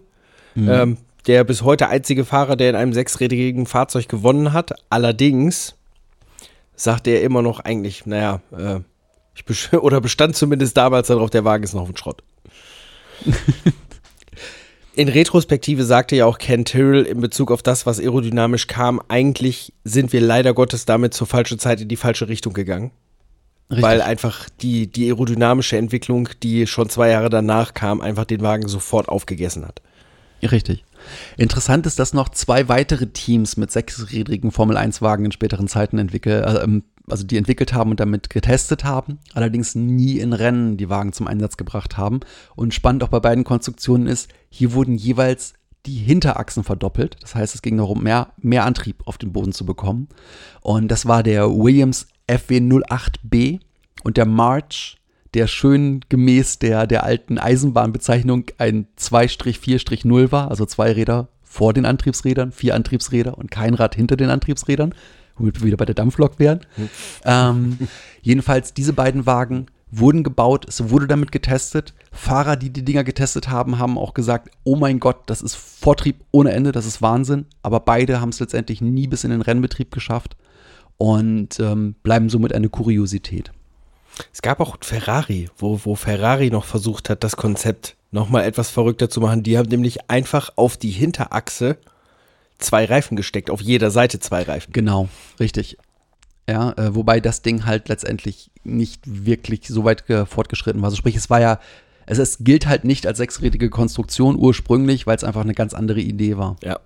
Mhm. 0.55 0.69
Ähm, 0.69 0.97
der 1.27 1.43
bis 1.43 1.63
heute 1.63 1.87
einzige 1.89 2.23
Fahrer, 2.25 2.55
der 2.55 2.69
in 2.69 2.75
einem 2.75 2.93
sechsrädrigen 2.93 3.65
Fahrzeug 3.65 4.07
gewonnen 4.07 4.53
hat. 4.53 4.73
Allerdings 4.89 5.75
sagt 6.75 7.07
er 7.07 7.21
immer 7.23 7.41
noch 7.41 7.59
eigentlich, 7.61 8.05
naja, 8.05 8.41
äh, 8.55 8.79
ich 9.33 9.73
oder 9.73 10.01
bestand 10.01 10.35
zumindest 10.35 10.77
damals 10.77 11.07
darauf, 11.07 11.29
der 11.29 11.43
Wagen 11.45 11.63
ist 11.63 11.73
noch 11.73 11.87
ein 11.89 11.97
Schrott. 11.97 12.21
In 14.95 15.09
Retrospektive 15.09 15.83
sagte 15.83 16.15
ja 16.15 16.25
auch 16.25 16.37
Ken 16.37 16.63
Tyrrell 16.63 17.03
in 17.03 17.19
Bezug 17.19 17.51
auf 17.51 17.61
das, 17.61 17.85
was 17.85 17.99
aerodynamisch 17.99 18.67
kam, 18.67 19.01
eigentlich 19.09 19.73
sind 19.83 20.13
wir 20.13 20.21
leider 20.21 20.53
Gottes 20.53 20.85
damit 20.85 21.13
zur 21.13 21.27
falschen 21.27 21.59
Zeit 21.59 21.81
in 21.81 21.89
die 21.89 21.97
falsche 21.97 22.29
Richtung 22.29 22.53
gegangen. 22.53 22.91
richtig. 23.69 23.83
Weil 23.83 24.01
einfach 24.01 24.47
die, 24.61 24.87
die 24.87 25.07
aerodynamische 25.07 25.77
Entwicklung, 25.77 26.29
die 26.43 26.65
schon 26.65 26.89
zwei 26.89 27.09
Jahre 27.09 27.29
danach 27.29 27.73
kam, 27.73 27.99
einfach 27.99 28.23
den 28.23 28.41
Wagen 28.41 28.69
sofort 28.69 29.09
aufgegessen 29.09 29.67
hat. 29.67 29.81
Richtig. 30.41 30.85
Interessant 31.37 31.85
ist, 31.85 31.99
dass 31.99 32.13
noch 32.13 32.29
zwei 32.29 32.69
weitere 32.69 33.07
Teams 33.07 33.57
mit 33.57 33.71
sechsrädrigen 33.71 34.51
Formel-1-Wagen 34.51 35.25
in 35.25 35.31
späteren 35.31 35.67
Zeiten 35.67 35.97
entwickelt, 35.97 36.45
äh, 36.45 36.63
ähm, 36.63 36.83
also 37.07 37.23
die 37.23 37.37
entwickelt 37.37 37.73
haben 37.73 37.91
und 37.91 37.99
damit 37.99 38.29
getestet 38.29 38.83
haben, 38.83 39.19
allerdings 39.33 39.75
nie 39.75 40.17
in 40.17 40.33
Rennen 40.33 40.77
die 40.77 40.89
Wagen 40.89 41.13
zum 41.13 41.27
Einsatz 41.27 41.57
gebracht 41.57 41.97
haben. 41.97 42.21
Und 42.55 42.73
spannend 42.73 43.03
auch 43.03 43.09
bei 43.09 43.19
beiden 43.19 43.43
Konstruktionen 43.43 44.07
ist, 44.07 44.29
hier 44.55 44.71
wurden 44.71 44.95
jeweils 44.95 45.53
die 45.85 45.97
Hinterachsen 45.97 46.63
verdoppelt. 46.63 47.17
Das 47.19 47.35
heißt, 47.35 47.53
es 47.55 47.61
ging 47.61 47.75
darum, 47.75 48.03
mehr, 48.03 48.29
mehr 48.37 48.63
Antrieb 48.63 49.05
auf 49.05 49.17
den 49.17 49.33
Boden 49.33 49.51
zu 49.51 49.65
bekommen. 49.65 50.07
Und 50.61 50.87
das 50.87 51.05
war 51.05 51.23
der 51.23 51.49
Williams 51.49 52.07
FW08B 52.29 53.59
und 54.05 54.15
der 54.15 54.25
March, 54.25 54.97
der 55.33 55.47
schön 55.47 55.99
gemäß 56.07 56.57
der, 56.59 56.87
der 56.87 57.03
alten 57.03 57.37
Eisenbahnbezeichnung 57.37 58.45
ein 58.57 58.87
2-4-0 58.97 60.31
war, 60.31 60.49
also 60.49 60.65
zwei 60.65 60.93
Räder 60.93 61.27
vor 61.43 61.73
den 61.73 61.85
Antriebsrädern, 61.85 62.53
vier 62.53 62.75
Antriebsräder 62.75 63.37
und 63.37 63.51
kein 63.51 63.73
Rad 63.73 63.93
hinter 63.93 64.15
den 64.15 64.29
Antriebsrädern, 64.29 64.95
womit 65.35 65.59
wir 65.59 65.67
wieder 65.67 65.77
bei 65.77 65.85
der 65.85 65.95
Dampflok 65.95 66.39
wären. 66.39 66.61
Ähm, 67.25 67.77
jedenfalls, 68.21 68.73
diese 68.73 68.93
beiden 68.93 69.25
Wagen 69.25 69.67
wurden 69.91 70.23
gebaut, 70.23 70.65
es 70.67 70.89
wurde 70.89 71.07
damit 71.07 71.31
getestet. 71.31 71.93
Fahrer, 72.11 72.55
die 72.55 72.69
die 72.69 72.83
Dinger 72.83 73.03
getestet 73.03 73.49
haben, 73.49 73.77
haben 73.79 73.97
auch 73.97 74.13
gesagt, 74.13 74.49
oh 74.63 74.75
mein 74.75 74.99
Gott, 74.99 75.17
das 75.27 75.41
ist 75.41 75.55
Vortrieb 75.55 76.23
ohne 76.31 76.51
Ende, 76.51 76.71
das 76.71 76.85
ist 76.85 77.01
Wahnsinn. 77.01 77.45
Aber 77.61 77.79
beide 77.79 78.19
haben 78.19 78.29
es 78.29 78.39
letztendlich 78.39 78.81
nie 78.81 79.07
bis 79.07 79.23
in 79.23 79.31
den 79.31 79.41
Rennbetrieb 79.41 79.91
geschafft 79.91 80.35
und 80.97 81.59
ähm, 81.59 81.95
bleiben 82.03 82.29
somit 82.29 82.53
eine 82.53 82.69
Kuriosität. 82.69 83.51
Es 84.33 84.41
gab 84.41 84.59
auch 84.59 84.77
Ferrari, 84.81 85.49
wo, 85.57 85.81
wo 85.83 85.95
Ferrari 85.95 86.49
noch 86.49 86.65
versucht 86.65 87.09
hat, 87.09 87.23
das 87.23 87.35
Konzept 87.35 87.95
nochmal 88.11 88.45
etwas 88.45 88.69
verrückter 88.69 89.09
zu 89.09 89.19
machen. 89.19 89.43
Die 89.43 89.57
haben 89.57 89.69
nämlich 89.69 90.09
einfach 90.09 90.51
auf 90.55 90.77
die 90.77 90.89
Hinterachse 90.89 91.77
zwei 92.57 92.85
Reifen 92.85 93.17
gesteckt, 93.17 93.49
auf 93.49 93.61
jeder 93.61 93.91
Seite 93.91 94.19
zwei 94.19 94.43
Reifen. 94.43 94.71
Genau, 94.71 95.09
richtig. 95.39 95.77
Ja, 96.49 96.71
äh, 96.73 96.93
wobei 96.93 97.19
das 97.19 97.41
Ding 97.41 97.65
halt 97.65 97.89
letztendlich 97.89 98.51
nicht 98.63 99.01
wirklich 99.05 99.67
so 99.67 99.83
weit 99.83 100.05
ge- 100.05 100.25
fortgeschritten 100.25 100.81
war. 100.81 100.87
Also 100.87 100.97
sprich, 100.97 101.15
es 101.15 101.29
war 101.29 101.41
ja, 101.41 101.59
es, 102.05 102.19
es 102.19 102.37
gilt 102.39 102.67
halt 102.67 102.83
nicht 102.83 103.07
als 103.07 103.17
sechsrädige 103.17 103.69
Konstruktion 103.71 104.35
ursprünglich, 104.35 105.07
weil 105.07 105.15
es 105.15 105.23
einfach 105.23 105.41
eine 105.41 105.55
ganz 105.55 105.73
andere 105.73 106.01
Idee 106.01 106.37
war. 106.37 106.55
Ja. 106.63 106.79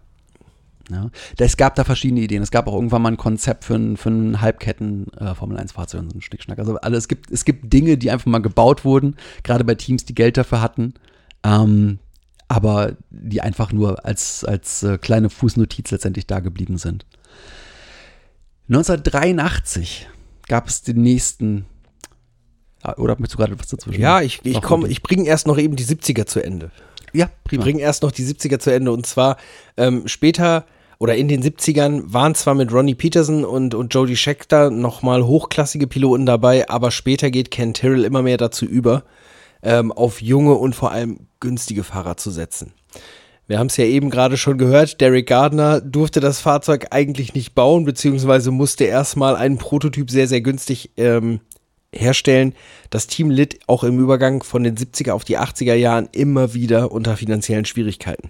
Ja. 0.90 1.12
Es 1.38 1.58
gab 1.58 1.76
da 1.76 1.84
verschiedene 1.84 2.22
Ideen. 2.22 2.42
Es 2.42 2.52
gab 2.52 2.68
auch 2.68 2.74
irgendwann 2.74 3.02
mal 3.02 3.12
ein 3.12 3.18
Konzept 3.18 3.66
für 3.66 3.76
ein, 3.76 3.96
für 3.98 4.10
ein 4.10 4.42
Halbketten-Formel-1-Fahrzeug 4.42 6.02
und 6.02 6.12
so 6.12 6.18
ein 6.18 6.22
Schnickschnack. 6.22 6.58
Also 6.58 6.78
alle, 6.78 6.98
es, 6.98 7.08
gibt, 7.08 7.30
es 7.30 7.46
gibt 7.46 7.72
Dinge, 7.72 7.98
die 7.98 8.10
einfach 8.10 8.26
mal 8.26 8.40
gebaut 8.42 8.86
wurden, 8.86 9.16
gerade 9.44 9.64
bei 9.66 9.76
Teams, 9.76 10.06
die 10.06 10.16
Geld 10.16 10.38
dafür 10.38 10.62
hatten, 10.62 10.94
ähm, 11.44 12.00
aber 12.48 12.94
die 13.12 13.42
einfach 13.42 13.72
nur 13.72 14.04
als, 14.06 14.44
als 14.44 14.82
äh, 14.82 14.98
kleine 14.98 15.30
Fußnotiz 15.30 15.92
letztendlich 15.92 16.26
da 16.26 16.40
geblieben 16.40 16.78
sind. 16.80 17.06
1983 18.70 20.08
gab 20.48 20.68
es 20.68 20.84
den 20.84 21.02
nächsten. 21.02 21.66
Ah, 22.82 22.94
Oder 22.98 23.16
möchtest 23.20 23.34
du 23.34 23.38
gerade 23.38 23.60
was 23.60 23.68
dazwischen? 23.68 24.00
Ja, 24.00 24.22
ich, 24.22 24.40
ich 24.44 24.62
komme, 24.62 24.88
ich 24.88 25.02
bringe 25.02 25.28
erst 25.28 25.48
noch 25.48 25.58
eben 25.58 25.76
die 25.76 25.84
70er 25.84 26.26
zu 26.26 26.40
Ende. 26.40 26.72
Ja, 27.12 27.30
prima. 27.44 27.64
bringen 27.64 27.80
erst 27.80 28.04
noch 28.04 28.12
die 28.12 28.24
70er 28.24 28.60
zu 28.60 28.72
Ende. 28.72 28.92
Und 28.92 29.06
zwar 29.06 29.38
ähm, 29.76 30.08
später 30.08 30.66
oder 31.00 31.16
in 31.16 31.28
den 31.28 31.42
70ern 31.42 32.04
waren 32.06 32.36
zwar 32.36 32.56
mit 32.56 32.72
Ronnie 32.72 32.94
Peterson 32.94 33.46
und, 33.46 33.74
und 33.74 33.94
Jody 33.94 34.16
Scheckter 34.16 34.70
nochmal 34.70 35.26
hochklassige 35.26 35.88
Piloten 35.88 36.26
dabei, 36.26 36.70
aber 36.70 36.92
später 36.92 37.32
geht 37.32 37.52
Ken 37.52 37.74
Tyrrell 37.74 38.04
immer 38.04 38.22
mehr 38.22 38.38
dazu 38.38 38.66
über, 38.66 39.04
ähm, 39.64 39.92
auf 39.94 40.22
junge 40.22 40.56
und 40.56 40.76
vor 40.76 40.92
allem 40.92 41.28
günstige 41.40 41.84
Fahrer 41.84 42.18
zu 42.18 42.32
setzen. 42.32 42.74
Wir 43.50 43.58
haben 43.58 43.66
es 43.66 43.78
ja 43.78 43.86
eben 43.86 44.12
gerade 44.12 44.38
schon 44.38 44.60
gehört, 44.60 45.02
Derek 45.02 45.26
Gardner 45.26 45.82
durfte 45.82 46.20
das 46.20 46.40
Fahrzeug 46.40 46.90
eigentlich 46.92 47.34
nicht 47.34 47.56
bauen, 47.56 47.84
beziehungsweise 47.84 48.52
musste 48.52 48.84
erstmal 48.84 49.36
einen 49.36 49.58
Prototyp 49.58 50.12
sehr, 50.12 50.28
sehr 50.28 50.42
günstig 50.42 50.92
ähm, 50.98 51.40
herstellen. 51.92 52.54
Das 52.92 53.08
Team 53.08 53.32
litt 53.32 53.60
auch 53.66 53.84
im 53.84 53.98
Übergang 53.98 54.44
von 54.44 54.64
den 54.64 54.78
70er 54.78 55.14
auf 55.14 55.24
die 55.24 55.40
80er 55.40 55.74
Jahren 55.74 56.10
immer 56.12 56.54
wieder 56.54 56.92
unter 56.92 57.18
finanziellen 57.18 57.66
Schwierigkeiten. 57.66 58.30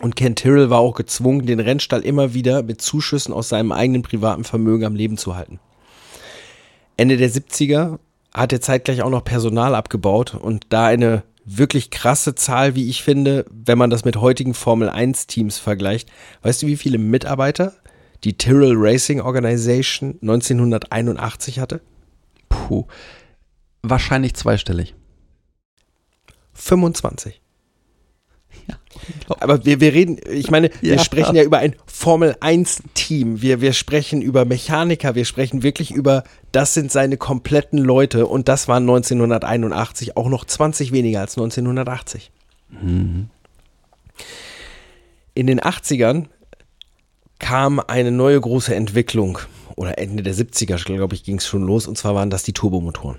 Und 0.00 0.16
Ken 0.16 0.34
Tyrrell 0.34 0.68
war 0.68 0.80
auch 0.80 0.96
gezwungen, 0.96 1.46
den 1.46 1.60
Rennstall 1.60 2.00
immer 2.00 2.34
wieder 2.34 2.64
mit 2.64 2.82
Zuschüssen 2.82 3.32
aus 3.32 3.48
seinem 3.48 3.70
eigenen 3.70 4.02
privaten 4.02 4.42
Vermögen 4.42 4.84
am 4.84 4.96
Leben 4.96 5.16
zu 5.16 5.36
halten. 5.36 5.60
Ende 6.96 7.18
der 7.18 7.30
70er 7.30 8.00
hat 8.34 8.52
er 8.52 8.60
zeitgleich 8.60 9.00
auch 9.00 9.10
noch 9.10 9.22
Personal 9.22 9.76
abgebaut 9.76 10.34
und 10.34 10.66
da 10.70 10.86
eine 10.86 11.22
wirklich 11.56 11.90
krasse 11.90 12.34
Zahl, 12.34 12.74
wie 12.74 12.88
ich 12.88 13.02
finde, 13.02 13.46
wenn 13.50 13.78
man 13.78 13.90
das 13.90 14.04
mit 14.04 14.16
heutigen 14.16 14.54
Formel 14.54 14.88
1 14.88 15.26
Teams 15.26 15.58
vergleicht. 15.58 16.10
Weißt 16.42 16.62
du, 16.62 16.66
wie 16.66 16.76
viele 16.76 16.98
Mitarbeiter 16.98 17.74
die 18.24 18.36
Tyrrell 18.36 18.74
Racing 18.76 19.20
Organization 19.20 20.18
1981 20.20 21.60
hatte? 21.60 21.80
Puh. 22.48 22.86
Wahrscheinlich 23.82 24.34
zweistellig. 24.34 24.94
25. 26.54 27.40
Aber 29.40 29.64
wir, 29.64 29.80
wir 29.80 29.92
reden, 29.92 30.18
ich 30.30 30.50
meine, 30.50 30.70
wir 30.80 30.94
Ja. 30.96 31.02
sprechen 31.02 31.34
ja 31.36 31.42
über 31.42 31.58
ein 31.58 31.74
Formel 31.86 32.36
1 32.40 32.82
Team. 32.94 33.42
Wir, 33.42 33.60
wir 33.60 33.72
sprechen 33.72 34.22
über 34.22 34.44
Mechaniker. 34.44 35.14
Wir 35.14 35.24
sprechen 35.24 35.62
wirklich 35.62 35.90
über, 35.90 36.24
das 36.52 36.74
sind 36.74 36.90
seine 36.92 37.16
kompletten 37.16 37.78
Leute. 37.78 38.26
Und 38.26 38.48
das 38.48 38.68
waren 38.68 38.82
1981 38.84 40.16
auch 40.16 40.28
noch 40.28 40.44
20 40.44 40.92
weniger 40.92 41.20
als 41.20 41.36
1980. 41.36 42.30
In 45.34 45.46
den 45.46 45.60
80ern 45.60 46.26
kam 47.38 47.78
eine 47.80 48.10
neue 48.10 48.40
große 48.40 48.74
Entwicklung. 48.74 49.38
Oder 49.76 49.98
Ende 49.98 50.22
der 50.24 50.34
70er, 50.34 50.82
glaube 50.84 51.14
ich, 51.14 51.22
ging 51.22 51.36
es 51.38 51.46
schon 51.46 51.62
los. 51.62 51.86
Und 51.86 51.96
zwar 51.96 52.14
waren 52.14 52.30
das 52.30 52.42
die 52.42 52.52
Turbomotoren. 52.52 53.18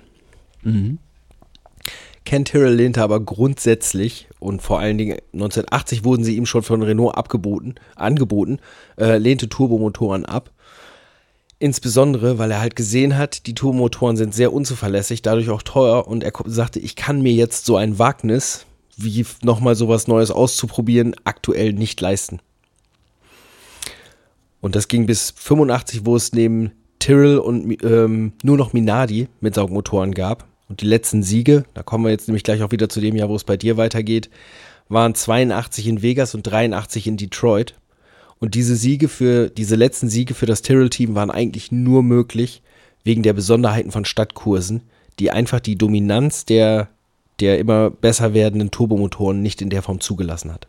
Ken 2.30 2.44
Tyrrell 2.44 2.74
lehnte 2.74 3.02
aber 3.02 3.18
grundsätzlich 3.18 4.28
und 4.38 4.62
vor 4.62 4.78
allen 4.78 4.98
Dingen 4.98 5.18
1980 5.32 6.04
wurden 6.04 6.22
sie 6.22 6.36
ihm 6.36 6.46
schon 6.46 6.62
von 6.62 6.80
Renault 6.80 7.16
abgeboten, 7.16 7.74
angeboten, 7.96 8.60
äh, 8.96 9.18
lehnte 9.18 9.48
Turbomotoren 9.48 10.26
ab. 10.26 10.52
Insbesondere, 11.58 12.38
weil 12.38 12.52
er 12.52 12.60
halt 12.60 12.76
gesehen 12.76 13.18
hat, 13.18 13.48
die 13.48 13.54
Turbomotoren 13.56 14.16
sind 14.16 14.32
sehr 14.32 14.52
unzuverlässig, 14.52 15.22
dadurch 15.22 15.50
auch 15.50 15.62
teuer 15.62 16.06
und 16.06 16.22
er 16.22 16.30
sagte, 16.44 16.78
ich 16.78 16.94
kann 16.94 17.20
mir 17.20 17.32
jetzt 17.32 17.66
so 17.66 17.74
ein 17.74 17.98
Wagnis, 17.98 18.64
wie 18.96 19.26
nochmal 19.42 19.74
sowas 19.74 20.06
Neues 20.06 20.30
auszuprobieren, 20.30 21.16
aktuell 21.24 21.72
nicht 21.72 22.00
leisten. 22.00 22.38
Und 24.60 24.76
das 24.76 24.86
ging 24.86 25.06
bis 25.06 25.32
85, 25.36 26.06
wo 26.06 26.14
es 26.14 26.32
neben 26.32 26.70
Tyrrell 27.00 27.38
und 27.38 27.82
ähm, 27.82 28.34
nur 28.44 28.56
noch 28.56 28.72
Minardi 28.72 29.26
mit 29.40 29.56
Saugmotoren 29.56 30.14
gab. 30.14 30.46
Und 30.70 30.82
die 30.82 30.86
letzten 30.86 31.24
Siege, 31.24 31.64
da 31.74 31.82
kommen 31.82 32.04
wir 32.04 32.12
jetzt 32.12 32.28
nämlich 32.28 32.44
gleich 32.44 32.62
auch 32.62 32.70
wieder 32.70 32.88
zu 32.88 33.00
dem 33.00 33.16
Jahr, 33.16 33.28
wo 33.28 33.34
es 33.34 33.42
bei 33.42 33.56
dir 33.56 33.76
weitergeht, 33.76 34.30
waren 34.88 35.16
82 35.16 35.88
in 35.88 36.00
Vegas 36.00 36.34
und 36.36 36.44
83 36.44 37.08
in 37.08 37.16
Detroit. 37.16 37.74
Und 38.38 38.54
diese 38.54 38.76
Siege 38.76 39.08
für, 39.08 39.50
diese 39.50 39.74
letzten 39.74 40.08
Siege 40.08 40.32
für 40.32 40.46
das 40.46 40.62
Tyrrell-Team 40.62 41.16
waren 41.16 41.32
eigentlich 41.32 41.72
nur 41.72 42.04
möglich 42.04 42.62
wegen 43.02 43.24
der 43.24 43.32
Besonderheiten 43.32 43.90
von 43.90 44.04
Stadtkursen, 44.04 44.82
die 45.18 45.32
einfach 45.32 45.58
die 45.58 45.76
Dominanz 45.76 46.44
der, 46.44 46.88
der 47.40 47.58
immer 47.58 47.90
besser 47.90 48.32
werdenden 48.32 48.70
Turbomotoren 48.70 49.42
nicht 49.42 49.60
in 49.62 49.70
der 49.70 49.82
Form 49.82 49.98
zugelassen 50.00 50.52
hat. 50.52 50.68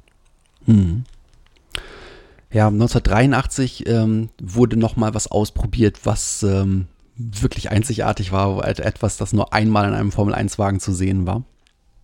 Ja, 2.51 2.67
1983 2.67 3.87
ähm, 3.87 4.29
wurde 4.41 4.77
noch 4.77 4.95
mal 4.95 5.13
was 5.13 5.27
ausprobiert, 5.27 5.99
was 6.05 6.41
ähm, 6.41 6.87
wirklich 7.15 7.71
einzigartig 7.71 8.31
war, 8.31 8.67
et- 8.67 8.79
etwas, 8.79 9.17
das 9.17 9.33
nur 9.33 9.53
einmal 9.53 9.87
in 9.87 9.93
einem 9.93 10.11
Formel-1-Wagen 10.11 10.79
zu 10.79 10.93
sehen 10.93 11.27
war. 11.27 11.43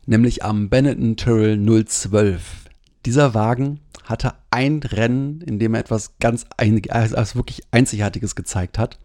Nämlich 0.05 0.43
am 0.43 0.69
Benetton 0.69 1.17
Tyrrell 1.17 1.57
012. 1.85 2.41
Dieser 3.05 3.33
Wagen 3.33 3.79
hatte 4.03 4.35
ein 4.51 4.79
Rennen, 4.83 5.41
in 5.41 5.59
dem 5.59 5.73
er 5.73 5.81
etwas 5.81 6.17
ganz 6.19 6.45
ein, 6.57 6.81
also 6.89 7.35
wirklich 7.35 7.61
Einzigartiges 7.71 8.35
gezeigt 8.35 8.77
hat, 8.77 8.97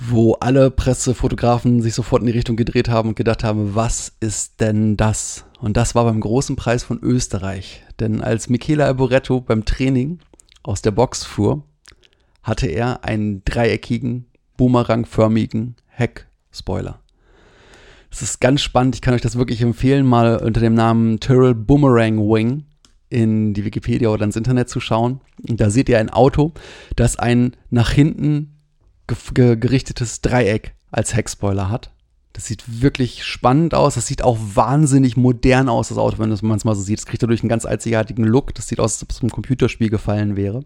wo 0.00 0.34
alle 0.34 0.70
Pressefotografen 0.70 1.82
sich 1.82 1.92
sofort 1.94 2.22
in 2.22 2.26
die 2.26 2.32
Richtung 2.32 2.56
gedreht 2.56 2.88
haben 2.88 3.10
und 3.10 3.16
gedacht 3.16 3.44
haben, 3.44 3.74
was 3.74 4.12
ist 4.20 4.60
denn 4.60 4.96
das? 4.96 5.44
Und 5.60 5.76
das 5.76 5.94
war 5.94 6.04
beim 6.04 6.20
großen 6.20 6.56
Preis 6.56 6.84
von 6.84 7.00
Österreich. 7.02 7.82
Denn 7.98 8.20
als 8.20 8.48
Michele 8.48 8.84
Alboretto 8.84 9.40
beim 9.40 9.64
Training 9.64 10.20
aus 10.62 10.82
der 10.82 10.92
Box 10.92 11.24
fuhr, 11.24 11.64
hatte 12.42 12.68
er 12.68 13.04
einen 13.04 13.44
dreieckigen, 13.44 14.26
boomerangförmigen 14.58 15.76
Heckspoiler. 15.86 17.00
Das 18.10 18.20
ist 18.20 18.40
ganz 18.40 18.60
spannend. 18.60 18.94
Ich 18.94 19.00
kann 19.00 19.14
euch 19.14 19.22
das 19.22 19.38
wirklich 19.38 19.62
empfehlen, 19.62 20.06
mal 20.06 20.36
unter 20.38 20.60
dem 20.60 20.74
Namen 20.74 21.20
Tyrrell 21.20 21.54
Boomerang 21.54 22.18
Wing 22.18 22.64
in 23.10 23.54
die 23.54 23.64
Wikipedia 23.64 24.10
oder 24.10 24.24
ins 24.24 24.36
Internet 24.36 24.68
zu 24.68 24.80
schauen. 24.80 25.20
Und 25.48 25.60
da 25.60 25.70
seht 25.70 25.88
ihr 25.88 25.98
ein 25.98 26.10
Auto, 26.10 26.52
das 26.96 27.18
ein 27.18 27.56
nach 27.70 27.90
hinten 27.90 28.58
ge 29.34 29.56
gerichtetes 29.56 30.20
Dreieck 30.20 30.74
als 30.90 31.14
Heckspoiler 31.14 31.70
hat. 31.70 31.90
Das 32.34 32.46
sieht 32.46 32.82
wirklich 32.82 33.24
spannend 33.24 33.74
aus. 33.74 33.94
Das 33.94 34.06
sieht 34.06 34.22
auch 34.22 34.38
wahnsinnig 34.38 35.16
modern 35.16 35.68
aus, 35.68 35.88
das 35.88 35.98
Auto, 35.98 36.18
wenn 36.18 36.28
man 36.28 36.56
es 36.56 36.64
mal 36.64 36.74
so 36.74 36.82
sieht. 36.82 36.98
Es 36.98 37.06
kriegt 37.06 37.22
dadurch 37.22 37.40
einen 37.40 37.48
ganz 37.48 37.64
einzigartigen 37.64 38.24
Look. 38.24 38.54
Das 38.54 38.68
sieht 38.68 38.80
aus, 38.80 38.94
als 38.94 39.02
ob 39.02 39.10
es 39.10 39.20
einem 39.20 39.30
Computerspiel 39.30 39.90
gefallen 39.90 40.36
wäre. 40.36 40.64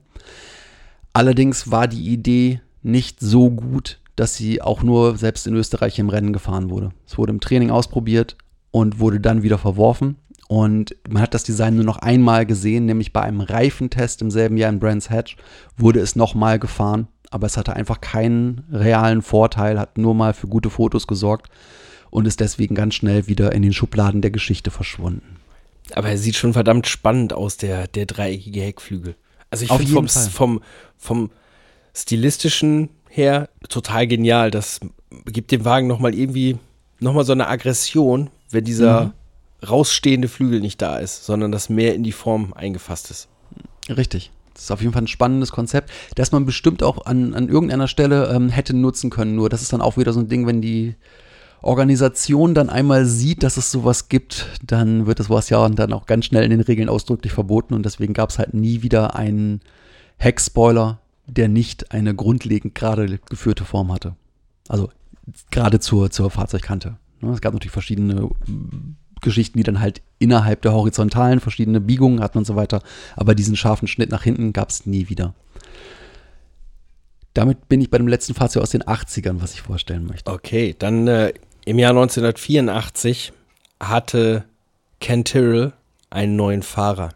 Allerdings 1.12 1.70
war 1.70 1.88
die 1.88 2.10
Idee 2.10 2.60
nicht 2.82 3.20
so 3.20 3.50
gut, 3.50 4.00
dass 4.16 4.36
sie 4.36 4.60
auch 4.60 4.82
nur 4.82 5.16
selbst 5.16 5.46
in 5.46 5.54
Österreich 5.54 5.98
im 5.98 6.08
Rennen 6.08 6.32
gefahren 6.32 6.70
wurde. 6.70 6.90
Es 7.06 7.16
wurde 7.18 7.32
im 7.32 7.40
Training 7.40 7.70
ausprobiert 7.70 8.36
und 8.70 8.98
wurde 8.98 9.20
dann 9.20 9.42
wieder 9.42 9.58
verworfen. 9.58 10.16
Und 10.48 10.94
man 11.08 11.22
hat 11.22 11.34
das 11.34 11.44
Design 11.44 11.76
nur 11.76 11.84
noch 11.84 11.98
einmal 11.98 12.44
gesehen, 12.44 12.84
nämlich 12.84 13.12
bei 13.12 13.22
einem 13.22 13.40
Reifentest 13.40 14.20
im 14.20 14.30
selben 14.30 14.56
Jahr 14.56 14.70
in 14.70 14.80
Brands 14.80 15.08
Hatch 15.08 15.36
wurde 15.78 16.00
es 16.00 16.14
nochmal 16.14 16.58
gefahren. 16.58 17.08
Aber 17.30 17.46
es 17.46 17.56
hatte 17.56 17.74
einfach 17.74 18.02
keinen 18.02 18.64
realen 18.70 19.22
Vorteil, 19.22 19.78
hat 19.78 19.96
nur 19.96 20.14
mal 20.14 20.34
für 20.34 20.48
gute 20.48 20.68
Fotos 20.68 21.06
gesorgt 21.06 21.50
und 22.10 22.26
ist 22.26 22.40
deswegen 22.40 22.74
ganz 22.74 22.94
schnell 22.94 23.26
wieder 23.26 23.52
in 23.52 23.62
den 23.62 23.72
Schubladen 23.72 24.20
der 24.20 24.30
Geschichte 24.30 24.70
verschwunden. 24.70 25.36
Aber 25.94 26.10
er 26.10 26.18
sieht 26.18 26.36
schon 26.36 26.52
verdammt 26.52 26.86
spannend 26.86 27.32
aus, 27.32 27.56
der, 27.56 27.86
der 27.86 28.04
dreieckige 28.04 28.60
Heckflügel. 28.60 29.16
Also 29.48 29.64
ich 29.64 29.72
finde 29.72 29.92
vom, 29.92 30.08
vom, 30.08 30.60
vom 30.98 31.30
stilistischen 31.94 32.88
her 33.08 33.48
total 33.68 34.06
genial. 34.06 34.50
Das 34.50 34.80
gibt 35.26 35.50
dem 35.50 35.64
Wagen 35.64 35.86
nochmal 35.86 36.14
irgendwie, 36.14 36.58
nochmal 37.00 37.24
so 37.24 37.32
eine 37.32 37.48
Aggression, 37.48 38.30
wenn 38.50 38.64
dieser 38.64 39.04
Mhm. 39.06 39.12
rausstehende 39.68 40.28
Flügel 40.28 40.60
nicht 40.60 40.80
da 40.80 40.96
ist, 40.98 41.24
sondern 41.24 41.52
das 41.52 41.68
mehr 41.68 41.94
in 41.94 42.02
die 42.02 42.12
Form 42.12 42.52
eingefasst 42.54 43.10
ist. 43.10 43.28
Richtig. 43.88 44.30
Das 44.54 44.64
ist 44.64 44.70
auf 44.70 44.80
jeden 44.80 44.92
Fall 44.92 45.02
ein 45.02 45.08
spannendes 45.08 45.50
Konzept, 45.52 45.90
das 46.14 46.30
man 46.32 46.44
bestimmt 46.44 46.82
auch 46.82 47.06
an, 47.06 47.34
an 47.34 47.48
irgendeiner 47.48 47.88
Stelle 47.88 48.30
ähm, 48.34 48.48
hätte 48.50 48.74
nutzen 48.74 49.08
können. 49.10 49.34
Nur 49.34 49.48
das 49.48 49.62
ist 49.62 49.72
dann 49.72 49.80
auch 49.80 49.96
wieder 49.96 50.12
so 50.12 50.20
ein 50.20 50.28
Ding, 50.28 50.46
wenn 50.46 50.60
die 50.60 50.94
Organisation 51.62 52.54
dann 52.54 52.68
einmal 52.68 53.04
sieht, 53.06 53.42
dass 53.44 53.56
es 53.56 53.70
sowas 53.70 54.08
gibt, 54.08 54.46
dann 54.64 55.06
wird 55.06 55.20
es 55.20 55.30
was 55.30 55.48
ja 55.48 55.66
dann 55.68 55.92
auch 55.92 56.06
ganz 56.06 56.26
schnell 56.26 56.42
in 56.44 56.50
den 56.50 56.60
Regeln 56.60 56.88
ausdrücklich 56.88 57.32
verboten 57.32 57.72
und 57.74 57.84
deswegen 57.84 58.14
gab 58.14 58.30
es 58.30 58.38
halt 58.38 58.52
nie 58.52 58.82
wieder 58.82 59.14
einen 59.14 59.60
Heckspoiler, 60.18 61.00
der 61.26 61.48
nicht 61.48 61.92
eine 61.92 62.14
grundlegend 62.14 62.74
gerade 62.74 63.18
geführte 63.28 63.64
Form 63.64 63.92
hatte. 63.92 64.16
Also 64.68 64.90
gerade 65.50 65.80
zur, 65.80 66.10
zur 66.10 66.30
Fahrzeugkante. 66.30 66.96
Ne, 67.20 67.32
Es 67.32 67.40
gab 67.40 67.52
natürlich 67.52 67.72
verschiedene 67.72 68.22
mm, 68.22 68.96
Geschichten, 69.20 69.58
die 69.58 69.64
dann 69.64 69.80
halt 69.80 70.02
innerhalb 70.18 70.62
der 70.62 70.72
Horizontalen 70.72 71.40
verschiedene 71.40 71.80
Biegungen 71.80 72.20
hatten 72.20 72.38
und 72.38 72.46
so 72.46 72.56
weiter. 72.56 72.82
Aber 73.16 73.34
diesen 73.34 73.56
scharfen 73.56 73.88
Schnitt 73.88 74.10
nach 74.10 74.24
hinten 74.24 74.52
gab 74.52 74.70
es 74.70 74.84
nie 74.86 75.08
wieder. 75.08 75.34
Damit 77.34 77.68
bin 77.68 77.80
ich 77.80 77.90
bei 77.90 77.98
dem 77.98 78.08
letzten 78.08 78.34
Fahrzeug 78.34 78.62
aus 78.62 78.70
den 78.70 78.82
80ern, 78.82 79.40
was 79.40 79.54
ich 79.54 79.62
vorstellen 79.62 80.06
möchte. 80.06 80.30
Okay, 80.30 80.74
dann 80.78 81.06
äh, 81.08 81.32
im 81.64 81.78
Jahr 81.78 81.90
1984 81.90 83.32
hatte 83.80 84.44
Ken 85.00 85.24
Tyrrell 85.24 85.72
einen 86.10 86.36
neuen 86.36 86.62
Fahrer. 86.62 87.10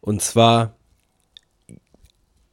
Und 0.00 0.22
zwar, 0.22 0.72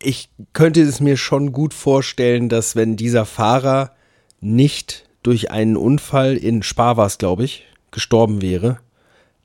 ich 0.02 0.30
könnte 0.54 0.82
es 0.82 1.00
mir 1.00 1.18
schon 1.18 1.52
gut 1.52 1.74
vorstellen, 1.74 2.50
dass 2.50 2.76
wenn 2.76 2.96
dieser 2.96 3.26
Fahrer 3.26 3.92
nicht 4.40 5.10
durch 5.24 5.52
einen 5.52 5.78
Unfall 5.78 6.38
in 6.38 6.64
Spa 6.64 6.98
war 6.98 7.10
glaube 7.18 7.44
ich, 7.44 7.66
gestorben 7.92 8.42
wäre, 8.42 8.78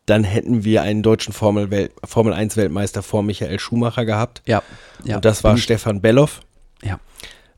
dann 0.06 0.24
hätten 0.24 0.64
wir 0.64 0.82
einen 0.82 1.02
deutschen 1.02 1.32
Formel, 1.32 1.66
-Welt 1.66 1.90
Formel 2.04 2.32
1 2.32 2.56
Weltmeister 2.56 3.02
vor 3.02 3.22
Michael 3.22 3.58
Schumacher 3.58 4.04
gehabt. 4.04 4.42
Ja. 4.46 4.62
ja. 5.04 5.16
Und 5.16 5.24
das 5.24 5.44
war 5.44 5.56
Stefan 5.56 6.00
Belloff, 6.00 6.40
Ja. 6.82 6.98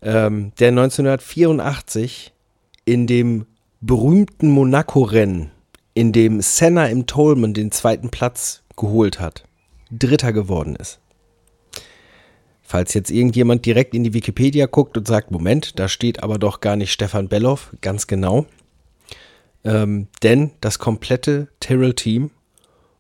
ähm, 0.03 0.53
der 0.59 0.69
1984 0.69 2.33
in 2.85 3.07
dem 3.07 3.47
berühmten 3.81 4.51
Monaco-Rennen, 4.51 5.51
in 5.95 6.13
dem 6.13 6.41
Senna 6.41 6.87
im 6.87 7.07
Tolman 7.07 7.55
den 7.55 7.71
zweiten 7.73 8.11
Platz 8.11 8.63
geholt 8.77 9.21
hat, 9.21 9.45
Dritter 9.91 10.33
geworden 10.33 10.77
ist. 10.77 11.01
Falls 12.65 12.95
jetzt 12.95 13.11
irgendjemand 13.11 13.67
direkt 13.67 13.95
in 13.95 14.05
die 14.05 14.15
Wikipedia 14.15 14.67
guckt 14.67 14.97
und 14.97 15.07
sagt, 15.07 15.31
Moment, 15.31 15.79
da 15.79 15.87
steht 15.87 16.23
aber 16.23 16.39
doch 16.39 16.61
gar 16.61 16.77
nicht 16.77 16.93
Stefan 16.93 17.29
Belloff, 17.29 17.71
ganz 17.83 18.07
genau. 18.07 18.47
Ähm, 19.65 20.09
denn 20.23 20.51
das 20.61 20.79
komplette 20.79 21.49
Tyrrell-Team 21.61 22.31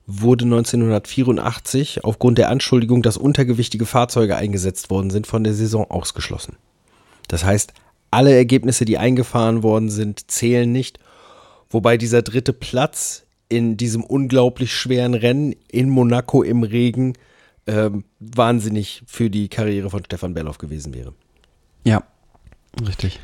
wurde 0.06 0.44
1984 0.44 2.04
aufgrund 2.04 2.36
der 2.36 2.50
Anschuldigung, 2.50 3.02
dass 3.02 3.16
untergewichtige 3.16 3.86
Fahrzeuge 3.86 4.36
eingesetzt 4.36 4.90
worden 4.90 5.10
sind, 5.10 5.26
von 5.26 5.44
der 5.44 5.54
Saison 5.54 5.90
ausgeschlossen. 5.90 6.56
Das 7.28 7.44
heißt, 7.44 7.72
alle 8.10 8.34
Ergebnisse, 8.34 8.84
die 8.84 8.98
eingefahren 8.98 9.62
worden 9.62 9.88
sind, 9.88 10.30
zählen 10.30 10.70
nicht. 10.70 10.98
Wobei 11.70 11.96
dieser 11.96 12.22
dritte 12.22 12.52
Platz 12.52 13.24
in 13.48 13.76
diesem 13.76 14.04
unglaublich 14.04 14.74
schweren 14.74 15.14
Rennen 15.14 15.56
in 15.70 15.88
Monaco 15.88 16.42
im 16.42 16.62
Regen 16.62 17.14
ähm, 17.66 18.04
wahnsinnig 18.20 19.02
für 19.06 19.30
die 19.30 19.48
Karriere 19.48 19.90
von 19.90 20.04
Stefan 20.04 20.34
Belloff 20.34 20.58
gewesen 20.58 20.94
wäre. 20.94 21.14
Ja. 21.84 22.04
Richtig. 22.86 23.20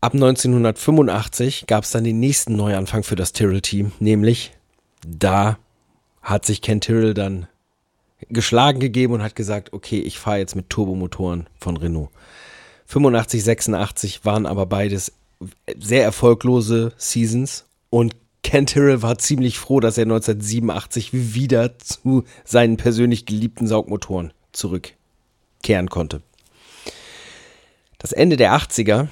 Ab 0.00 0.14
1985 0.14 1.66
gab 1.66 1.84
es 1.84 1.90
dann 1.90 2.04
den 2.04 2.20
nächsten 2.20 2.56
Neuanfang 2.56 3.02
für 3.02 3.16
das 3.16 3.32
Tyrrell-Team, 3.32 3.92
nämlich 3.98 4.52
da 5.06 5.58
hat 6.22 6.44
sich 6.46 6.62
Ken 6.62 6.80
Tyrrell 6.80 7.14
dann 7.14 7.46
geschlagen 8.28 8.80
gegeben 8.80 9.14
und 9.14 9.22
hat 9.22 9.34
gesagt, 9.34 9.72
okay, 9.72 10.00
ich 10.00 10.18
fahre 10.18 10.38
jetzt 10.38 10.56
mit 10.56 10.70
Turbomotoren 10.70 11.48
von 11.58 11.76
Renault. 11.76 12.10
85, 12.86 13.44
86 13.44 14.24
waren 14.24 14.46
aber 14.46 14.66
beides 14.66 15.12
sehr 15.78 16.04
erfolglose 16.04 16.92
Seasons 16.96 17.64
und 17.88 18.14
Ken 18.42 18.66
Tyrrell 18.66 19.02
war 19.02 19.18
ziemlich 19.18 19.58
froh, 19.58 19.80
dass 19.80 19.98
er 19.98 20.04
1987 20.04 21.10
wieder 21.12 21.78
zu 21.78 22.24
seinen 22.44 22.76
persönlich 22.76 23.26
geliebten 23.26 23.66
Saugmotoren 23.66 24.32
zurückkehren 24.52 25.88
konnte. 25.88 26.22
Das 27.98 28.12
Ende 28.12 28.36
der 28.36 28.54
80er, 28.54 29.08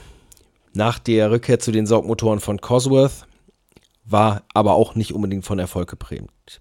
nach 0.73 0.99
der 0.99 1.31
Rückkehr 1.31 1.59
zu 1.59 1.73
den 1.73 1.87
Saugmotoren 1.87 2.41
von 2.41 2.61
Cosworth, 2.61 3.27
war 4.05 4.43
aber 4.55 4.75
auch 4.75 4.95
nicht 4.95 5.13
unbedingt 5.13 5.45
von 5.45 5.59
Erfolg 5.59 5.91
geprägt. 5.91 6.61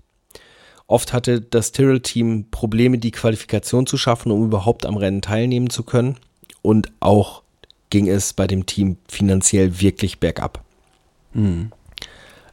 Oft 0.87 1.13
hatte 1.13 1.41
das 1.41 1.71
Tyrrell-Team 1.71 2.47
Probleme, 2.49 2.97
die 2.97 3.11
Qualifikation 3.11 3.87
zu 3.87 3.97
schaffen, 3.97 4.31
um 4.31 4.45
überhaupt 4.45 4.85
am 4.85 4.97
Rennen 4.97 5.21
teilnehmen 5.21 5.69
zu 5.69 5.83
können. 5.83 6.17
Und 6.61 6.91
auch 6.99 7.43
ging 7.89 8.07
es 8.09 8.33
bei 8.33 8.47
dem 8.47 8.65
Team 8.65 8.97
finanziell 9.07 9.79
wirklich 9.79 10.19
bergab. 10.19 10.63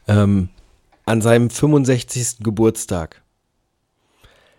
Ähm, 0.07 0.49
an 1.05 1.21
seinem 1.21 1.49
65. 1.49 2.37
Geburtstag. 2.41 3.21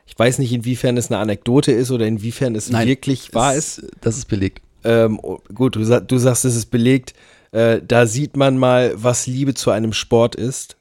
Ich 0.07 0.19
weiß 0.19 0.39
nicht, 0.39 0.53
inwiefern 0.53 0.97
es 0.97 1.11
eine 1.11 1.19
Anekdote 1.19 1.73
ist 1.73 1.91
oder 1.91 2.07
inwiefern 2.07 2.55
es 2.55 2.73
wirklich 2.73 3.35
wahr 3.35 3.55
ist. 3.55 3.83
Das 4.01 4.17
ist 4.17 4.27
belegt. 4.27 4.63
Ähm, 4.85 5.19
oh, 5.21 5.41
gut, 5.53 5.75
du, 5.75 5.81
du 5.81 6.19
sagst, 6.19 6.45
es 6.45 6.55
ist 6.55 6.67
belegt. 6.67 7.15
Äh, 7.51 7.81
da 7.87 8.07
sieht 8.07 8.37
man 8.37 8.57
mal, 8.57 8.93
was 8.95 9.27
Liebe 9.27 9.55
zu 9.55 9.71
einem 9.71 9.93
Sport 9.93 10.37
ist. 10.37 10.77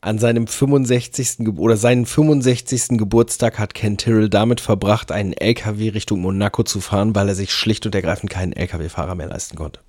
An 0.00 0.18
seinem 0.18 0.46
65. 0.46 1.38
Ge 1.38 1.54
oder 1.56 1.76
seinen 1.76 2.06
65. 2.06 2.98
Geburtstag 2.98 3.58
hat 3.58 3.74
Ken 3.74 3.96
Tyrrell 3.96 4.28
damit 4.28 4.60
verbracht, 4.60 5.10
einen 5.10 5.32
LKW 5.32 5.88
Richtung 5.90 6.20
Monaco 6.20 6.62
zu 6.62 6.80
fahren, 6.80 7.14
weil 7.14 7.28
er 7.28 7.34
sich 7.34 7.52
schlicht 7.52 7.84
und 7.86 7.94
ergreifend 7.94 8.30
keinen 8.30 8.52
LKW-Fahrer 8.52 9.16
mehr 9.16 9.28
leisten 9.28 9.56
konnte. 9.56 9.80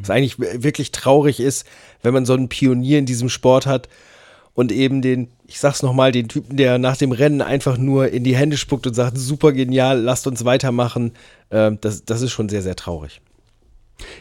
Was 0.00 0.10
eigentlich 0.10 0.38
wirklich 0.38 0.92
traurig 0.92 1.40
ist, 1.40 1.66
wenn 2.02 2.14
man 2.14 2.26
so 2.26 2.34
einen 2.34 2.48
Pionier 2.48 2.98
in 2.98 3.06
diesem 3.06 3.28
Sport 3.28 3.66
hat 3.66 3.88
und 4.54 4.70
eben 4.70 5.02
den, 5.02 5.28
ich 5.46 5.58
sag's 5.58 5.82
nochmal, 5.82 6.12
den 6.12 6.28
Typen, 6.28 6.56
der 6.56 6.78
nach 6.78 6.96
dem 6.96 7.12
Rennen 7.12 7.40
einfach 7.40 7.78
nur 7.78 8.08
in 8.08 8.24
die 8.24 8.36
Hände 8.36 8.56
spuckt 8.56 8.86
und 8.86 8.94
sagt, 8.94 9.16
super 9.16 9.52
genial, 9.52 10.00
lasst 10.00 10.26
uns 10.26 10.44
weitermachen. 10.44 11.12
Ähm, 11.50 11.78
das, 11.80 12.04
das 12.04 12.22
ist 12.22 12.32
schon 12.32 12.48
sehr, 12.48 12.62
sehr 12.62 12.76
traurig. 12.76 13.20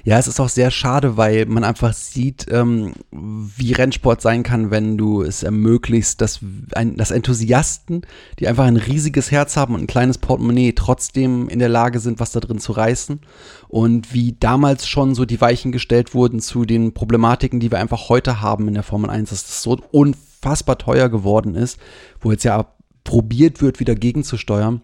Ja, 0.04 0.18
es 0.18 0.28
ist 0.28 0.40
auch 0.40 0.50
sehr 0.50 0.72
schade, 0.72 1.18
weil 1.18 1.46
man 1.46 1.64
einfach 1.64 1.94
sieht, 1.94 2.48
ähm, 2.50 2.94
wie 3.12 3.74
Rennsport 3.74 4.22
sein 4.22 4.44
kann, 4.44 4.72
wenn 4.72 4.98
du 4.98 5.22
es 5.22 5.44
ermöglichst, 5.44 6.22
dass, 6.22 6.40
ein, 6.74 6.96
dass 6.96 7.12
Enthusiasten, 7.12 8.02
die 8.40 8.48
einfach 8.48 8.66
ein 8.66 8.78
riesiges 8.78 9.32
Herz 9.32 9.58
haben 9.58 9.76
und 9.76 9.82
ein 9.82 9.88
kleines 9.88 10.18
Portemonnaie, 10.18 10.74
trotzdem 10.74 11.50
in 11.50 11.60
der 11.60 11.70
Lage 11.70 12.00
sind, 12.00 12.20
was 12.20 12.32
da 12.32 12.40
drin 12.40 12.60
zu 12.60 12.72
reißen. 12.72 13.20
Und 13.68 14.14
wie 14.14 14.36
damals 14.40 14.88
schon 14.88 15.16
so 15.16 15.26
die 15.26 15.42
Weichen 15.42 15.72
gestellt 15.72 16.14
wurden 16.14 16.40
zu 16.40 16.66
den 16.66 16.94
Problematiken, 16.94 17.60
die 17.60 17.72
wir 17.72 17.80
einfach 17.80 18.10
heute 18.10 18.42
haben 18.42 18.68
in 18.68 18.74
der 18.74 18.84
Formel 18.84 19.10
1, 19.10 19.30
dass 19.30 19.46
das 19.46 19.64
so 19.64 19.78
unfassbar 19.92 20.78
teuer 20.78 21.10
geworden 21.10 21.56
ist, 21.56 21.80
wo 22.20 22.32
jetzt 22.32 22.44
ja 22.44 22.68
probiert 23.04 23.62
wird, 23.62 23.80
wieder 23.80 23.96
gegenzusteuern 23.96 24.82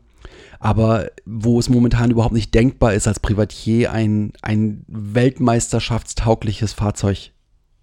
aber 0.59 1.07
wo 1.25 1.59
es 1.59 1.69
momentan 1.69 2.11
überhaupt 2.11 2.33
nicht 2.33 2.53
denkbar 2.53 2.93
ist, 2.93 3.07
als 3.07 3.19
Privatier 3.19 3.91
ein, 3.91 4.33
ein 4.41 4.83
weltmeisterschaftstaugliches 4.87 6.73
Fahrzeug 6.73 7.31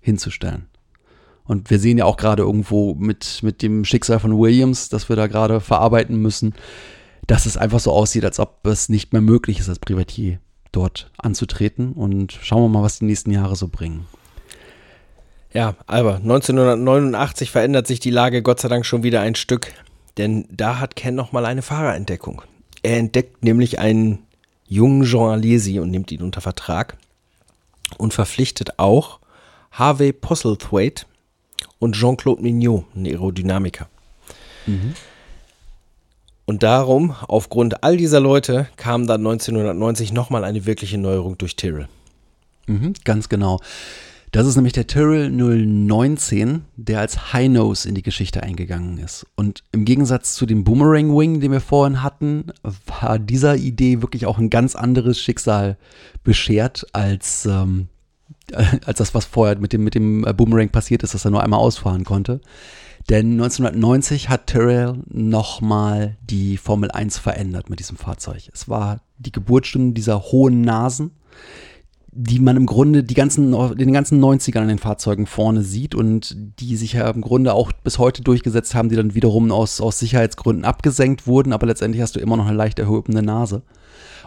hinzustellen. 0.01 0.67
Und 1.45 1.71
wir 1.71 1.79
sehen 1.79 1.99
ja 1.99 2.05
auch 2.07 2.17
gerade 2.17 2.43
irgendwo 2.43 2.95
mit, 2.95 3.41
mit 3.43 3.63
dem 3.63 3.85
Schicksal 3.85 4.19
von 4.19 4.39
Williams, 4.39 4.89
das 4.89 5.09
wir 5.09 5.17
da 5.17 5.27
gerade 5.27 5.61
verarbeiten 5.61 6.17
müssen, 6.17 6.55
dass 7.27 7.47
es 7.47 7.57
einfach 7.57 7.81
so 7.81 7.93
aussieht, 7.93 8.25
als 8.25 8.41
ob 8.41 8.67
es 8.67 8.89
nicht 8.89 9.13
mehr 9.13 9.23
möglich 9.23 9.61
ist, 9.61 9.69
als 9.69 9.79
Privatier 9.79 10.39
dort 10.73 11.11
anzutreten. 11.19 11.93
Und 11.93 12.33
schauen 12.43 12.63
wir 12.63 12.69
mal, 12.69 12.83
was 12.83 12.99
die 12.99 13.05
nächsten 13.05 13.31
Jahre 13.31 13.57
so 13.57 13.69
bringen. 13.69 14.07
Ja, 15.53 15.77
aber 15.87 16.17
1989 16.17 17.51
verändert 17.51 17.87
sich 17.87 18.01
die 18.01 18.11
Lage 18.11 18.43
Gott 18.43 18.61
sei 18.61 18.69
Dank 18.69 18.85
schon 18.85 19.05
wieder 19.05 19.21
ein 19.21 19.37
Stück, 19.37 19.73
denn 20.17 20.47
da 20.51 20.81
hat 20.81 20.97
Ken 20.97 21.15
nochmal 21.15 21.47
eine 21.47 21.63
Fahrerentdeckung. 21.63 22.43
Er 22.85 22.99
entdeckt 22.99 23.43
nämlich 23.43 23.79
einen 23.79 24.19
jungen 24.69 25.05
Jean 25.05 25.31
Alesi 25.31 25.81
und 25.81 25.91
nimmt 25.91 26.13
ihn 26.13 26.21
unter 26.21 26.43
Vertrag 26.43 26.99
und 27.97 28.13
verpflichtet 28.13 28.79
auch 28.79 29.21
Harvey 29.73 30.13
Postlethwaite 30.13 31.07
und 31.79 31.97
Jean-Claude 31.97 32.43
Mignot, 32.43 32.85
einen 32.95 33.07
Aerodynamiker. 33.07 33.89
Und 36.45 36.63
darum, 36.63 37.15
aufgrund 37.27 37.83
all 37.83 37.97
dieser 37.97 38.21
Leute, 38.21 38.69
kam 38.77 39.07
dann 39.07 39.23
1990 39.23 40.13
nochmal 40.13 40.45
eine 40.45 40.67
wirkliche 40.67 40.99
Neuerung 40.99 41.39
durch 41.39 41.57
Tyrrell. 41.57 41.89
Mhm, 42.67 42.93
ganz 43.05 43.31
genau. 43.31 43.61
Das 44.35 44.49
ist 44.49 44.57
nämlich 44.57 44.73
der 44.73 44.89
Tyrrell 44.89 45.31
019, 45.31 46.65
der 46.75 46.99
als 46.99 47.33
High 47.33 47.51
Nose 47.51 47.89
in 47.89 47.95
die 47.95 48.03
Geschichte 48.03 48.43
eingegangen 48.43 48.99
ist. 48.99 49.25
Und 49.37 49.63
im 49.71 49.85
Gegensatz 49.85 50.35
zu 50.35 50.45
dem 50.45 50.65
Boomerang 50.65 51.17
Wing, 51.17 51.39
den 51.39 51.53
wir 51.53 51.61
vorhin 51.61 52.03
hatten, 52.03 52.47
war 52.85 53.21
dieser 53.21 53.55
Idee 53.55 54.03
wirklich 54.03 54.27
auch 54.27 54.39
ein 54.39 54.51
ganz 54.51 54.75
anderes 54.75 55.21
Schicksal 55.21 55.79
beschert 56.25 56.85
als, 56.93 57.47
ähm, 57.47 57.87
als 58.85 58.99
das, 58.99 59.15
was 59.15 59.25
vorher 59.25 59.57
mit 59.57 59.73
dem, 59.73 59.85
mit 59.85 59.95
dem 59.95 60.27
äh, 60.27 60.33
Boomerang 60.33 60.71
passiert 60.71 61.05
ist, 61.05 61.15
dass 61.15 61.25
er 61.25 61.31
nur 61.31 61.45
einmal 61.45 61.61
ausfahren 61.61 62.03
konnte. 62.03 62.41
Denn 63.09 63.35
1990 63.35 64.31
hat 64.31 64.49
Tyrrell 64.49 64.95
nochmal 65.07 66.17
die 66.29 66.57
Formel 66.57 66.91
1 66.91 67.19
verändert 67.19 67.71
mit 67.71 67.79
diesem 67.79 67.97
Fahrzeug. 67.97 68.51
Es 68.53 68.69
war 68.69 69.01
die 69.17 69.31
Geburtsstunde 69.31 69.95
dieser 69.95 70.23
hohen 70.23 70.63
Nasen, 70.63 71.13
die 72.17 72.39
man 72.39 72.57
im 72.57 72.67
Grunde 72.67 73.03
die 73.03 73.15
ganzen, 73.15 73.53
den 73.77 73.93
ganzen 73.93 74.23
90ern 74.23 74.61
an 74.61 74.69
den 74.69 74.79
Fahrzeugen 74.79 75.27
vorne 75.27 75.63
sieht 75.63 75.97
und 75.97 76.37
die 76.61 76.77
sich 76.77 76.93
ja 76.93 77.11
im 77.11 77.23
Grunde 77.23 77.53
auch 77.55 77.73
bis 77.73 77.99
heute 77.99 78.23
durchgesetzt 78.23 78.75
haben, 78.75 78.89
die 78.89 78.97
dann 78.97 79.17
wiederum 79.17 79.51
aus, 79.51 79.81
aus 79.81 79.99
Sicherheitsgründen 79.99 80.65
abgesenkt 80.65 81.27
wurden, 81.27 81.53
aber 81.53 81.67
letztendlich 81.67 82.03
hast 82.03 82.15
du 82.15 82.21
immer 82.21 82.37
noch 82.37 82.47
eine 82.47 82.57
leicht 82.57 82.79
erhobene 82.79 83.23
Nase. 83.23 83.63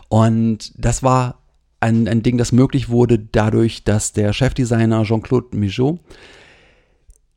Und 0.09 0.73
das 0.77 1.01
war 1.01 1.39
ein, 1.79 2.09
ein 2.09 2.23
Ding, 2.23 2.37
das 2.37 2.51
möglich 2.51 2.89
wurde 2.89 3.19
dadurch, 3.19 3.85
dass 3.85 4.11
der 4.11 4.33
Chefdesigner 4.33 5.03
Jean-Claude 5.03 5.55
Michaud 5.55 5.99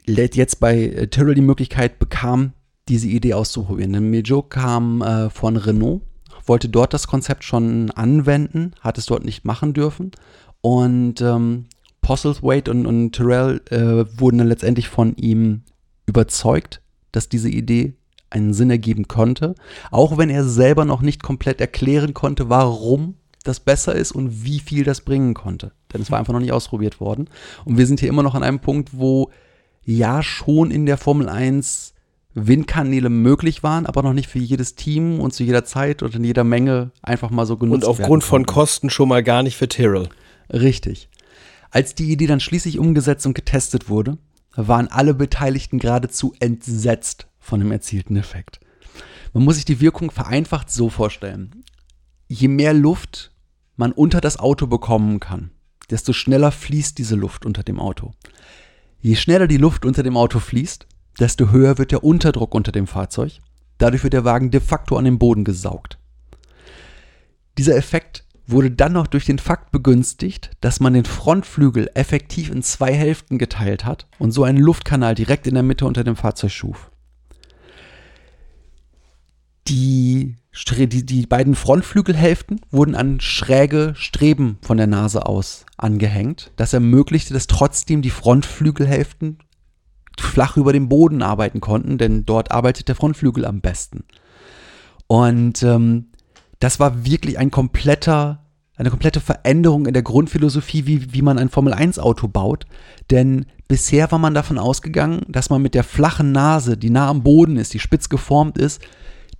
jetzt 0.06 0.58
bei 0.58 0.82
äh, 0.82 1.06
Tyrrell 1.06 1.34
die 1.34 1.42
Möglichkeit 1.42 2.00
bekam, 2.00 2.54
diese 2.88 3.06
Idee 3.06 3.34
auszuprobieren. 3.34 3.92
Denn 3.92 4.10
Michaud 4.10 4.50
kam 4.50 5.02
äh, 5.02 5.30
von 5.30 5.56
Renault, 5.56 6.02
wollte 6.50 6.68
dort 6.68 6.92
das 6.92 7.06
Konzept 7.06 7.44
schon 7.44 7.92
anwenden, 7.92 8.72
hat 8.80 8.98
es 8.98 9.06
dort 9.06 9.24
nicht 9.24 9.44
machen 9.44 9.72
dürfen. 9.72 10.10
Und 10.60 11.20
ähm, 11.20 11.66
Postlethwaite 12.02 12.72
und, 12.72 12.86
und 12.86 13.12
Tyrrell 13.12 13.60
äh, 13.70 14.04
wurden 14.18 14.38
dann 14.38 14.48
letztendlich 14.48 14.88
von 14.88 15.14
ihm 15.14 15.62
überzeugt, 16.06 16.82
dass 17.12 17.28
diese 17.28 17.48
Idee 17.48 17.94
einen 18.30 18.52
Sinn 18.52 18.68
ergeben 18.68 19.06
konnte, 19.06 19.54
auch 19.92 20.18
wenn 20.18 20.28
er 20.28 20.42
selber 20.42 20.84
noch 20.84 21.02
nicht 21.02 21.22
komplett 21.22 21.60
erklären 21.60 22.14
konnte, 22.14 22.48
warum 22.48 23.14
das 23.44 23.60
besser 23.60 23.94
ist 23.94 24.10
und 24.10 24.44
wie 24.44 24.58
viel 24.58 24.82
das 24.82 25.02
bringen 25.02 25.34
konnte. 25.34 25.70
Denn 25.92 26.02
es 26.02 26.10
war 26.10 26.18
einfach 26.18 26.32
noch 26.32 26.40
nicht 26.40 26.52
ausprobiert 26.52 26.98
worden. 26.98 27.30
Und 27.64 27.78
wir 27.78 27.86
sind 27.86 28.00
hier 28.00 28.08
immer 28.08 28.24
noch 28.24 28.34
an 28.34 28.42
einem 28.42 28.58
Punkt, 28.58 28.90
wo 28.92 29.30
ja 29.84 30.20
schon 30.24 30.72
in 30.72 30.84
der 30.84 30.96
Formel 30.96 31.28
1 31.28 31.94
Windkanäle 32.34 33.10
möglich 33.10 33.62
waren, 33.62 33.86
aber 33.86 34.02
noch 34.02 34.12
nicht 34.12 34.28
für 34.28 34.38
jedes 34.38 34.76
Team 34.76 35.20
und 35.20 35.32
zu 35.32 35.42
jeder 35.42 35.64
Zeit 35.64 36.02
und 36.02 36.14
in 36.14 36.24
jeder 36.24 36.44
Menge 36.44 36.92
einfach 37.02 37.30
mal 37.30 37.46
so 37.46 37.56
genutzt 37.56 37.84
Und 37.84 37.90
aufgrund 37.90 38.24
von. 38.24 38.46
Kosten 38.46 38.90
schon 38.90 39.08
mal 39.08 39.22
gar 39.22 39.42
nicht 39.42 39.56
für 39.56 39.68
Tyrrell. 39.68 40.08
Richtig. 40.52 41.08
Als 41.70 41.94
die 41.94 42.10
Idee 42.10 42.26
dann 42.26 42.40
schließlich 42.40 42.78
umgesetzt 42.78 43.26
und 43.26 43.34
getestet 43.34 43.88
wurde, 43.88 44.18
waren 44.54 44.88
alle 44.88 45.14
Beteiligten 45.14 45.78
geradezu 45.78 46.34
entsetzt 46.40 47.26
von 47.38 47.60
dem 47.60 47.72
erzielten 47.72 48.16
Effekt. 48.16 48.60
Man 49.32 49.44
muss 49.44 49.56
sich 49.56 49.64
die 49.64 49.80
Wirkung 49.80 50.10
vereinfacht 50.10 50.70
so 50.70 50.88
vorstellen. 50.88 51.64
Je 52.26 52.48
mehr 52.48 52.74
Luft 52.74 53.32
man 53.76 53.92
unter 53.92 54.20
das 54.20 54.38
Auto 54.38 54.66
bekommen 54.66 55.20
kann, 55.20 55.50
desto 55.90 56.12
schneller 56.12 56.52
fließt 56.52 56.98
diese 56.98 57.16
Luft 57.16 57.46
unter 57.46 57.62
dem 57.62 57.80
Auto. 57.80 58.12
Je 59.00 59.16
schneller 59.16 59.46
die 59.46 59.56
Luft 59.56 59.84
unter 59.84 60.02
dem 60.02 60.16
Auto 60.16 60.38
fließt, 60.40 60.86
desto 61.20 61.50
höher 61.50 61.78
wird 61.78 61.92
der 61.92 62.02
Unterdruck 62.02 62.54
unter 62.54 62.72
dem 62.72 62.86
Fahrzeug. 62.86 63.40
Dadurch 63.78 64.02
wird 64.02 64.14
der 64.14 64.24
Wagen 64.24 64.50
de 64.50 64.60
facto 64.60 64.96
an 64.96 65.04
den 65.04 65.18
Boden 65.18 65.44
gesaugt. 65.44 65.98
Dieser 67.58 67.76
Effekt 67.76 68.24
wurde 68.46 68.70
dann 68.70 68.92
noch 68.92 69.06
durch 69.06 69.26
den 69.26 69.38
Fakt 69.38 69.70
begünstigt, 69.70 70.50
dass 70.60 70.80
man 70.80 70.94
den 70.94 71.04
Frontflügel 71.04 71.90
effektiv 71.94 72.50
in 72.50 72.62
zwei 72.62 72.92
Hälften 72.92 73.38
geteilt 73.38 73.84
hat 73.84 74.06
und 74.18 74.32
so 74.32 74.44
einen 74.44 74.58
Luftkanal 74.58 75.14
direkt 75.14 75.46
in 75.46 75.54
der 75.54 75.62
Mitte 75.62 75.86
unter 75.86 76.04
dem 76.04 76.16
Fahrzeug 76.16 76.50
schuf. 76.50 76.90
Die, 79.68 80.36
die, 80.76 81.06
die 81.06 81.26
beiden 81.26 81.54
Frontflügelhälften 81.54 82.60
wurden 82.70 82.96
an 82.96 83.20
schräge 83.20 83.92
Streben 83.94 84.58
von 84.62 84.78
der 84.78 84.88
Nase 84.88 85.26
aus 85.26 85.64
angehängt. 85.76 86.50
Das 86.56 86.72
ermöglichte, 86.72 87.34
dass 87.34 87.46
trotzdem 87.46 88.02
die 88.02 88.10
Frontflügelhälften 88.10 89.38
flach 90.20 90.56
über 90.56 90.72
dem 90.72 90.88
Boden 90.88 91.22
arbeiten 91.22 91.60
konnten, 91.60 91.98
denn 91.98 92.24
dort 92.24 92.52
arbeitet 92.52 92.88
der 92.88 92.94
Frontflügel 92.94 93.44
am 93.44 93.60
besten. 93.60 94.04
Und 95.06 95.62
ähm, 95.62 96.06
das 96.60 96.78
war 96.78 97.04
wirklich 97.04 97.38
ein 97.38 97.50
kompletter, 97.50 98.44
eine 98.76 98.90
komplette 98.90 99.20
Veränderung 99.20 99.86
in 99.86 99.94
der 99.94 100.02
Grundphilosophie, 100.02 100.86
wie, 100.86 101.12
wie 101.12 101.22
man 101.22 101.38
ein 101.38 101.48
Formel-1-Auto 101.48 102.28
baut. 102.28 102.66
Denn 103.10 103.46
bisher 103.66 104.10
war 104.12 104.18
man 104.18 104.34
davon 104.34 104.58
ausgegangen, 104.58 105.22
dass 105.28 105.50
man 105.50 105.62
mit 105.62 105.74
der 105.74 105.84
flachen 105.84 106.32
Nase, 106.32 106.76
die 106.76 106.90
nah 106.90 107.08
am 107.08 107.22
Boden 107.22 107.56
ist, 107.56 107.74
die 107.74 107.80
spitz 107.80 108.08
geformt 108.08 108.58
ist, 108.58 108.80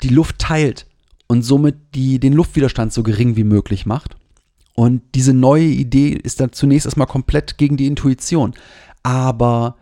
die 0.03 0.09
Luft 0.09 0.39
teilt 0.39 0.87
und 1.29 1.43
somit 1.43 1.77
die, 1.95 2.19
den 2.19 2.33
Luftwiderstand 2.33 2.93
so 2.93 3.03
gering 3.03 3.37
wie 3.37 3.45
möglich 3.45 3.87
macht. 3.87 4.17
Und 4.75 5.03
diese 5.15 5.35
neue 5.35 5.67
Idee 5.67 6.09
ist 6.09 6.41
dann 6.41 6.53
zunächst 6.53 6.87
erstmal 6.87 7.07
komplett 7.07 7.59
gegen 7.59 7.77
die 7.77 7.87
Intuition. 7.87 8.55
Aber 9.03 9.77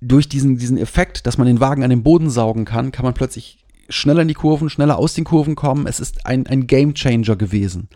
durch 0.00 0.28
diesen, 0.28 0.58
diesen 0.58 0.78
Effekt, 0.78 1.26
dass 1.26 1.38
man 1.38 1.46
den 1.46 1.60
Wagen 1.60 1.82
an 1.82 1.90
den 1.90 2.02
Boden 2.02 2.30
saugen 2.30 2.64
kann, 2.64 2.92
kann 2.92 3.04
man 3.04 3.14
plötzlich 3.14 3.64
schneller 3.88 4.22
in 4.22 4.28
die 4.28 4.34
Kurven, 4.34 4.70
schneller 4.70 4.98
aus 4.98 5.14
den 5.14 5.24
Kurven 5.24 5.54
kommen. 5.54 5.86
Es 5.86 6.00
ist 6.00 6.26
ein, 6.26 6.46
ein 6.46 6.66
Game 6.66 6.94
Changer 6.94 7.36
gewesen. 7.36 7.88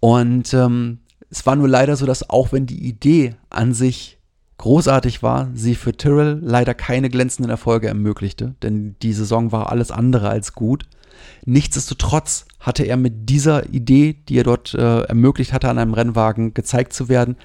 Und 0.00 0.52
ähm, 0.54 0.98
es 1.30 1.46
war 1.46 1.56
nur 1.56 1.68
leider 1.68 1.96
so, 1.96 2.06
dass 2.06 2.28
auch 2.28 2.52
wenn 2.52 2.66
die 2.66 2.86
Idee 2.86 3.34
an 3.50 3.74
sich 3.74 4.18
großartig 4.58 5.22
war, 5.22 5.50
sie 5.54 5.74
für 5.74 5.96
Tyrrell 5.96 6.40
leider 6.42 6.74
keine 6.74 7.10
glänzenden 7.10 7.50
Erfolge 7.50 7.88
ermöglichte, 7.88 8.54
denn 8.62 8.96
die 9.02 9.12
Saison 9.12 9.52
war 9.52 9.70
alles 9.70 9.90
andere 9.90 10.30
als 10.30 10.54
gut. 10.54 10.86
Nichtsdestotrotz 11.44 12.46
hatte 12.58 12.84
er 12.84 12.96
mit 12.96 13.28
dieser 13.28 13.68
Idee, 13.68 14.16
die 14.28 14.38
er 14.38 14.44
dort 14.44 14.74
äh, 14.74 15.02
ermöglicht 15.02 15.52
hatte, 15.52 15.68
an 15.68 15.78
einem 15.78 15.92
Rennwagen 15.92 16.54
gezeigt 16.54 16.94
zu 16.94 17.08
werden, 17.08 17.36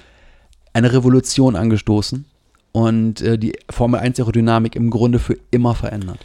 eine 0.72 0.92
Revolution 0.92 1.54
angestoßen 1.54 2.24
und 2.72 3.20
äh, 3.20 3.38
die 3.38 3.54
Formel 3.70 4.00
1 4.00 4.18
Aerodynamik 4.18 4.74
im 4.74 4.90
Grunde 4.90 5.18
für 5.18 5.36
immer 5.50 5.74
verändert. 5.74 6.18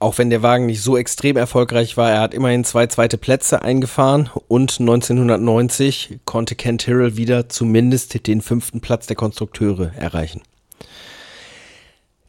Auch 0.00 0.18
wenn 0.18 0.30
der 0.30 0.42
Wagen 0.42 0.66
nicht 0.66 0.82
so 0.82 0.96
extrem 0.96 1.36
erfolgreich 1.36 1.96
war, 1.96 2.10
er 2.10 2.20
hat 2.20 2.34
immerhin 2.34 2.64
zwei 2.64 2.86
zweite 2.86 3.18
Plätze 3.18 3.62
eingefahren 3.62 4.30
und 4.46 4.78
1990 4.78 6.20
konnte 6.24 6.54
Ken 6.54 6.78
Tyrrell 6.78 7.16
wieder 7.16 7.48
zumindest 7.48 8.26
den 8.26 8.40
fünften 8.40 8.80
Platz 8.80 9.06
der 9.06 9.16
Konstrukteure 9.16 9.92
erreichen. 9.96 10.42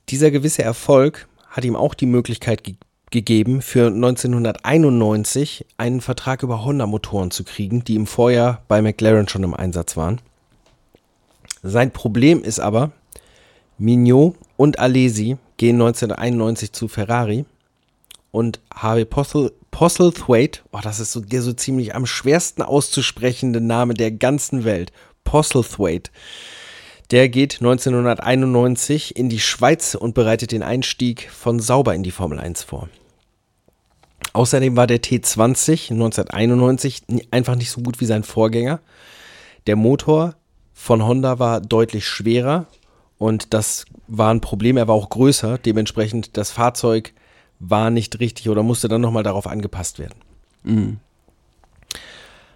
Dieser 0.09 0.31
gewisse 0.31 0.63
Erfolg 0.63 1.27
hat 1.47 1.63
ihm 1.63 1.75
auch 1.75 1.93
die 1.93 2.07
Möglichkeit 2.07 2.63
ge 2.63 2.75
gegeben, 3.11 3.63
für 3.63 3.87
1991 3.87 5.65
einen 5.77 5.99
Vertrag 5.99 6.43
über 6.43 6.63
Honda-Motoren 6.63 7.31
zu 7.31 7.43
kriegen, 7.43 7.83
die 7.83 7.95
im 7.95 8.05
Vorjahr 8.05 8.61
bei 8.67 8.83
McLaren 8.83 9.27
schon 9.27 9.41
im 9.41 9.55
Einsatz 9.55 9.97
waren. 9.97 10.21
Sein 11.63 11.89
Problem 11.89 12.43
ist 12.43 12.59
aber, 12.59 12.91
Mignot 13.79 14.35
und 14.57 14.77
Alesi 14.77 15.37
gehen 15.57 15.75
1991 15.77 16.73
zu 16.73 16.87
Ferrari 16.87 17.45
und 18.31 18.59
Harvey 18.73 19.05
Postle, 19.05 19.53
Postlethwaite, 19.71 20.61
oh, 20.71 20.79
das 20.83 20.99
ist 20.99 21.11
so, 21.13 21.21
der 21.21 21.41
so 21.41 21.53
ziemlich 21.53 21.95
am 21.95 22.05
schwersten 22.05 22.61
auszusprechende 22.61 23.61
Name 23.61 23.93
der 23.93 24.11
ganzen 24.11 24.65
Welt, 24.65 24.91
Postlethwaite, 25.23 26.11
der 27.11 27.29
geht 27.29 27.55
1991 27.55 29.15
in 29.15 29.29
die 29.29 29.39
Schweiz 29.39 29.95
und 29.95 30.13
bereitet 30.13 30.51
den 30.51 30.61
Einstieg 30.61 31.29
von 31.31 31.59
Sauber 31.59 31.95
in 31.95 32.03
die 32.03 32.11
Formel 32.11 32.39
1 32.39 32.63
vor. 32.63 32.89
Außerdem 34.33 34.75
war 34.75 34.85
der 34.85 35.01
T20 35.01 35.91
1991 35.91 37.03
ni- 37.07 37.27
einfach 37.31 37.55
nicht 37.55 37.71
so 37.71 37.81
gut 37.81 37.99
wie 37.99 38.05
sein 38.05 38.23
Vorgänger. 38.23 38.79
Der 39.65 39.75
Motor 39.75 40.35
von 40.73 41.03
Honda 41.03 41.39
war 41.39 41.61
deutlich 41.61 42.05
schwerer 42.07 42.67
und 43.19 43.53
das 43.53 43.85
war 44.07 44.33
ein 44.33 44.41
Problem. 44.41 44.77
Er 44.77 44.87
war 44.87 44.95
auch 44.95 45.09
größer, 45.09 45.59
dementsprechend 45.59 46.35
das 46.37 46.49
Fahrzeug 46.49 47.13
war 47.59 47.91
nicht 47.91 48.19
richtig 48.19 48.49
oder 48.49 48.63
musste 48.63 48.87
dann 48.87 49.01
nochmal 49.01 49.23
darauf 49.23 49.45
angepasst 49.45 49.99
werden. 49.99 50.17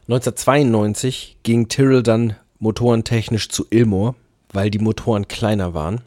1992 0.07 1.37
ging 1.43 1.67
Tyrrell 1.67 2.01
dann 2.01 2.37
motorentechnisch 2.59 3.49
zu 3.49 3.67
Ilmor, 3.69 4.15
weil 4.51 4.71
die 4.71 4.79
Motoren 4.79 5.27
kleiner 5.27 5.73
waren. 5.73 6.01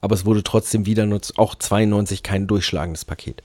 Aber 0.00 0.14
es 0.14 0.24
wurde 0.24 0.42
trotzdem 0.42 0.86
wieder 0.86 1.04
nur 1.04 1.20
auch 1.36 1.54
92 1.54 2.22
kein 2.22 2.46
durchschlagendes 2.46 3.04
Paket. 3.04 3.42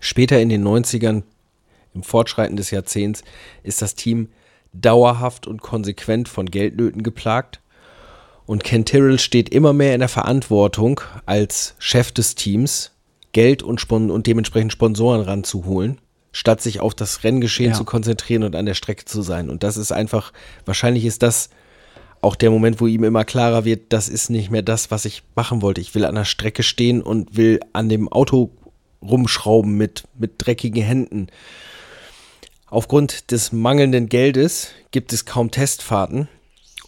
Später 0.00 0.40
in 0.40 0.48
den 0.48 0.66
90ern, 0.66 1.24
im 1.92 2.02
Fortschreiten 2.02 2.56
des 2.56 2.70
Jahrzehnts, 2.70 3.22
ist 3.62 3.82
das 3.82 3.94
Team 3.94 4.28
dauerhaft 4.72 5.46
und 5.46 5.60
konsequent 5.60 6.28
von 6.28 6.46
Geldnöten 6.46 7.02
geplagt. 7.02 7.60
Und 8.50 8.64
Ken 8.64 8.84
Tyrrell 8.84 9.20
steht 9.20 9.50
immer 9.50 9.72
mehr 9.72 9.94
in 9.94 10.00
der 10.00 10.08
Verantwortung, 10.08 11.00
als 11.24 11.76
Chef 11.78 12.10
des 12.10 12.34
Teams 12.34 12.90
Geld 13.30 13.62
und, 13.62 13.80
Spon 13.80 14.10
und 14.10 14.26
dementsprechend 14.26 14.72
Sponsoren 14.72 15.20
ranzuholen, 15.20 15.98
statt 16.32 16.60
sich 16.60 16.80
auf 16.80 16.96
das 16.96 17.22
Renngeschehen 17.22 17.70
Ja. 17.70 17.76
zu 17.76 17.84
konzentrieren 17.84 18.42
und 18.42 18.56
an 18.56 18.66
der 18.66 18.74
Strecke 18.74 19.04
zu 19.04 19.22
sein. 19.22 19.50
Und 19.50 19.62
das 19.62 19.76
ist 19.76 19.92
einfach, 19.92 20.32
wahrscheinlich 20.64 21.04
ist 21.04 21.22
das 21.22 21.50
auch 22.22 22.34
der 22.34 22.50
Moment, 22.50 22.80
wo 22.80 22.88
ihm 22.88 23.04
immer 23.04 23.24
klarer 23.24 23.64
wird, 23.64 23.92
das 23.92 24.08
ist 24.08 24.30
nicht 24.30 24.50
mehr 24.50 24.62
das, 24.62 24.90
was 24.90 25.04
ich 25.04 25.22
machen 25.36 25.62
wollte. 25.62 25.80
Ich 25.80 25.94
will 25.94 26.04
an 26.04 26.16
der 26.16 26.24
Strecke 26.24 26.64
stehen 26.64 27.02
und 27.02 27.36
will 27.36 27.60
an 27.72 27.88
dem 27.88 28.08
Auto 28.08 28.50
rumschrauben 29.00 29.76
mit, 29.76 30.08
mit 30.18 30.32
dreckigen 30.38 30.82
Händen. 30.82 31.28
Aufgrund 32.66 33.30
des 33.30 33.52
mangelnden 33.52 34.08
Geldes 34.08 34.72
gibt 34.90 35.12
es 35.12 35.24
kaum 35.24 35.52
Testfahrten 35.52 36.26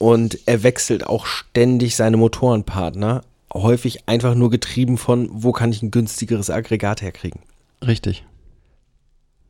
und 0.02 0.40
er 0.46 0.64
wechselt 0.64 1.06
auch 1.06 1.26
ständig 1.26 1.94
seine 1.94 2.16
Motorenpartner, 2.16 3.22
häufig 3.54 4.08
einfach 4.08 4.34
nur 4.34 4.50
getrieben 4.50 4.98
von, 4.98 5.28
wo 5.30 5.52
kann 5.52 5.70
ich 5.70 5.80
ein 5.80 5.92
günstigeres 5.92 6.50
Aggregat 6.50 7.02
herkriegen. 7.02 7.40
Richtig. 7.86 8.24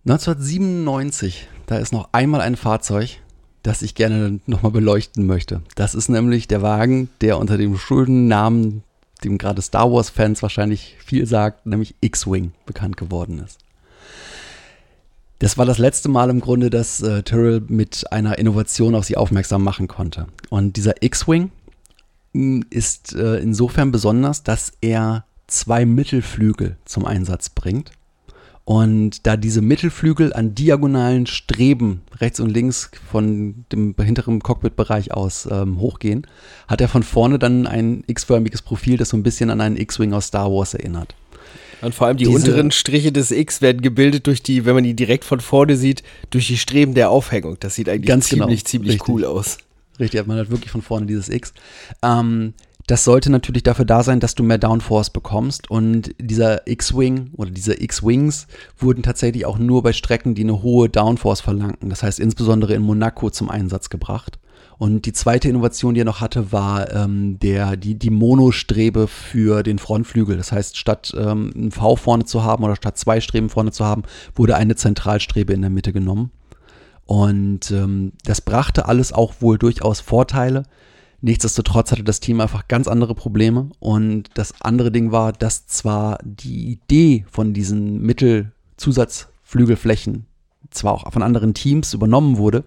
1997, 0.04 1.48
da 1.64 1.78
ist 1.78 1.94
noch 1.94 2.10
einmal 2.12 2.42
ein 2.42 2.56
Fahrzeug, 2.56 3.20
das 3.62 3.80
ich 3.80 3.94
gerne 3.94 4.40
nochmal 4.44 4.72
beleuchten 4.72 5.24
möchte. 5.24 5.62
Das 5.74 5.94
ist 5.94 6.10
nämlich 6.10 6.48
der 6.48 6.60
Wagen, 6.60 7.08
der 7.22 7.38
unter 7.38 7.56
dem 7.56 7.78
schönen 7.78 8.28
Namen, 8.28 8.82
dem 9.24 9.38
gerade 9.38 9.62
Star 9.62 9.90
Wars-Fans 9.90 10.42
wahrscheinlich 10.42 10.96
viel 11.02 11.24
sagt, 11.24 11.64
nämlich 11.64 11.94
X-Wing 12.02 12.52
bekannt 12.66 12.98
geworden 12.98 13.38
ist. 13.38 13.58
Das 15.42 15.58
war 15.58 15.66
das 15.66 15.78
letzte 15.78 16.08
Mal 16.08 16.30
im 16.30 16.38
Grunde, 16.38 16.70
dass 16.70 17.02
äh, 17.02 17.24
Tyrrell 17.24 17.64
mit 17.66 18.12
einer 18.12 18.38
Innovation 18.38 18.94
auf 18.94 19.06
sie 19.06 19.16
aufmerksam 19.16 19.64
machen 19.64 19.88
konnte. 19.88 20.28
Und 20.50 20.76
dieser 20.76 21.02
X-Wing 21.02 21.50
mh, 22.32 22.66
ist 22.70 23.16
äh, 23.16 23.38
insofern 23.38 23.90
besonders, 23.90 24.44
dass 24.44 24.72
er 24.80 25.24
zwei 25.48 25.84
Mittelflügel 25.84 26.76
zum 26.84 27.06
Einsatz 27.06 27.50
bringt. 27.50 27.90
Und 28.64 29.26
da 29.26 29.36
diese 29.36 29.62
Mittelflügel 29.62 30.32
an 30.32 30.54
diagonalen 30.54 31.26
Streben 31.26 32.02
rechts 32.18 32.38
und 32.38 32.50
links 32.50 32.92
von 33.10 33.64
dem 33.72 33.96
hinteren 33.98 34.38
Cockpitbereich 34.38 35.12
aus 35.12 35.48
ähm, 35.50 35.80
hochgehen, 35.80 36.24
hat 36.68 36.80
er 36.80 36.86
von 36.86 37.02
vorne 37.02 37.40
dann 37.40 37.66
ein 37.66 38.04
x-förmiges 38.06 38.62
Profil, 38.62 38.96
das 38.96 39.08
so 39.08 39.16
ein 39.16 39.24
bisschen 39.24 39.50
an 39.50 39.60
einen 39.60 39.76
X-Wing 39.76 40.12
aus 40.12 40.26
Star 40.26 40.52
Wars 40.52 40.74
erinnert. 40.74 41.16
Und 41.82 41.94
vor 41.94 42.06
allem 42.06 42.16
die 42.16 42.24
Diese- 42.24 42.36
unteren 42.36 42.70
Striche 42.70 43.12
des 43.12 43.30
X 43.30 43.60
werden 43.60 43.82
gebildet 43.82 44.26
durch 44.26 44.42
die, 44.42 44.64
wenn 44.64 44.74
man 44.74 44.84
die 44.84 44.94
direkt 44.94 45.24
von 45.24 45.40
vorne 45.40 45.76
sieht, 45.76 46.02
durch 46.30 46.46
die 46.46 46.56
Streben 46.56 46.94
der 46.94 47.10
Aufhängung. 47.10 47.56
Das 47.60 47.74
sieht 47.74 47.88
eigentlich 47.88 48.06
Ganz 48.08 48.28
genau, 48.28 48.44
ziemlich, 48.46 48.64
ziemlich 48.64 48.92
richtig. 48.94 49.08
cool 49.08 49.24
aus. 49.24 49.58
Richtig, 49.98 50.26
man 50.26 50.38
hat 50.38 50.50
wirklich 50.50 50.70
von 50.70 50.82
vorne 50.82 51.06
dieses 51.06 51.28
X. 51.28 51.52
Ähm, 52.02 52.54
Das 52.88 53.04
sollte 53.04 53.30
natürlich 53.30 53.62
dafür 53.62 53.84
da 53.84 54.02
sein, 54.02 54.18
dass 54.18 54.34
du 54.34 54.42
mehr 54.42 54.58
Downforce 54.58 55.10
bekommst. 55.10 55.70
Und 55.70 56.14
dieser 56.20 56.66
X-Wing 56.66 57.30
oder 57.36 57.50
diese 57.52 57.80
X-Wings 57.80 58.48
wurden 58.76 59.04
tatsächlich 59.04 59.46
auch 59.46 59.56
nur 59.56 59.84
bei 59.84 59.92
Strecken, 59.92 60.34
die 60.34 60.42
eine 60.42 60.62
hohe 60.64 60.88
Downforce 60.88 61.40
verlangten. 61.42 61.90
Das 61.90 62.02
heißt 62.02 62.18
insbesondere 62.18 62.74
in 62.74 62.82
Monaco 62.82 63.30
zum 63.30 63.50
Einsatz 63.50 63.88
gebracht. 63.88 64.38
Und 64.82 65.06
die 65.06 65.12
zweite 65.12 65.48
Innovation, 65.48 65.94
die 65.94 66.00
er 66.00 66.04
noch 66.04 66.20
hatte, 66.20 66.50
war 66.50 66.92
ähm, 66.92 67.38
der, 67.38 67.76
die, 67.76 67.94
die 67.94 68.10
Monostrebe 68.10 69.06
für 69.06 69.62
den 69.62 69.78
Frontflügel. 69.78 70.36
Das 70.36 70.50
heißt, 70.50 70.76
statt 70.76 71.14
ähm, 71.16 71.52
ein 71.54 71.70
V 71.70 71.94
vorne 71.94 72.24
zu 72.24 72.42
haben 72.42 72.64
oder 72.64 72.74
statt 72.74 72.98
zwei 72.98 73.20
Streben 73.20 73.48
vorne 73.48 73.70
zu 73.70 73.84
haben, 73.84 74.02
wurde 74.34 74.56
eine 74.56 74.74
Zentralstrebe 74.74 75.52
in 75.52 75.60
der 75.60 75.70
Mitte 75.70 75.92
genommen. 75.92 76.32
Und 77.06 77.70
ähm, 77.70 78.14
das 78.24 78.40
brachte 78.40 78.86
alles 78.86 79.12
auch 79.12 79.34
wohl 79.38 79.56
durchaus 79.56 80.00
Vorteile. 80.00 80.64
Nichtsdestotrotz 81.20 81.92
hatte 81.92 82.02
das 82.02 82.18
Team 82.18 82.40
einfach 82.40 82.66
ganz 82.66 82.88
andere 82.88 83.14
Probleme. 83.14 83.70
Und 83.78 84.30
das 84.34 84.52
andere 84.62 84.90
Ding 84.90 85.12
war, 85.12 85.32
dass 85.32 85.68
zwar 85.68 86.18
die 86.24 86.72
Idee 86.72 87.24
von 87.30 87.54
diesen 87.54 88.02
Mittelzusatzflügelflächen 88.02 90.26
zwar 90.70 90.94
auch 90.94 91.12
von 91.12 91.22
anderen 91.22 91.54
Teams 91.54 91.94
übernommen 91.94 92.36
wurde, 92.36 92.64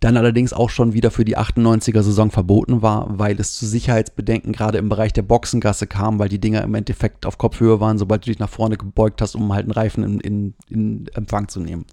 dann 0.00 0.16
allerdings 0.16 0.52
auch 0.52 0.70
schon 0.70 0.92
wieder 0.92 1.10
für 1.10 1.24
die 1.24 1.36
98er 1.36 2.02
Saison 2.02 2.30
verboten 2.30 2.82
war, 2.82 3.18
weil 3.18 3.38
es 3.40 3.56
zu 3.56 3.66
Sicherheitsbedenken 3.66 4.52
gerade 4.52 4.78
im 4.78 4.88
Bereich 4.88 5.12
der 5.12 5.22
Boxengasse 5.22 5.86
kam, 5.86 6.18
weil 6.18 6.28
die 6.28 6.38
Dinger 6.38 6.62
im 6.62 6.74
Endeffekt 6.74 7.26
auf 7.26 7.38
Kopfhöhe 7.38 7.80
waren, 7.80 7.98
sobald 7.98 8.24
du 8.24 8.30
dich 8.30 8.38
nach 8.38 8.48
vorne 8.48 8.76
gebeugt 8.76 9.20
hast, 9.20 9.34
um 9.34 9.52
halt 9.52 9.64
einen 9.64 9.72
Reifen 9.72 10.04
in, 10.04 10.20
in, 10.20 10.54
in 10.68 11.06
Empfang 11.14 11.48
zu 11.48 11.60
nehmen. 11.60 11.84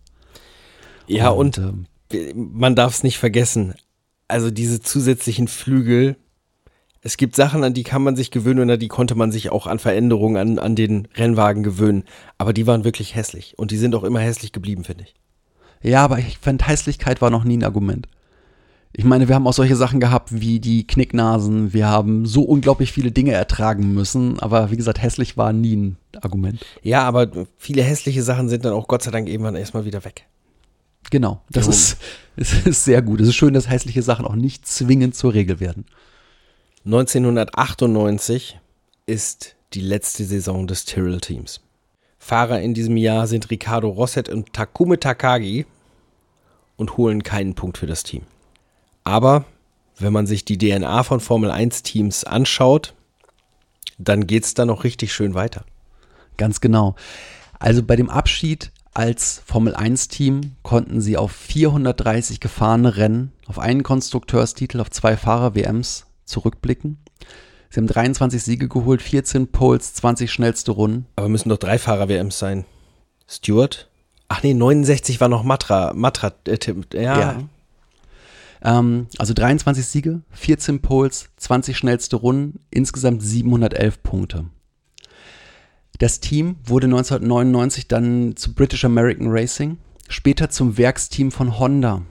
Ja, 1.07 1.29
und, 1.29 1.57
und 1.57 1.87
ähm, 2.13 2.51
man 2.53 2.75
darf 2.75 2.93
es 2.93 3.03
nicht 3.03 3.17
vergessen. 3.17 3.73
Also 4.27 4.51
diese 4.51 4.81
zusätzlichen 4.81 5.47
Flügel, 5.47 6.17
es 7.01 7.17
gibt 7.17 7.35
Sachen, 7.35 7.63
an 7.63 7.73
die 7.73 7.83
kann 7.83 8.03
man 8.03 8.15
sich 8.15 8.31
gewöhnen 8.31 8.61
und 8.61 8.71
an 8.71 8.79
die 8.79 8.87
konnte 8.87 9.15
man 9.15 9.31
sich 9.31 9.51
auch 9.51 9.67
an 9.67 9.79
Veränderungen 9.79 10.37
an, 10.37 10.59
an 10.59 10.75
den 10.75 11.07
Rennwagen 11.15 11.63
gewöhnen. 11.63 12.03
Aber 12.37 12.53
die 12.53 12.65
waren 12.65 12.83
wirklich 12.83 13.15
hässlich 13.15 13.57
und 13.57 13.71
die 13.71 13.77
sind 13.77 13.95
auch 13.95 14.03
immer 14.03 14.19
hässlich 14.19 14.51
geblieben, 14.51 14.83
finde 14.83 15.03
ich. 15.03 15.15
Ja, 15.81 16.03
aber 16.03 16.19
ich 16.19 16.37
fand, 16.39 16.67
Hässlichkeit 16.67 17.21
war 17.21 17.29
noch 17.29 17.43
nie 17.43 17.57
ein 17.57 17.63
Argument. 17.63 18.07
Ich 18.97 19.03
meine, 19.03 19.27
wir 19.27 19.35
haben 19.35 19.45
auch 19.45 19.53
solche 19.53 19.75
Sachen 19.75 19.99
gehabt 19.99 20.29
wie 20.39 20.61
die 20.61 20.87
Knicknasen. 20.87 21.73
Wir 21.73 21.87
haben 21.87 22.25
so 22.25 22.43
unglaublich 22.43 22.93
viele 22.93 23.11
Dinge 23.11 23.33
ertragen 23.33 23.93
müssen. 23.93 24.39
Aber 24.39 24.71
wie 24.71 24.77
gesagt, 24.77 25.01
hässlich 25.01 25.35
war 25.35 25.51
nie 25.51 25.75
ein 25.75 25.97
Argument. 26.21 26.65
Ja, 26.81 27.03
aber 27.03 27.29
viele 27.57 27.83
hässliche 27.83 28.23
Sachen 28.23 28.47
sind 28.47 28.63
dann 28.63 28.71
auch 28.71 28.87
Gott 28.87 29.03
sei 29.03 29.11
Dank 29.11 29.27
irgendwann 29.27 29.55
erstmal 29.55 29.83
wieder 29.83 30.05
weg. 30.05 30.25
Genau, 31.11 31.41
das 31.49 31.67
ist, 31.67 31.97
das 32.37 32.53
ist 32.65 32.85
sehr 32.85 33.01
gut. 33.01 33.19
Es 33.19 33.27
ist 33.27 33.35
schön, 33.35 33.53
dass 33.53 33.69
hässliche 33.69 34.01
Sachen 34.01 34.25
auch 34.25 34.35
nicht 34.35 34.65
zwingend 34.65 35.13
zur 35.13 35.33
Regel 35.33 35.59
werden. 35.59 35.85
1998 36.85 38.59
ist 39.05 39.55
die 39.73 39.81
letzte 39.81 40.23
Saison 40.23 40.67
des 40.67 40.85
Tyrrell-Teams. 40.85 41.61
Fahrer 42.25 42.59
in 42.59 42.73
diesem 42.73 42.97
Jahr 42.97 43.27
sind 43.27 43.51
Ricardo 43.51 43.87
Rosset 43.87 44.29
und 44.29 44.51
Takume 44.51 44.99
Takagi 44.99 45.67
und 46.75 46.97
holen 46.97 47.21
keinen 47.21 47.53
Punkt 47.53 47.77
für 47.77 47.85
das 47.85 48.01
Team. 48.01 48.23
Aber 49.03 49.45
wenn 49.99 50.11
man 50.11 50.25
sich 50.25 50.43
die 50.43 50.57
DNA 50.57 51.03
von 51.03 51.19
Formel 51.19 51.51
1 51.51 51.83
Teams 51.83 52.23
anschaut, 52.23 52.95
dann 53.99 54.25
geht 54.25 54.43
es 54.43 54.55
da 54.55 54.65
noch 54.65 54.83
richtig 54.83 55.13
schön 55.13 55.35
weiter. 55.35 55.65
Ganz 56.35 56.61
genau. 56.61 56.95
Also 57.59 57.83
bei 57.83 57.95
dem 57.95 58.09
Abschied 58.09 58.71
als 58.95 59.43
Formel 59.45 59.75
1 59.75 60.07
Team 60.07 60.55
konnten 60.63 61.01
sie 61.01 61.17
auf 61.17 61.31
430 61.31 62.39
gefahrene 62.39 62.97
Rennen, 62.97 63.33
auf 63.45 63.59
einen 63.59 63.83
Konstrukteurstitel, 63.83 64.79
auf 64.79 64.89
zwei 64.89 65.15
Fahrer-WMs 65.15 66.07
zurückblicken. 66.25 66.97
Sie 67.75 67.81
haben 67.81 67.87
23 67.87 68.41
Siege 68.41 68.69
geholt, 68.69 69.01
14 69.01 69.47
Poles, 69.47 69.95
20 69.95 70.31
schnellste 70.31 70.71
Runden. 70.71 71.07
Aber 71.17 71.27
müssen 71.27 71.49
doch 71.49 71.57
drei 71.57 71.77
Fahrer-WMs 71.77 72.39
sein. 72.39 72.63
Stewart? 73.27 73.89
Ach 74.29 74.41
nee, 74.43 74.53
69 74.53 75.19
war 75.19 75.27
noch 75.27 75.43
Matra. 75.43 75.91
Matra 75.93 76.31
äh, 76.47 76.57
ja. 76.93 77.19
ja. 77.19 77.43
Ähm, 78.63 79.07
also 79.17 79.33
23 79.33 79.85
Siege, 79.85 80.21
14 80.31 80.81
Poles, 80.81 81.27
20 81.35 81.75
schnellste 81.75 82.15
Runden, 82.15 82.61
insgesamt 82.71 83.21
711 83.21 84.01
Punkte. 84.03 84.45
Das 85.99 86.21
Team 86.21 86.55
wurde 86.63 86.85
1999 86.85 87.89
dann 87.89 88.37
zu 88.37 88.53
British 88.53 88.85
American 88.85 89.27
Racing, 89.27 89.79
später 90.07 90.49
zum 90.49 90.77
Werksteam 90.77 91.29
von 91.29 91.59
Honda. 91.59 92.03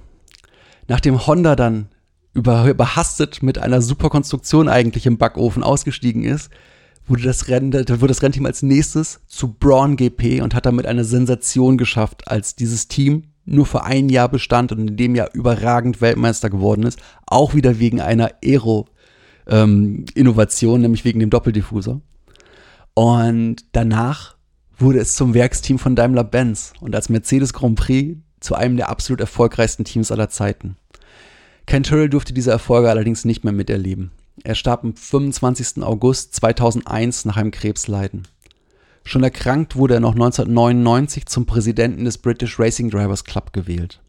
Nachdem 0.88 1.26
Honda 1.26 1.56
dann 1.56 1.88
über, 2.34 2.68
überhastet 2.68 3.42
mit 3.42 3.58
einer 3.58 3.80
Superkonstruktion 3.80 4.68
eigentlich 4.68 5.06
im 5.06 5.16
Backofen 5.18 5.62
ausgestiegen 5.62 6.24
ist, 6.24 6.50
wurde 7.06 7.22
das, 7.22 7.46
Rennen, 7.48 7.72
wurde 7.72 8.08
das 8.08 8.22
Rennteam 8.22 8.46
als 8.46 8.62
nächstes 8.62 9.20
zu 9.26 9.52
Braun 9.52 9.96
GP 9.96 10.40
und 10.42 10.54
hat 10.54 10.64
damit 10.66 10.86
eine 10.86 11.04
Sensation 11.04 11.78
geschafft, 11.78 12.28
als 12.28 12.54
dieses 12.56 12.88
Team 12.88 13.24
nur 13.44 13.66
für 13.66 13.84
ein 13.84 14.08
Jahr 14.08 14.30
bestand 14.30 14.72
und 14.72 14.88
in 14.88 14.96
dem 14.96 15.14
Jahr 15.14 15.28
überragend 15.34 16.00
Weltmeister 16.00 16.48
geworden 16.48 16.84
ist, 16.84 16.98
auch 17.26 17.52
wieder 17.54 17.78
wegen 17.78 18.00
einer 18.00 18.30
Aero-Innovation, 18.42 20.76
ähm, 20.76 20.80
nämlich 20.80 21.04
wegen 21.04 21.20
dem 21.20 21.28
Doppeldiffusor. 21.30 22.00
Und 22.94 23.56
danach 23.72 24.36
wurde 24.78 24.98
es 24.98 25.14
zum 25.14 25.34
Werksteam 25.34 25.78
von 25.78 25.94
Daimler-Benz 25.94 26.72
und 26.80 26.94
als 26.94 27.10
Mercedes 27.10 27.52
Grand 27.52 27.78
Prix 27.78 28.16
zu 28.40 28.54
einem 28.54 28.78
der 28.78 28.88
absolut 28.88 29.20
erfolgreichsten 29.20 29.84
Teams 29.84 30.10
aller 30.10 30.30
Zeiten. 30.30 30.78
Ken 31.66 31.82
Tyrrell 31.82 32.10
durfte 32.10 32.34
diese 32.34 32.50
Erfolge 32.50 32.90
allerdings 32.90 33.24
nicht 33.24 33.44
mehr 33.44 33.52
miterleben. 33.52 34.10
Er 34.42 34.54
starb 34.54 34.84
am 34.84 34.94
25. 34.94 35.82
August 35.82 36.34
2001 36.34 37.24
nach 37.24 37.36
einem 37.36 37.50
Krebsleiden. 37.50 38.28
Schon 39.04 39.22
erkrankt 39.22 39.76
wurde 39.76 39.94
er 39.94 40.00
noch 40.00 40.14
1999 40.14 41.26
zum 41.26 41.46
Präsidenten 41.46 42.04
des 42.04 42.18
British 42.18 42.58
Racing 42.58 42.90
Drivers 42.90 43.24
Club 43.24 43.52
gewählt. 43.52 44.00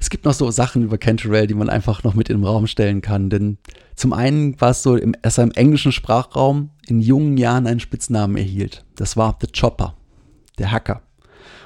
Es 0.00 0.10
gibt 0.10 0.24
noch 0.24 0.32
so 0.32 0.50
Sachen 0.50 0.84
über 0.84 0.98
Ken 0.98 1.16
Tyrrell, 1.16 1.48
die 1.48 1.54
man 1.54 1.68
einfach 1.68 2.04
noch 2.04 2.14
mit 2.14 2.28
in 2.28 2.38
den 2.38 2.44
Raum 2.44 2.68
stellen 2.68 3.00
kann, 3.00 3.30
denn 3.30 3.58
zum 3.96 4.12
einen 4.12 4.60
war 4.60 4.70
es 4.70 4.82
so, 4.82 4.96
dass 4.96 5.38
er 5.38 5.44
im 5.44 5.50
englischen 5.52 5.90
Sprachraum 5.90 6.70
in 6.86 7.00
jungen 7.00 7.36
Jahren 7.36 7.66
einen 7.66 7.80
Spitznamen 7.80 8.36
erhielt. 8.36 8.84
Das 8.94 9.16
war 9.16 9.36
The 9.40 9.48
Chopper, 9.48 9.96
der 10.58 10.70
Hacker. 10.70 11.02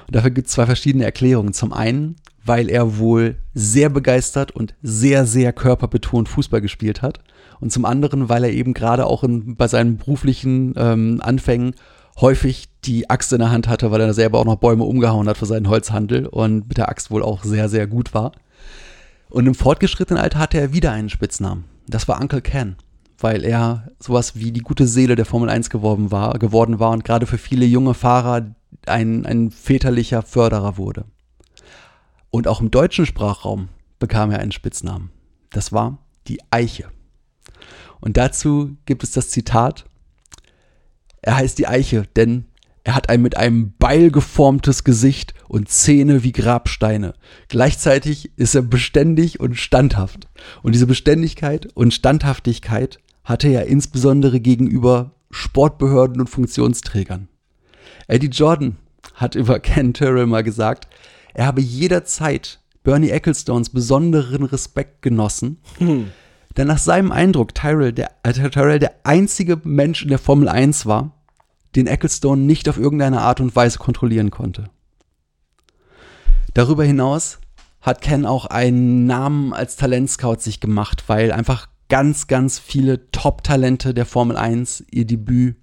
Und 0.07 0.15
dafür 0.15 0.31
gibt 0.31 0.47
es 0.47 0.53
zwei 0.53 0.65
verschiedene 0.65 1.05
Erklärungen. 1.05 1.53
Zum 1.53 1.73
einen 1.73 2.15
weil 2.45 2.69
er 2.69 2.97
wohl 2.97 3.37
sehr 3.53 3.89
begeistert 3.89 4.51
und 4.51 4.75
sehr, 4.81 5.25
sehr 5.25 5.53
körperbetont 5.53 6.27
Fußball 6.29 6.61
gespielt 6.61 7.01
hat. 7.01 7.19
Und 7.59 7.71
zum 7.71 7.85
anderen, 7.85 8.29
weil 8.29 8.43
er 8.43 8.51
eben 8.51 8.73
gerade 8.73 9.05
auch 9.05 9.23
in, 9.23 9.55
bei 9.55 9.67
seinen 9.67 9.97
beruflichen 9.97 10.73
ähm, 10.77 11.21
Anfängen 11.23 11.75
häufig 12.19 12.69
die 12.85 13.09
Axt 13.09 13.33
in 13.33 13.39
der 13.39 13.51
Hand 13.51 13.67
hatte, 13.67 13.91
weil 13.91 14.01
er 14.01 14.13
selber 14.13 14.39
auch 14.39 14.45
noch 14.45 14.57
Bäume 14.57 14.83
umgehauen 14.83 15.27
hat 15.27 15.37
für 15.37 15.45
seinen 15.45 15.69
Holzhandel 15.69 16.27
und 16.27 16.67
mit 16.67 16.77
der 16.77 16.89
Axt 16.89 17.11
wohl 17.11 17.23
auch 17.23 17.43
sehr, 17.43 17.69
sehr 17.69 17.87
gut 17.87 18.13
war. 18.13 18.33
Und 19.29 19.47
im 19.47 19.55
fortgeschrittenen 19.55 20.21
Alter 20.21 20.39
hatte 20.39 20.59
er 20.59 20.73
wieder 20.73 20.91
einen 20.91 21.09
Spitznamen. 21.09 21.63
Das 21.87 22.07
war 22.07 22.21
Uncle 22.21 22.41
Ken, 22.41 22.75
weil 23.17 23.43
er 23.43 23.89
sowas 23.99 24.35
wie 24.35 24.51
die 24.51 24.61
gute 24.61 24.87
Seele 24.87 25.15
der 25.15 25.25
Formel 25.25 25.49
1 25.49 25.69
geworden 25.69 26.11
war, 26.11 26.37
geworden 26.37 26.79
war 26.79 26.91
und 26.91 27.03
gerade 27.03 27.25
für 27.25 27.37
viele 27.37 27.65
junge 27.65 27.93
Fahrer 27.93 28.53
ein, 28.85 29.25
ein 29.25 29.49
väterlicher 29.49 30.21
Förderer 30.21 30.77
wurde. 30.77 31.05
Und 32.33 32.47
auch 32.47 32.61
im 32.61 32.71
deutschen 32.71 33.05
Sprachraum 33.05 33.69
bekam 33.99 34.31
er 34.31 34.39
einen 34.39 34.51
Spitznamen. 34.51 35.11
Das 35.51 35.71
war 35.71 35.99
die 36.27 36.39
Eiche. 36.49 36.89
Und 37.99 38.17
dazu 38.17 38.75
gibt 38.87 39.03
es 39.03 39.11
das 39.11 39.29
Zitat, 39.29 39.85
er 41.21 41.37
heißt 41.37 41.59
die 41.59 41.67
Eiche, 41.67 42.07
denn 42.15 42.45
er 42.83 42.95
hat 42.95 43.09
ein 43.09 43.21
mit 43.21 43.37
einem 43.37 43.73
Beil 43.77 44.09
geformtes 44.09 44.83
Gesicht 44.83 45.35
und 45.47 45.69
Zähne 45.69 46.23
wie 46.23 46.31
Grabsteine. 46.31 47.13
Gleichzeitig 47.49 48.31
ist 48.35 48.55
er 48.55 48.63
beständig 48.63 49.39
und 49.39 49.53
standhaft. 49.59 50.27
Und 50.63 50.73
diese 50.73 50.87
Beständigkeit 50.87 51.67
und 51.75 51.93
Standhaftigkeit 51.93 52.97
hatte 53.23 53.47
er 53.49 53.67
insbesondere 53.67 54.39
gegenüber 54.39 55.11
Sportbehörden 55.29 56.19
und 56.19 56.31
Funktionsträgern. 56.31 57.27
Eddie 58.07 58.31
Jordan 58.31 58.77
hat 59.13 59.35
über 59.35 59.59
Ken 59.59 59.93
Turrell 59.93 60.25
mal 60.25 60.43
gesagt, 60.43 60.87
er 61.33 61.45
habe 61.45 61.61
jederzeit 61.61 62.59
Bernie 62.83 63.09
Ecclestones 63.09 63.69
besonderen 63.69 64.43
Respekt 64.43 65.01
genossen. 65.01 65.57
Hm. 65.77 66.11
Denn 66.57 66.67
nach 66.67 66.77
seinem 66.77 67.11
Eindruck 67.11 67.55
Tyrell 67.55 67.93
der, 67.93 68.11
äh, 68.23 68.33
Tyrell 68.33 68.79
der 68.79 68.93
einzige 69.03 69.59
Mensch 69.63 70.03
in 70.03 70.09
der 70.09 70.19
Formel 70.19 70.47
1 70.47 70.85
war, 70.85 71.11
den 71.75 71.87
Ecclestone 71.87 72.41
nicht 72.41 72.69
auf 72.69 72.77
irgendeine 72.77 73.21
Art 73.21 73.39
und 73.39 73.55
Weise 73.55 73.79
kontrollieren 73.79 74.29
konnte. 74.29 74.69
Darüber 76.53 76.83
hinaus 76.83 77.39
hat 77.81 78.01
Ken 78.01 78.25
auch 78.25 78.45
einen 78.45 79.07
Namen 79.07 79.53
als 79.53 79.75
Talentscout 79.75 80.37
sich 80.39 80.59
gemacht, 80.59 81.05
weil 81.07 81.31
einfach 81.31 81.67
ganz, 81.89 82.27
ganz 82.27 82.59
viele 82.59 83.09
Top-Talente 83.11 83.93
der 83.93 84.05
Formel 84.05 84.37
1 84.37 84.85
ihr 84.91 85.05
Debüt 85.05 85.57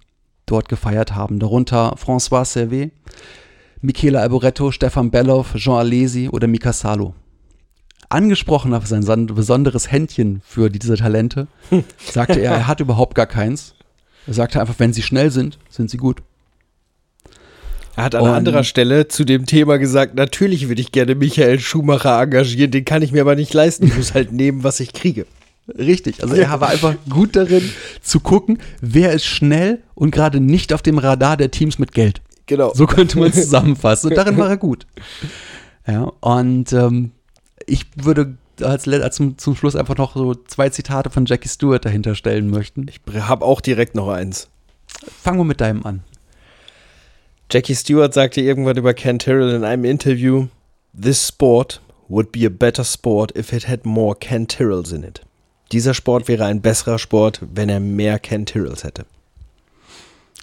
dort 0.45 0.69
gefeiert 0.69 1.15
haben. 1.15 1.39
Darunter 1.39 1.95
François 1.95 2.45
Servet, 2.45 2.91
Michele 3.81 4.19
Alboretto, 4.21 4.71
Stefan 4.71 5.09
Bellow, 5.11 5.45
Jean 5.55 5.73
Alesi 5.79 6.29
oder 6.29 6.47
Mika 6.47 6.71
Salo. 6.73 7.13
angesprochen 8.09 8.73
auf 8.73 8.85
sein 8.87 9.03
son- 9.03 9.27
besonderes 9.27 9.91
Händchen 9.91 10.41
für 10.45 10.69
diese 10.69 10.97
Talente, 10.97 11.47
sagte 12.11 12.39
er, 12.41 12.51
er 12.51 12.67
hat 12.67 12.79
überhaupt 12.81 13.15
gar 13.15 13.25
keins. 13.27 13.73
Er 14.27 14.33
sagte 14.33 14.59
einfach, 14.59 14.75
wenn 14.79 14.91
sie 14.93 15.01
schnell 15.01 15.31
sind, 15.31 15.57
sind 15.69 15.89
sie 15.89 15.97
gut. 15.97 16.21
Er 17.95 18.03
hat 18.05 18.15
an 18.15 18.23
Und- 18.23 18.29
anderer 18.29 18.63
Stelle 18.63 19.07
zu 19.07 19.23
dem 19.25 19.45
Thema 19.45 19.77
gesagt, 19.77 20.15
natürlich 20.15 20.67
würde 20.67 20.81
ich 20.81 20.91
gerne 20.91 21.15
Michael 21.15 21.59
Schumacher 21.59 22.21
engagieren, 22.21 22.71
den 22.71 22.85
kann 22.85 23.01
ich 23.01 23.11
mir 23.11 23.21
aber 23.21 23.35
nicht 23.35 23.53
leisten. 23.53 23.87
Ich 23.87 23.95
muss 23.97 24.13
halt 24.13 24.31
nehmen, 24.31 24.63
was 24.63 24.79
ich 24.79 24.93
kriege. 24.93 25.25
Richtig, 25.77 26.21
also 26.21 26.35
er 26.35 26.59
war 26.59 26.69
einfach 26.69 26.95
gut 27.09 27.35
darin 27.35 27.71
zu 28.01 28.19
gucken, 28.19 28.57
wer 28.81 29.13
ist 29.13 29.25
schnell 29.25 29.79
und 29.95 30.11
gerade 30.11 30.39
nicht 30.41 30.73
auf 30.73 30.81
dem 30.81 30.97
Radar 30.97 31.37
der 31.37 31.51
Teams 31.51 31.79
mit 31.79 31.93
Geld. 31.93 32.21
Genau. 32.51 32.73
So 32.73 32.85
könnte 32.85 33.17
man 33.17 33.29
es 33.29 33.35
zusammenfassen. 33.43 34.09
Und 34.09 34.17
darin 34.17 34.35
war 34.35 34.49
er 34.49 34.57
gut. 34.57 34.85
Ja, 35.87 36.11
und 36.19 36.73
ähm, 36.73 37.11
ich 37.65 37.85
würde 37.95 38.35
als, 38.61 38.89
als 38.89 39.15
zum, 39.15 39.37
zum 39.37 39.55
Schluss 39.55 39.77
einfach 39.77 39.95
noch 39.95 40.15
so 40.15 40.35
zwei 40.35 40.67
Zitate 40.67 41.09
von 41.09 41.25
Jackie 41.25 41.47
Stewart 41.47 41.85
dahinter 41.85 42.13
stellen 42.13 42.49
möchten. 42.49 42.87
Ich 42.89 42.99
habe 43.21 43.45
auch 43.45 43.61
direkt 43.61 43.95
noch 43.95 44.09
eins. 44.09 44.49
Fangen 45.23 45.39
wir 45.39 45.45
mit 45.45 45.61
deinem 45.61 45.85
an. 45.85 46.03
Jackie 47.49 47.73
Stewart 47.73 48.13
sagte 48.13 48.41
irgendwann 48.41 48.75
über 48.75 48.93
Ken 48.93 49.17
Tyrrell 49.17 49.55
in 49.55 49.63
einem 49.63 49.85
Interview, 49.85 50.47
This 50.93 51.25
sport 51.25 51.79
would 52.09 52.33
be 52.33 52.45
a 52.45 52.49
better 52.49 52.83
sport 52.83 53.33
if 53.37 53.53
it 53.53 53.69
had 53.69 53.85
more 53.85 54.13
Ken 54.13 54.45
Tyrrells 54.45 54.91
in 54.91 55.03
it. 55.03 55.21
Dieser 55.71 55.93
Sport 55.93 56.27
wäre 56.27 56.43
ein 56.43 56.59
besserer 56.59 56.99
Sport, 56.99 57.39
wenn 57.53 57.69
er 57.69 57.79
mehr 57.79 58.19
Ken 58.19 58.45
Tyrrells 58.45 58.83
hätte. 58.83 59.05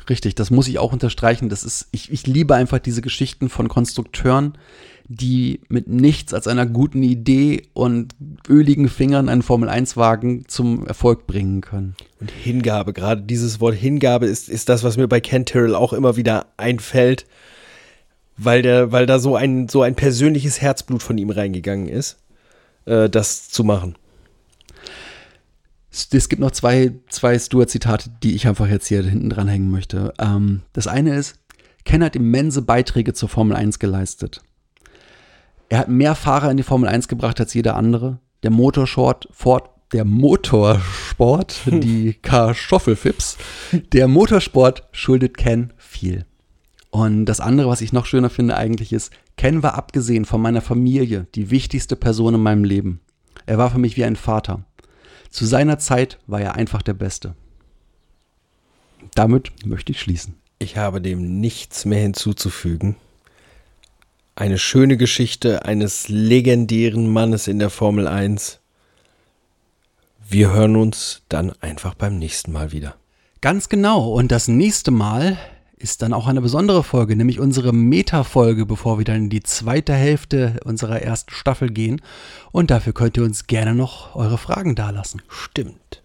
Richtig, 0.08 0.34
das 0.34 0.50
muss 0.50 0.68
ich 0.68 0.78
auch 0.78 0.92
unterstreichen. 0.92 1.48
Das 1.48 1.64
ist, 1.64 1.88
ich, 1.90 2.10
ich 2.10 2.26
liebe 2.26 2.54
einfach 2.54 2.78
diese 2.78 3.02
Geschichten 3.02 3.48
von 3.48 3.68
Konstrukteuren, 3.68 4.56
die 5.08 5.60
mit 5.68 5.88
nichts 5.88 6.32
als 6.34 6.46
einer 6.46 6.66
guten 6.66 7.02
Idee 7.02 7.62
und 7.74 8.14
öligen 8.48 8.88
Fingern 8.88 9.28
einen 9.28 9.42
Formel-1-Wagen 9.42 10.46
zum 10.48 10.86
Erfolg 10.86 11.26
bringen 11.26 11.60
können. 11.60 11.94
Und 12.20 12.30
Hingabe, 12.30 12.92
gerade 12.92 13.22
dieses 13.22 13.60
Wort 13.60 13.74
Hingabe 13.74 14.26
ist, 14.26 14.48
ist 14.48 14.68
das, 14.68 14.82
was 14.84 14.96
mir 14.96 15.08
bei 15.08 15.20
Ken 15.20 15.44
Tyrrell 15.44 15.74
auch 15.74 15.92
immer 15.92 16.16
wieder 16.16 16.46
einfällt, 16.56 17.26
weil, 18.36 18.62
der, 18.62 18.92
weil 18.92 19.06
da 19.06 19.18
so 19.18 19.36
ein, 19.36 19.68
so 19.68 19.82
ein 19.82 19.94
persönliches 19.94 20.60
Herzblut 20.60 21.02
von 21.02 21.18
ihm 21.18 21.30
reingegangen 21.30 21.88
ist, 21.88 22.18
äh, 22.84 23.10
das 23.10 23.48
zu 23.48 23.64
machen. 23.64 23.96
Es, 25.90 26.28
gibt 26.28 26.40
noch 26.40 26.50
zwei, 26.50 26.92
zwei 27.08 27.38
Stewart-Zitate, 27.38 28.10
die 28.22 28.34
ich 28.34 28.46
einfach 28.46 28.68
jetzt 28.68 28.86
hier 28.86 29.02
hinten 29.02 29.30
dran 29.30 29.48
hängen 29.48 29.70
möchte. 29.70 30.12
Ähm, 30.18 30.62
das 30.72 30.86
eine 30.86 31.14
ist, 31.16 31.38
Ken 31.84 32.04
hat 32.04 32.16
immense 32.16 32.62
Beiträge 32.62 33.14
zur 33.14 33.28
Formel 33.28 33.56
1 33.56 33.78
geleistet. 33.78 34.42
Er 35.70 35.78
hat 35.78 35.88
mehr 35.88 36.14
Fahrer 36.14 36.50
in 36.50 36.56
die 36.56 36.62
Formel 36.62 36.88
1 36.88 37.08
gebracht 37.08 37.40
als 37.40 37.54
jeder 37.54 37.76
andere. 37.76 38.18
Der 38.42 38.50
Motorsport, 38.50 39.28
Ford, 39.32 39.70
der 39.92 40.04
Motorsport, 40.04 41.62
die 41.66 42.14
Kartoffelfips, 42.14 43.38
der 43.92 44.08
Motorsport 44.08 44.86
schuldet 44.92 45.36
Ken 45.36 45.72
viel. 45.76 46.26
Und 46.90 47.26
das 47.26 47.40
andere, 47.40 47.68
was 47.68 47.80
ich 47.80 47.92
noch 47.92 48.06
schöner 48.06 48.30
finde 48.30 48.56
eigentlich 48.56 48.92
ist, 48.92 49.12
Ken 49.36 49.62
war 49.62 49.74
abgesehen 49.74 50.24
von 50.24 50.40
meiner 50.40 50.62
Familie 50.62 51.26
die 51.34 51.50
wichtigste 51.50 51.96
Person 51.96 52.34
in 52.34 52.42
meinem 52.42 52.64
Leben. 52.64 53.00
Er 53.46 53.58
war 53.58 53.70
für 53.70 53.78
mich 53.78 53.96
wie 53.96 54.04
ein 54.04 54.16
Vater. 54.16 54.64
Zu 55.30 55.46
seiner 55.46 55.78
Zeit 55.78 56.18
war 56.26 56.40
er 56.40 56.54
einfach 56.54 56.82
der 56.82 56.94
Beste. 56.94 57.34
Damit 59.14 59.66
möchte 59.66 59.92
ich 59.92 60.00
schließen. 60.00 60.34
Ich 60.58 60.76
habe 60.76 61.00
dem 61.00 61.40
nichts 61.40 61.84
mehr 61.84 62.00
hinzuzufügen. 62.00 62.96
Eine 64.34 64.58
schöne 64.58 64.96
Geschichte 64.96 65.64
eines 65.64 66.08
legendären 66.08 67.08
Mannes 67.08 67.48
in 67.48 67.58
der 67.58 67.70
Formel 67.70 68.06
1. 68.06 68.60
Wir 70.28 70.52
hören 70.52 70.76
uns 70.76 71.22
dann 71.28 71.52
einfach 71.60 71.94
beim 71.94 72.18
nächsten 72.18 72.52
Mal 72.52 72.72
wieder. 72.72 72.96
Ganz 73.40 73.68
genau. 73.68 74.12
Und 74.12 74.32
das 74.32 74.48
nächste 74.48 74.90
Mal 74.90 75.38
ist 75.78 76.02
dann 76.02 76.12
auch 76.12 76.26
eine 76.26 76.40
besondere 76.40 76.82
Folge, 76.82 77.16
nämlich 77.16 77.40
unsere 77.40 77.72
Meta-Folge, 77.72 78.66
bevor 78.66 78.98
wir 78.98 79.04
dann 79.04 79.16
in 79.16 79.30
die 79.30 79.42
zweite 79.42 79.94
Hälfte 79.94 80.60
unserer 80.64 81.02
ersten 81.02 81.32
Staffel 81.32 81.70
gehen. 81.70 82.00
Und 82.52 82.70
dafür 82.70 82.92
könnt 82.92 83.16
ihr 83.16 83.24
uns 83.24 83.46
gerne 83.46 83.74
noch 83.74 84.14
eure 84.16 84.38
Fragen 84.38 84.74
dalassen. 84.74 85.22
Stimmt. 85.28 86.02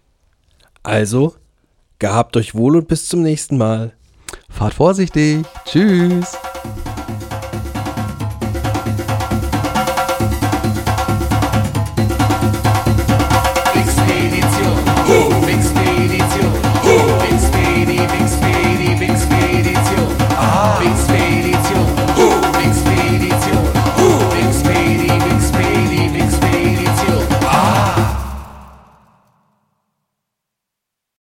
Also, 0.82 1.34
gehabt 1.98 2.36
euch 2.36 2.54
wohl 2.54 2.76
und 2.76 2.88
bis 2.88 3.08
zum 3.08 3.22
nächsten 3.22 3.58
Mal. 3.58 3.92
Fahrt 4.48 4.74
vorsichtig. 4.74 5.44
Tschüss. 5.64 6.36